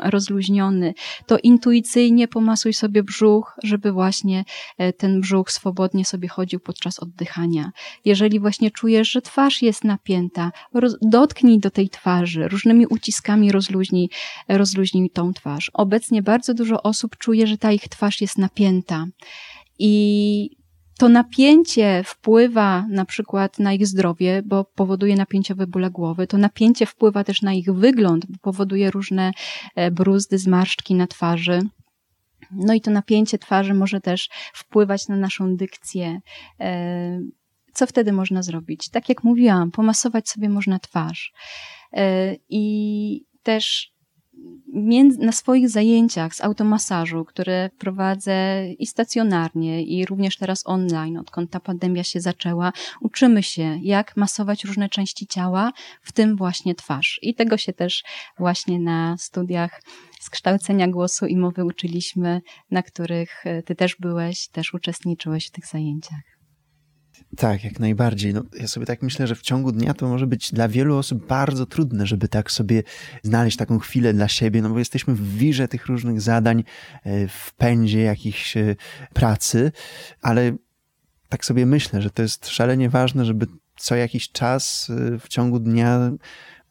rozluźniony, 0.03 0.93
to 1.27 1.37
intuicyjnie 1.37 2.27
pomasuj 2.27 2.73
sobie 2.73 3.03
brzuch, 3.03 3.55
żeby 3.63 3.91
właśnie 3.91 4.45
e, 4.77 4.93
ten 4.93 5.21
brzuch 5.21 5.51
swobodnie 5.51 6.05
sobie 6.05 6.27
chodził 6.27 6.59
podczas 6.59 6.99
oddychania. 6.99 7.71
Jeżeli 8.05 8.39
właśnie 8.39 8.71
czujesz, 8.71 9.11
że 9.11 9.21
twarz 9.21 9.61
jest 9.61 9.83
napięta, 9.83 10.51
dotknij 11.01 11.59
do 11.59 11.71
tej 11.71 11.89
twarzy, 11.89 12.47
różnymi 12.47 12.87
uciskami 12.87 13.51
rozluźnij, 13.51 14.09
rozluźnij 14.47 15.09
tą 15.09 15.33
twarz. 15.33 15.71
Obecnie 15.73 16.21
bardzo 16.21 16.53
dużo 16.53 16.83
osób 16.83 17.17
czuje, 17.17 17.47
że 17.47 17.57
ta 17.57 17.71
ich 17.71 17.87
twarz 17.89 18.21
jest 18.21 18.37
napięta. 18.37 19.05
I 19.79 20.63
to 20.97 21.09
napięcie 21.09 22.03
wpływa 22.05 22.85
na 22.89 23.05
przykład 23.05 23.59
na 23.59 23.73
ich 23.73 23.87
zdrowie, 23.87 24.41
bo 24.45 24.63
powoduje 24.63 25.15
napięciowe 25.15 25.67
bóle 25.67 25.91
głowy. 25.91 26.27
To 26.27 26.37
napięcie 26.37 26.85
wpływa 26.85 27.23
też 27.23 27.41
na 27.41 27.53
ich 27.53 27.73
wygląd, 27.73 28.25
bo 28.25 28.37
powoduje 28.41 28.91
różne 28.91 29.31
e, 29.75 29.91
bruzdy, 29.91 30.37
zmarszczki 30.37 30.95
na 30.95 31.07
twarzy. 31.07 31.61
No 32.51 32.73
i 32.73 32.81
to 32.81 32.91
napięcie 32.91 33.37
twarzy 33.37 33.73
może 33.73 34.01
też 34.01 34.29
wpływać 34.53 35.07
na 35.07 35.15
naszą 35.15 35.55
dykcję. 35.55 36.21
E, 36.59 37.21
co 37.73 37.87
wtedy 37.87 38.13
można 38.13 38.43
zrobić? 38.43 38.89
Tak 38.89 39.09
jak 39.09 39.23
mówiłam, 39.23 39.71
pomasować 39.71 40.29
sobie 40.29 40.49
można 40.49 40.79
twarz. 40.79 41.33
E, 41.93 42.35
I 42.49 43.25
też 43.43 43.92
na 45.19 45.31
swoich 45.31 45.69
zajęciach 45.69 46.35
z 46.35 46.41
automasażu, 46.41 47.25
które 47.25 47.69
prowadzę 47.77 48.67
i 48.79 48.87
stacjonarnie, 48.87 49.83
i 49.83 50.05
również 50.05 50.37
teraz 50.37 50.63
online, 50.65 51.17
odkąd 51.17 51.51
ta 51.51 51.59
pandemia 51.59 52.03
się 52.03 52.21
zaczęła, 52.21 52.73
uczymy 53.01 53.43
się, 53.43 53.79
jak 53.81 54.17
masować 54.17 54.63
różne 54.63 54.89
części 54.89 55.27
ciała, 55.27 55.71
w 56.01 56.11
tym 56.11 56.35
właśnie 56.35 56.75
twarz. 56.75 57.19
I 57.21 57.35
tego 57.35 57.57
się 57.57 57.73
też 57.73 58.03
właśnie 58.39 58.79
na 58.79 59.17
studiach 59.17 59.81
z 60.19 60.29
kształcenia 60.29 60.87
głosu 60.87 61.25
i 61.25 61.37
mowy 61.37 61.65
uczyliśmy, 61.65 62.41
na 62.71 62.83
których 62.83 63.45
e, 63.45 63.63
ty 63.63 63.75
też 63.75 63.95
byłeś, 63.99 64.47
też 64.47 64.73
uczestniczyłeś 64.73 65.47
w 65.47 65.51
tych 65.51 65.67
zajęciach. 65.67 66.32
Tak, 67.37 67.63
jak 67.63 67.79
najbardziej. 67.79 68.33
No, 68.33 68.43
ja 68.59 68.67
sobie 68.67 68.85
tak 68.85 69.01
myślę, 69.01 69.27
że 69.27 69.35
w 69.35 69.41
ciągu 69.41 69.71
dnia 69.71 69.93
to 69.93 70.07
może 70.07 70.27
być 70.27 70.51
dla 70.51 70.67
wielu 70.67 70.97
osób 70.97 71.27
bardzo 71.27 71.65
trudne, 71.65 72.07
żeby 72.07 72.27
tak 72.27 72.51
sobie 72.51 72.83
znaleźć 73.23 73.57
taką 73.57 73.79
chwilę 73.79 74.13
dla 74.13 74.27
siebie, 74.27 74.61
no 74.61 74.69
bo 74.69 74.79
jesteśmy 74.79 75.15
w 75.15 75.37
wirze 75.37 75.67
tych 75.67 75.85
różnych 75.85 76.21
zadań, 76.21 76.63
e, 77.03 77.27
w 77.27 77.53
pędzie 77.53 78.01
jakichś 78.01 78.57
e, 78.57 78.75
pracy, 79.13 79.71
ale 80.21 80.55
tak 81.29 81.45
sobie 81.45 81.65
myślę, 81.65 82.01
że 82.01 82.09
to 82.09 82.21
jest 82.21 82.47
szalenie 82.47 82.89
ważne, 82.89 83.25
żeby 83.25 83.47
co 83.77 83.95
jakiś 83.95 84.31
czas 84.31 84.89
e, 84.89 85.19
w 85.19 85.27
ciągu 85.27 85.59
dnia 85.59 86.11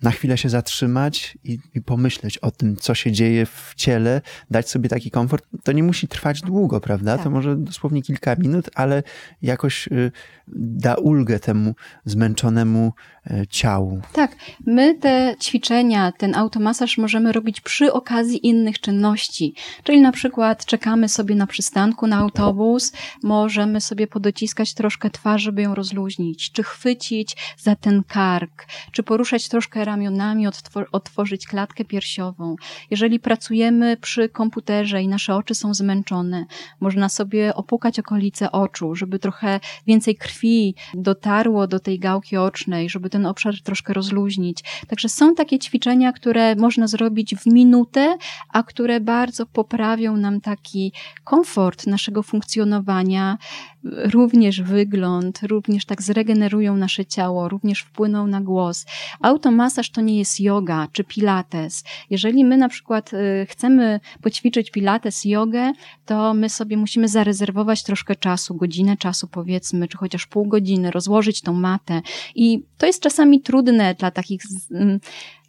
na 0.02 0.10
chwilę 0.10 0.38
się 0.38 0.48
zatrzymać 0.48 1.38
i, 1.44 1.58
i, 1.74 1.80
pomyśleć 1.80 2.38
o 2.38 2.50
tym, 2.50 2.76
co 2.76 2.94
się 2.94 3.12
dzieje 3.12 3.46
w 3.46 3.72
ciele, 3.76 4.20
dać 4.50 4.70
sobie 4.70 4.88
taki 4.88 5.10
komfort. 5.10 5.46
To 5.64 5.72
nie 5.72 5.82
musi 5.82 6.08
trwać 6.08 6.40
długo, 6.40 6.80
prawda? 6.80 7.16
Tak. 7.16 7.24
To 7.24 7.30
może 7.30 7.56
dosłownie 7.56 8.02
kilka 8.02 8.36
minut, 8.36 8.70
ale 8.74 9.02
jakoś 9.42 9.86
y, 9.86 10.12
da 10.56 10.94
ulgę 10.94 11.38
temu 11.38 11.74
zmęczonemu 12.04 12.92
y, 13.30 13.46
ciału. 13.50 14.00
Tak, 14.12 14.36
my 14.66 14.94
te 14.94 15.34
ćwiczenia, 15.42 16.12
ten 16.12 16.34
automasaż 16.34 16.98
możemy 16.98 17.32
robić 17.32 17.60
przy 17.60 17.92
okazji 17.92 18.46
innych 18.46 18.80
czynności. 18.80 19.54
Czyli 19.84 20.00
na 20.00 20.12
przykład 20.12 20.64
czekamy 20.64 21.08
sobie 21.08 21.34
na 21.34 21.46
przystanku 21.46 22.06
na 22.06 22.16
autobus, 22.16 22.92
możemy 23.22 23.80
sobie 23.80 24.06
podociskać 24.06 24.74
troszkę 24.74 25.10
twarz, 25.10 25.42
żeby 25.42 25.62
ją 25.62 25.74
rozluźnić, 25.74 26.52
czy 26.52 26.62
chwycić 26.62 27.36
za 27.58 27.76
ten 27.76 28.02
kark, 28.08 28.66
czy 28.92 29.02
poruszać 29.02 29.48
troszkę 29.48 29.84
ramionami 29.92 30.46
otworzyć 30.92 31.46
klatkę 31.46 31.84
piersiową. 31.84 32.56
Jeżeli 32.90 33.20
pracujemy 33.20 33.96
przy 33.96 34.28
komputerze 34.28 35.02
i 35.02 35.08
nasze 35.08 35.34
oczy 35.34 35.54
są 35.54 35.74
zmęczone, 35.74 36.46
można 36.80 37.08
sobie 37.08 37.54
opukać 37.54 37.98
okolice 37.98 38.52
oczu, 38.52 38.94
żeby 38.94 39.18
trochę 39.18 39.60
więcej 39.86 40.16
krwi 40.16 40.74
dotarło 40.94 41.66
do 41.66 41.80
tej 41.80 41.98
gałki 41.98 42.36
ocznej, 42.36 42.90
żeby 42.90 43.10
ten 43.10 43.26
obszar 43.26 43.54
troszkę 43.62 43.92
rozluźnić. 43.92 44.64
Także 44.88 45.08
są 45.08 45.34
takie 45.34 45.58
ćwiczenia, 45.58 46.12
które 46.12 46.56
można 46.56 46.86
zrobić 46.86 47.36
w 47.36 47.46
minutę, 47.46 48.16
a 48.48 48.62
które 48.62 49.00
bardzo 49.00 49.46
poprawią 49.46 50.16
nam 50.16 50.40
taki 50.40 50.92
komfort 51.24 51.86
naszego 51.86 52.22
funkcjonowania, 52.22 53.38
również 53.84 54.62
wygląd, 54.62 55.40
również 55.42 55.84
tak 55.84 56.02
zregenerują 56.02 56.76
nasze 56.76 57.06
ciało, 57.06 57.48
również 57.48 57.80
wpłyną 57.80 58.26
na 58.26 58.40
głos. 58.40 58.86
Automasaż 59.20 59.90
to 59.90 60.00
nie 60.00 60.18
jest 60.18 60.40
yoga 60.40 60.88
czy 60.92 61.04
pilates. 61.04 61.84
Jeżeli 62.10 62.44
my 62.44 62.56
na 62.56 62.68
przykład 62.68 63.12
y, 63.12 63.46
chcemy 63.48 64.00
poćwiczyć 64.22 64.70
pilates, 64.70 65.24
jogę, 65.24 65.72
to 66.06 66.34
my 66.34 66.48
sobie 66.48 66.76
musimy 66.76 67.08
zarezerwować 67.08 67.82
troszkę 67.82 68.16
czasu, 68.16 68.54
godzinę 68.54 68.96
czasu 68.96 69.28
powiedzmy, 69.28 69.88
czy 69.88 69.98
chociaż 69.98 70.26
pół 70.26 70.46
godziny, 70.46 70.90
rozłożyć 70.90 71.40
tą 71.40 71.52
matę. 71.52 72.02
I 72.34 72.64
to 72.78 72.86
jest 72.86 73.02
czasami 73.02 73.40
trudne 73.40 73.94
dla 73.94 74.10
takich 74.10 74.42
mm, 74.70 75.00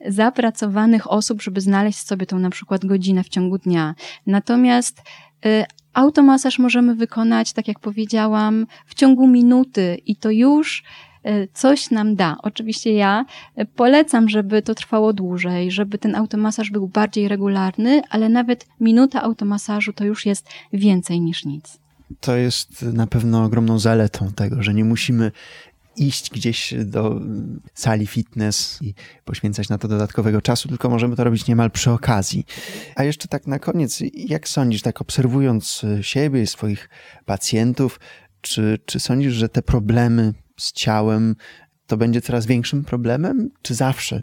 zapracowanych 0.07 1.11
osób, 1.11 1.41
żeby 1.41 1.61
znaleźć 1.61 1.99
sobie 1.99 2.25
tą 2.25 2.39
na 2.39 2.49
przykład 2.49 2.85
godzinę 2.85 3.23
w 3.23 3.29
ciągu 3.29 3.57
dnia. 3.57 3.95
Natomiast 4.27 5.01
y, 5.45 5.65
automasaż 5.93 6.59
możemy 6.59 6.95
wykonać, 6.95 7.53
tak 7.53 7.67
jak 7.67 7.79
powiedziałam, 7.79 8.65
w 8.85 8.93
ciągu 8.93 9.27
minuty 9.27 9.97
i 10.05 10.15
to 10.15 10.31
już 10.31 10.83
e, 11.23 11.47
coś 11.47 11.91
nam 11.91 12.15
da. 12.15 12.37
Oczywiście 12.43 12.93
ja 12.93 13.25
e, 13.55 13.65
polecam, 13.65 14.29
żeby 14.29 14.61
to 14.61 14.75
trwało 14.75 15.13
dłużej, 15.13 15.71
żeby 15.71 15.97
ten 15.97 16.15
automasaż 16.15 16.71
był 16.71 16.87
bardziej 16.87 17.27
regularny, 17.27 18.01
ale 18.09 18.29
nawet 18.29 18.65
minuta 18.79 19.21
automasażu 19.21 19.93
to 19.93 20.05
już 20.05 20.25
jest 20.25 20.49
więcej 20.73 21.21
niż 21.21 21.45
nic. 21.45 21.79
To 22.19 22.35
jest 22.35 22.81
na 22.81 23.07
pewno 23.07 23.43
ogromną 23.43 23.79
zaletą 23.79 24.31
tego, 24.35 24.63
że 24.63 24.73
nie 24.73 24.85
musimy 24.85 25.31
iść 25.95 26.29
gdzieś 26.29 26.73
do 26.85 27.21
sali 27.73 28.07
fitness 28.07 28.79
i 28.81 28.93
poświęcać 29.25 29.69
na 29.69 29.77
to 29.77 29.87
dodatkowego 29.87 30.41
czasu, 30.41 30.69
tylko 30.69 30.89
możemy 30.89 31.15
to 31.15 31.23
robić 31.23 31.47
niemal 31.47 31.71
przy 31.71 31.91
okazji. 31.91 32.45
A 32.95 33.03
jeszcze 33.03 33.27
tak 33.27 33.47
na 33.47 33.59
koniec, 33.59 33.99
jak 34.13 34.47
sądzisz, 34.47 34.81
tak 34.81 35.01
obserwując 35.01 35.81
siebie 36.01 36.41
i 36.41 36.47
swoich 36.47 36.89
pacjentów, 37.25 37.99
czy, 38.41 38.79
czy 38.85 38.99
sądzisz, 38.99 39.33
że 39.33 39.49
te 39.49 39.61
problemy 39.61 40.33
z 40.57 40.71
ciałem 40.71 41.35
to 41.87 41.97
będzie 41.97 42.21
coraz 42.21 42.45
większym 42.45 42.83
problemem, 42.83 43.49
czy 43.61 43.75
zawsze 43.75 44.21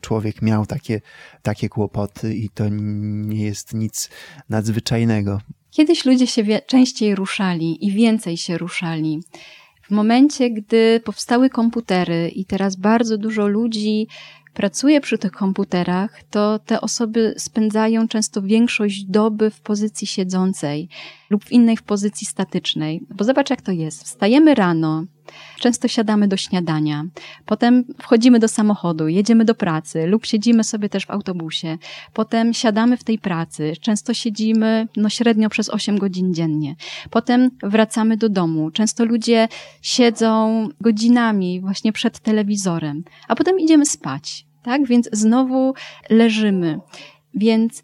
człowiek 0.00 0.42
miał 0.42 0.66
takie, 0.66 1.00
takie 1.42 1.68
kłopoty 1.68 2.34
i 2.34 2.48
to 2.48 2.64
nie 2.68 3.44
jest 3.44 3.74
nic 3.74 4.10
nadzwyczajnego? 4.48 5.40
Kiedyś 5.70 6.04
ludzie 6.04 6.26
się 6.26 6.44
częściej 6.66 7.14
ruszali 7.14 7.86
i 7.86 7.92
więcej 7.92 8.36
się 8.36 8.58
ruszali. 8.58 9.20
Momencie, 9.92 10.50
gdy 10.50 11.00
powstały 11.04 11.50
komputery 11.50 12.28
i 12.28 12.44
teraz 12.44 12.76
bardzo 12.76 13.18
dużo 13.18 13.46
ludzi 13.46 14.06
pracuje 14.54 15.00
przy 15.00 15.18
tych 15.18 15.32
komputerach, 15.32 16.22
to 16.30 16.58
te 16.58 16.80
osoby 16.80 17.34
spędzają 17.38 18.08
często 18.08 18.42
większość 18.42 19.04
doby 19.04 19.50
w 19.50 19.60
pozycji 19.60 20.06
siedzącej 20.06 20.88
lub 21.32 21.44
w 21.44 21.52
innej 21.52 21.76
w 21.76 21.82
pozycji 21.82 22.26
statycznej. 22.26 23.02
Bo 23.10 23.24
zobacz, 23.24 23.50
jak 23.50 23.62
to 23.62 23.72
jest. 23.72 24.04
Wstajemy 24.04 24.54
rano, 24.54 25.04
Często 25.58 25.88
siadamy 25.88 26.28
do 26.28 26.36
śniadania, 26.36 27.04
potem 27.46 27.84
wchodzimy 27.98 28.38
do 28.38 28.48
samochodu, 28.48 29.08
jedziemy 29.08 29.44
do 29.44 29.54
pracy 29.54 30.06
lub 30.06 30.26
siedzimy 30.26 30.64
sobie 30.64 30.88
też 30.88 31.06
w 31.06 31.10
autobusie. 31.10 31.78
Potem 32.12 32.54
siadamy 32.54 32.96
w 32.96 33.04
tej 33.04 33.18
pracy, 33.18 33.72
często 33.80 34.14
siedzimy 34.14 34.88
no 34.96 35.08
średnio 35.08 35.48
przez 35.48 35.70
8 35.70 35.98
godzin 35.98 36.34
dziennie. 36.34 36.76
Potem 37.10 37.50
wracamy 37.62 38.16
do 38.16 38.28
domu. 38.28 38.70
Często 38.70 39.04
ludzie 39.04 39.48
siedzą 39.82 40.68
godzinami 40.80 41.60
właśnie 41.60 41.92
przed 41.92 42.18
telewizorem, 42.18 43.04
a 43.28 43.36
potem 43.36 43.60
idziemy 43.60 43.86
spać. 43.86 44.46
Tak, 44.62 44.86
więc 44.86 45.08
znowu 45.12 45.74
leżymy. 46.10 46.80
Więc 47.34 47.82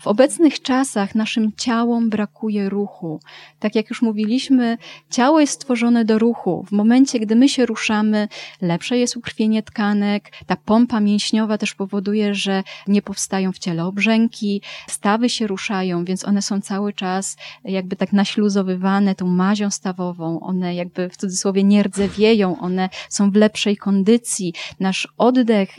w 0.00 0.06
obecnych 0.06 0.62
czasach 0.62 1.14
naszym 1.14 1.52
ciałom 1.56 2.10
brakuje 2.10 2.68
ruchu. 2.68 3.20
Tak 3.60 3.74
jak 3.74 3.90
już 3.90 4.02
mówiliśmy, 4.02 4.78
ciało 5.10 5.40
jest 5.40 5.52
stworzone 5.52 6.04
do 6.04 6.18
ruchu. 6.18 6.64
W 6.68 6.72
momencie, 6.72 7.20
gdy 7.20 7.36
my 7.36 7.48
się 7.48 7.66
ruszamy, 7.66 8.28
lepsze 8.62 8.98
jest 8.98 9.16
ukrwienie 9.16 9.62
tkanek. 9.62 10.32
Ta 10.46 10.56
pompa 10.56 11.00
mięśniowa 11.00 11.58
też 11.58 11.74
powoduje, 11.74 12.34
że 12.34 12.62
nie 12.86 13.02
powstają 13.02 13.52
w 13.52 13.58
ciele 13.58 13.84
obrzęki, 13.84 14.62
stawy 14.88 15.28
się 15.28 15.46
ruszają, 15.46 16.04
więc 16.04 16.24
one 16.24 16.42
są 16.42 16.60
cały 16.60 16.92
czas 16.92 17.36
jakby 17.64 17.96
tak 17.96 18.12
naśluzowywane 18.12 19.14
tą 19.14 19.26
mazią 19.26 19.70
stawową. 19.70 20.40
One 20.40 20.74
jakby 20.74 21.08
w 21.08 21.16
cudzysłowie 21.16 21.64
nie 21.64 21.82
rdzewieją, 21.82 22.60
one 22.60 22.88
są 23.08 23.30
w 23.30 23.34
lepszej 23.34 23.76
kondycji. 23.76 24.54
Nasz 24.80 25.08
oddech 25.18 25.70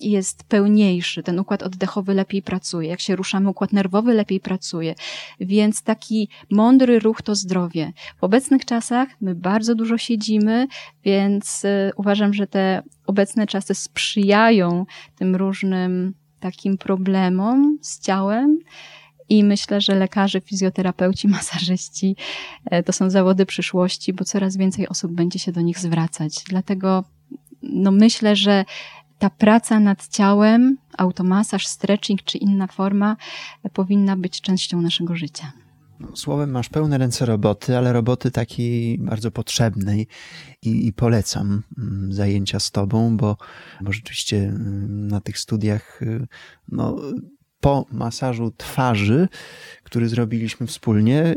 jest 0.00 0.44
pełniejszy, 0.44 1.22
ten 1.22 1.38
układ 1.38 1.62
oddechowy 1.62 2.14
lepiej 2.14 2.42
pracuje. 2.42 2.88
Jak 2.88 3.00
się 3.00 3.16
ruszamy, 3.16 3.48
układ 3.48 3.72
nerwowy 3.72 4.14
lepiej 4.14 4.40
pracuje. 4.40 4.94
Więc 5.40 5.82
taki 5.82 6.28
mądry 6.50 6.85
ruch 6.86 7.22
to 7.22 7.34
zdrowie. 7.34 7.92
W 8.16 8.24
obecnych 8.24 8.64
czasach 8.64 9.08
my 9.20 9.34
bardzo 9.34 9.74
dużo 9.74 9.98
siedzimy, 9.98 10.66
więc 11.04 11.64
y, 11.64 11.92
uważam, 11.96 12.34
że 12.34 12.46
te 12.46 12.82
obecne 13.06 13.46
czasy 13.46 13.74
sprzyjają 13.74 14.86
tym 15.16 15.36
różnym 15.36 16.14
takim 16.40 16.78
problemom 16.78 17.78
z 17.82 18.00
ciałem. 18.00 18.58
I 19.28 19.44
myślę, 19.44 19.80
że 19.80 19.94
lekarze, 19.94 20.40
fizjoterapeuci, 20.40 21.28
masażyści 21.38 22.16
e, 22.64 22.82
to 22.82 22.92
są 22.92 23.10
zawody 23.10 23.46
przyszłości, 23.46 24.12
bo 24.12 24.24
coraz 24.24 24.56
więcej 24.56 24.88
osób 24.88 25.12
będzie 25.12 25.38
się 25.38 25.52
do 25.52 25.60
nich 25.60 25.78
zwracać. 25.78 26.44
Dlatego 26.48 27.04
no 27.62 27.90
myślę, 27.90 28.36
że 28.36 28.64
ta 29.18 29.30
praca 29.30 29.80
nad 29.80 30.08
ciałem, 30.08 30.78
automasaż, 30.98 31.66
stretching 31.66 32.22
czy 32.22 32.38
inna 32.38 32.66
forma 32.66 33.16
powinna 33.72 34.16
być 34.16 34.40
częścią 34.40 34.80
naszego 34.80 35.16
życia. 35.16 35.52
No, 36.00 36.16
słowem, 36.16 36.50
masz 36.50 36.68
pełne 36.68 36.98
ręce 36.98 37.26
roboty, 37.26 37.76
ale 37.76 37.92
roboty 37.92 38.30
takiej 38.30 38.98
bardzo 38.98 39.30
potrzebnej 39.30 40.06
i, 40.62 40.86
i, 40.86 40.92
polecam 40.92 41.62
mm, 41.78 42.12
zajęcia 42.12 42.60
z 42.60 42.70
tobą, 42.70 43.16
bo, 43.16 43.36
bo 43.80 43.92
rzeczywiście 43.92 44.36
mm, 44.38 45.08
na 45.08 45.20
tych 45.20 45.38
studiach 45.38 46.02
y, 46.02 46.26
no, 46.68 46.96
po 47.60 47.86
masażu 47.92 48.52
twarzy, 48.56 49.28
który 49.82 50.08
zrobiliśmy 50.08 50.66
wspólnie, 50.66 51.34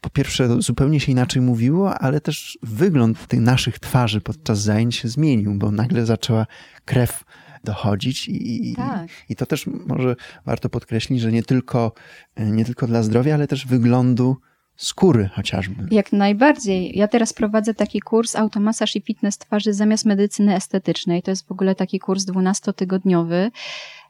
po 0.00 0.10
pierwsze 0.10 0.62
zupełnie 0.62 1.00
się 1.00 1.12
inaczej 1.12 1.42
mówiło, 1.42 1.98
ale 1.98 2.20
też 2.20 2.58
wygląd 2.62 3.26
tych 3.26 3.40
naszych 3.40 3.78
twarzy 3.78 4.20
podczas 4.20 4.60
zajęć 4.60 4.96
się 4.96 5.08
zmienił, 5.08 5.54
bo 5.54 5.70
nagle 5.70 6.06
zaczęła 6.06 6.46
krew 6.84 7.24
dochodzić 7.64 8.28
i, 8.28 8.74
tak. 8.76 9.08
i 9.28 9.36
to 9.36 9.46
też 9.46 9.66
może 9.66 10.16
warto 10.46 10.68
podkreślić, 10.68 11.20
że 11.20 11.32
nie 11.32 11.42
tylko, 11.42 11.92
nie 12.36 12.64
tylko 12.64 12.86
dla 12.86 13.02
zdrowia, 13.02 13.34
ale 13.34 13.46
też 13.46 13.66
wyglądu 13.66 14.36
skóry 14.76 15.30
chociażby. 15.34 15.86
Jak 15.90 16.12
najbardziej. 16.12 16.98
Ja 16.98 17.08
teraz 17.08 17.32
prowadzę 17.32 17.74
taki 17.74 18.00
kurs 18.00 18.36
automasaż 18.36 18.96
i 18.96 19.00
fitness 19.00 19.38
twarzy 19.38 19.72
zamiast 19.72 20.04
medycyny 20.04 20.54
estetycznej. 20.54 21.22
To 21.22 21.30
jest 21.30 21.46
w 21.46 21.52
ogóle 21.52 21.74
taki 21.74 21.98
kurs 21.98 22.24
12-tygodniowy, 22.24 23.50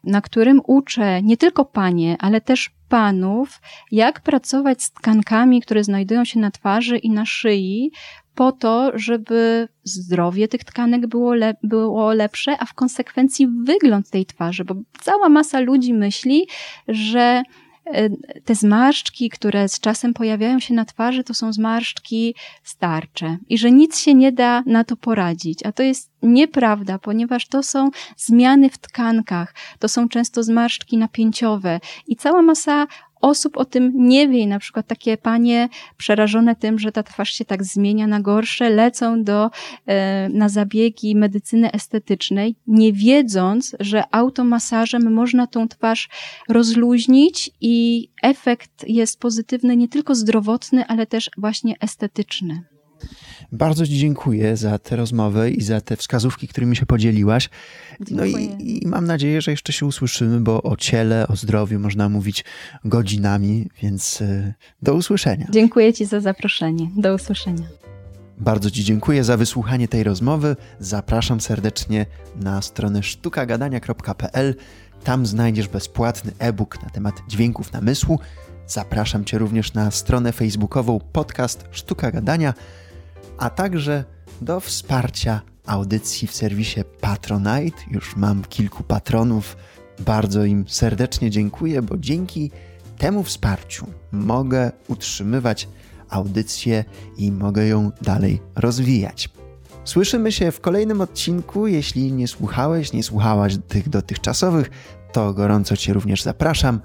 na 0.04 0.20
którym 0.20 0.60
uczę 0.66 1.22
nie 1.22 1.36
tylko 1.36 1.64
panie, 1.64 2.16
ale 2.20 2.40
też 2.40 2.70
panów, 2.88 3.60
jak 3.92 4.20
pracować 4.20 4.82
z 4.82 4.92
tkankami, 4.92 5.62
które 5.62 5.84
znajdują 5.84 6.24
się 6.24 6.40
na 6.40 6.50
twarzy 6.50 6.98
i 6.98 7.10
na 7.10 7.26
szyi, 7.26 7.90
po 8.34 8.52
to, 8.52 8.90
żeby 8.94 9.68
zdrowie 9.84 10.48
tych 10.48 10.64
tkanek 10.64 11.06
było, 11.06 11.32
było 11.62 12.12
lepsze, 12.12 12.56
a 12.58 12.64
w 12.64 12.74
konsekwencji 12.74 13.48
wygląd 13.64 14.10
tej 14.10 14.26
twarzy, 14.26 14.64
bo 14.64 14.74
cała 15.00 15.28
masa 15.28 15.60
ludzi 15.60 15.94
myśli, 15.94 16.46
że 16.88 17.42
e, 17.86 18.10
te 18.44 18.54
zmarszczki, 18.54 19.30
które 19.30 19.68
z 19.68 19.80
czasem 19.80 20.14
pojawiają 20.14 20.60
się 20.60 20.74
na 20.74 20.84
twarzy, 20.84 21.24
to 21.24 21.34
są 21.34 21.52
zmarszczki 21.52 22.34
starcze 22.62 23.36
i 23.48 23.58
że 23.58 23.70
nic 23.70 23.98
się 23.98 24.14
nie 24.14 24.32
da 24.32 24.62
na 24.66 24.84
to 24.84 24.96
poradzić. 24.96 25.66
A 25.66 25.72
to 25.72 25.82
jest 25.82 26.10
nieprawda, 26.22 26.98
ponieważ 26.98 27.48
to 27.48 27.62
są 27.62 27.90
zmiany 28.16 28.70
w 28.70 28.78
tkankach, 28.78 29.54
to 29.78 29.88
są 29.88 30.08
często 30.08 30.42
zmarszczki 30.42 30.96
napięciowe 30.96 31.80
i 32.06 32.16
cała 32.16 32.42
masa 32.42 32.86
osób 33.20 33.56
o 33.56 33.64
tym 33.64 33.92
nie 33.94 34.28
wie. 34.28 34.46
Na 34.46 34.58
przykład 34.58 34.86
takie 34.86 35.16
panie 35.16 35.68
przerażone 35.96 36.56
tym, 36.56 36.78
że 36.78 36.92
ta 36.92 37.02
twarz 37.02 37.32
się 37.32 37.44
tak 37.44 37.64
zmienia 37.64 38.06
na 38.06 38.20
gorsze, 38.20 38.70
lecą 38.70 39.24
do, 39.24 39.50
e, 39.86 40.28
na 40.28 40.48
zabiegi 40.48 41.16
medycyny 41.16 41.72
estetycznej, 41.72 42.54
nie 42.66 42.92
wiedząc, 42.92 43.76
że 43.80 44.02
automasażem 44.10 45.12
można 45.12 45.46
tą 45.46 45.68
twarz 45.68 46.08
rozluźnić 46.48 47.50
i 47.60 48.08
efekt 48.22 48.88
jest 48.88 49.20
pozytywny 49.20 49.76
nie 49.76 49.88
tylko 49.88 50.14
zdrowotny, 50.14 50.86
ale 50.86 51.06
też 51.06 51.30
właśnie 51.38 51.74
estetyczny. 51.80 52.69
Bardzo 53.52 53.86
Ci 53.86 53.98
dziękuję 53.98 54.56
za 54.56 54.78
tę 54.78 54.96
rozmowę 54.96 55.50
i 55.50 55.62
za 55.62 55.80
te 55.80 55.96
wskazówki, 55.96 56.48
którymi 56.48 56.76
się 56.76 56.86
podzieliłaś. 56.86 57.50
No 58.10 58.24
i, 58.24 58.56
i, 58.58 58.86
mam 58.86 59.06
nadzieję, 59.06 59.40
że 59.40 59.50
jeszcze 59.50 59.72
się 59.72 59.86
usłyszymy, 59.86 60.40
bo 60.40 60.62
o 60.62 60.76
ciele, 60.76 61.28
o 61.28 61.36
zdrowiu 61.36 61.80
można 61.80 62.08
mówić 62.08 62.44
godzinami, 62.84 63.68
więc 63.82 64.22
e, 64.22 64.54
do 64.82 64.94
usłyszenia. 64.94 65.46
Dziękuję 65.50 65.92
Ci 65.92 66.06
za 66.06 66.20
zaproszenie. 66.20 66.90
Do 66.96 67.14
usłyszenia. 67.14 67.66
Bardzo 68.38 68.70
Ci 68.70 68.84
dziękuję 68.84 69.24
za 69.24 69.36
wysłuchanie 69.36 69.88
tej 69.88 70.04
rozmowy. 70.04 70.56
Zapraszam 70.80 71.40
serdecznie 71.40 72.06
na 72.36 72.62
stronę 72.62 73.02
sztukagadania.pl. 73.02 74.54
Tam 75.04 75.26
znajdziesz 75.26 75.68
bezpłatny 75.68 76.32
e-book 76.38 76.82
na 76.82 76.90
temat 76.90 77.14
dźwięków 77.28 77.72
namysłu. 77.72 78.18
Zapraszam 78.66 79.24
Cię 79.24 79.38
również 79.38 79.74
na 79.74 79.90
stronę 79.90 80.32
facebookową 80.32 81.00
podcast 81.12 81.64
Sztuka 81.70 82.10
Gadania 82.10 82.54
a 83.40 83.50
także 83.50 84.04
do 84.40 84.60
wsparcia 84.60 85.40
audycji 85.66 86.28
w 86.28 86.34
serwisie 86.34 86.80
Patronite. 87.00 87.78
Już 87.90 88.16
mam 88.16 88.44
kilku 88.44 88.82
patronów. 88.82 89.56
Bardzo 89.98 90.44
im 90.44 90.64
serdecznie 90.68 91.30
dziękuję, 91.30 91.82
bo 91.82 91.98
dzięki 91.98 92.50
temu 92.98 93.22
wsparciu 93.22 93.86
mogę 94.12 94.72
utrzymywać 94.88 95.68
audycję 96.10 96.84
i 97.16 97.32
mogę 97.32 97.66
ją 97.66 97.90
dalej 98.02 98.40
rozwijać. 98.56 99.28
Słyszymy 99.84 100.32
się 100.32 100.52
w 100.52 100.60
kolejnym 100.60 101.00
odcinku. 101.00 101.66
Jeśli 101.66 102.12
nie 102.12 102.28
słuchałeś, 102.28 102.92
nie 102.92 103.02
słuchałaś 103.02 103.56
tych 103.68 103.88
dotychczasowych, 103.88 104.70
to 105.12 105.34
gorąco 105.34 105.76
Cię 105.76 105.92
również 105.92 106.22
zapraszam. 106.22 106.80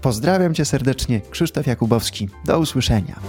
Pozdrawiam 0.00 0.54
cię 0.54 0.64
serdecznie, 0.64 1.20
Krzysztof 1.20 1.66
Jakubowski. 1.66 2.28
Do 2.44 2.58
usłyszenia. 2.58 3.20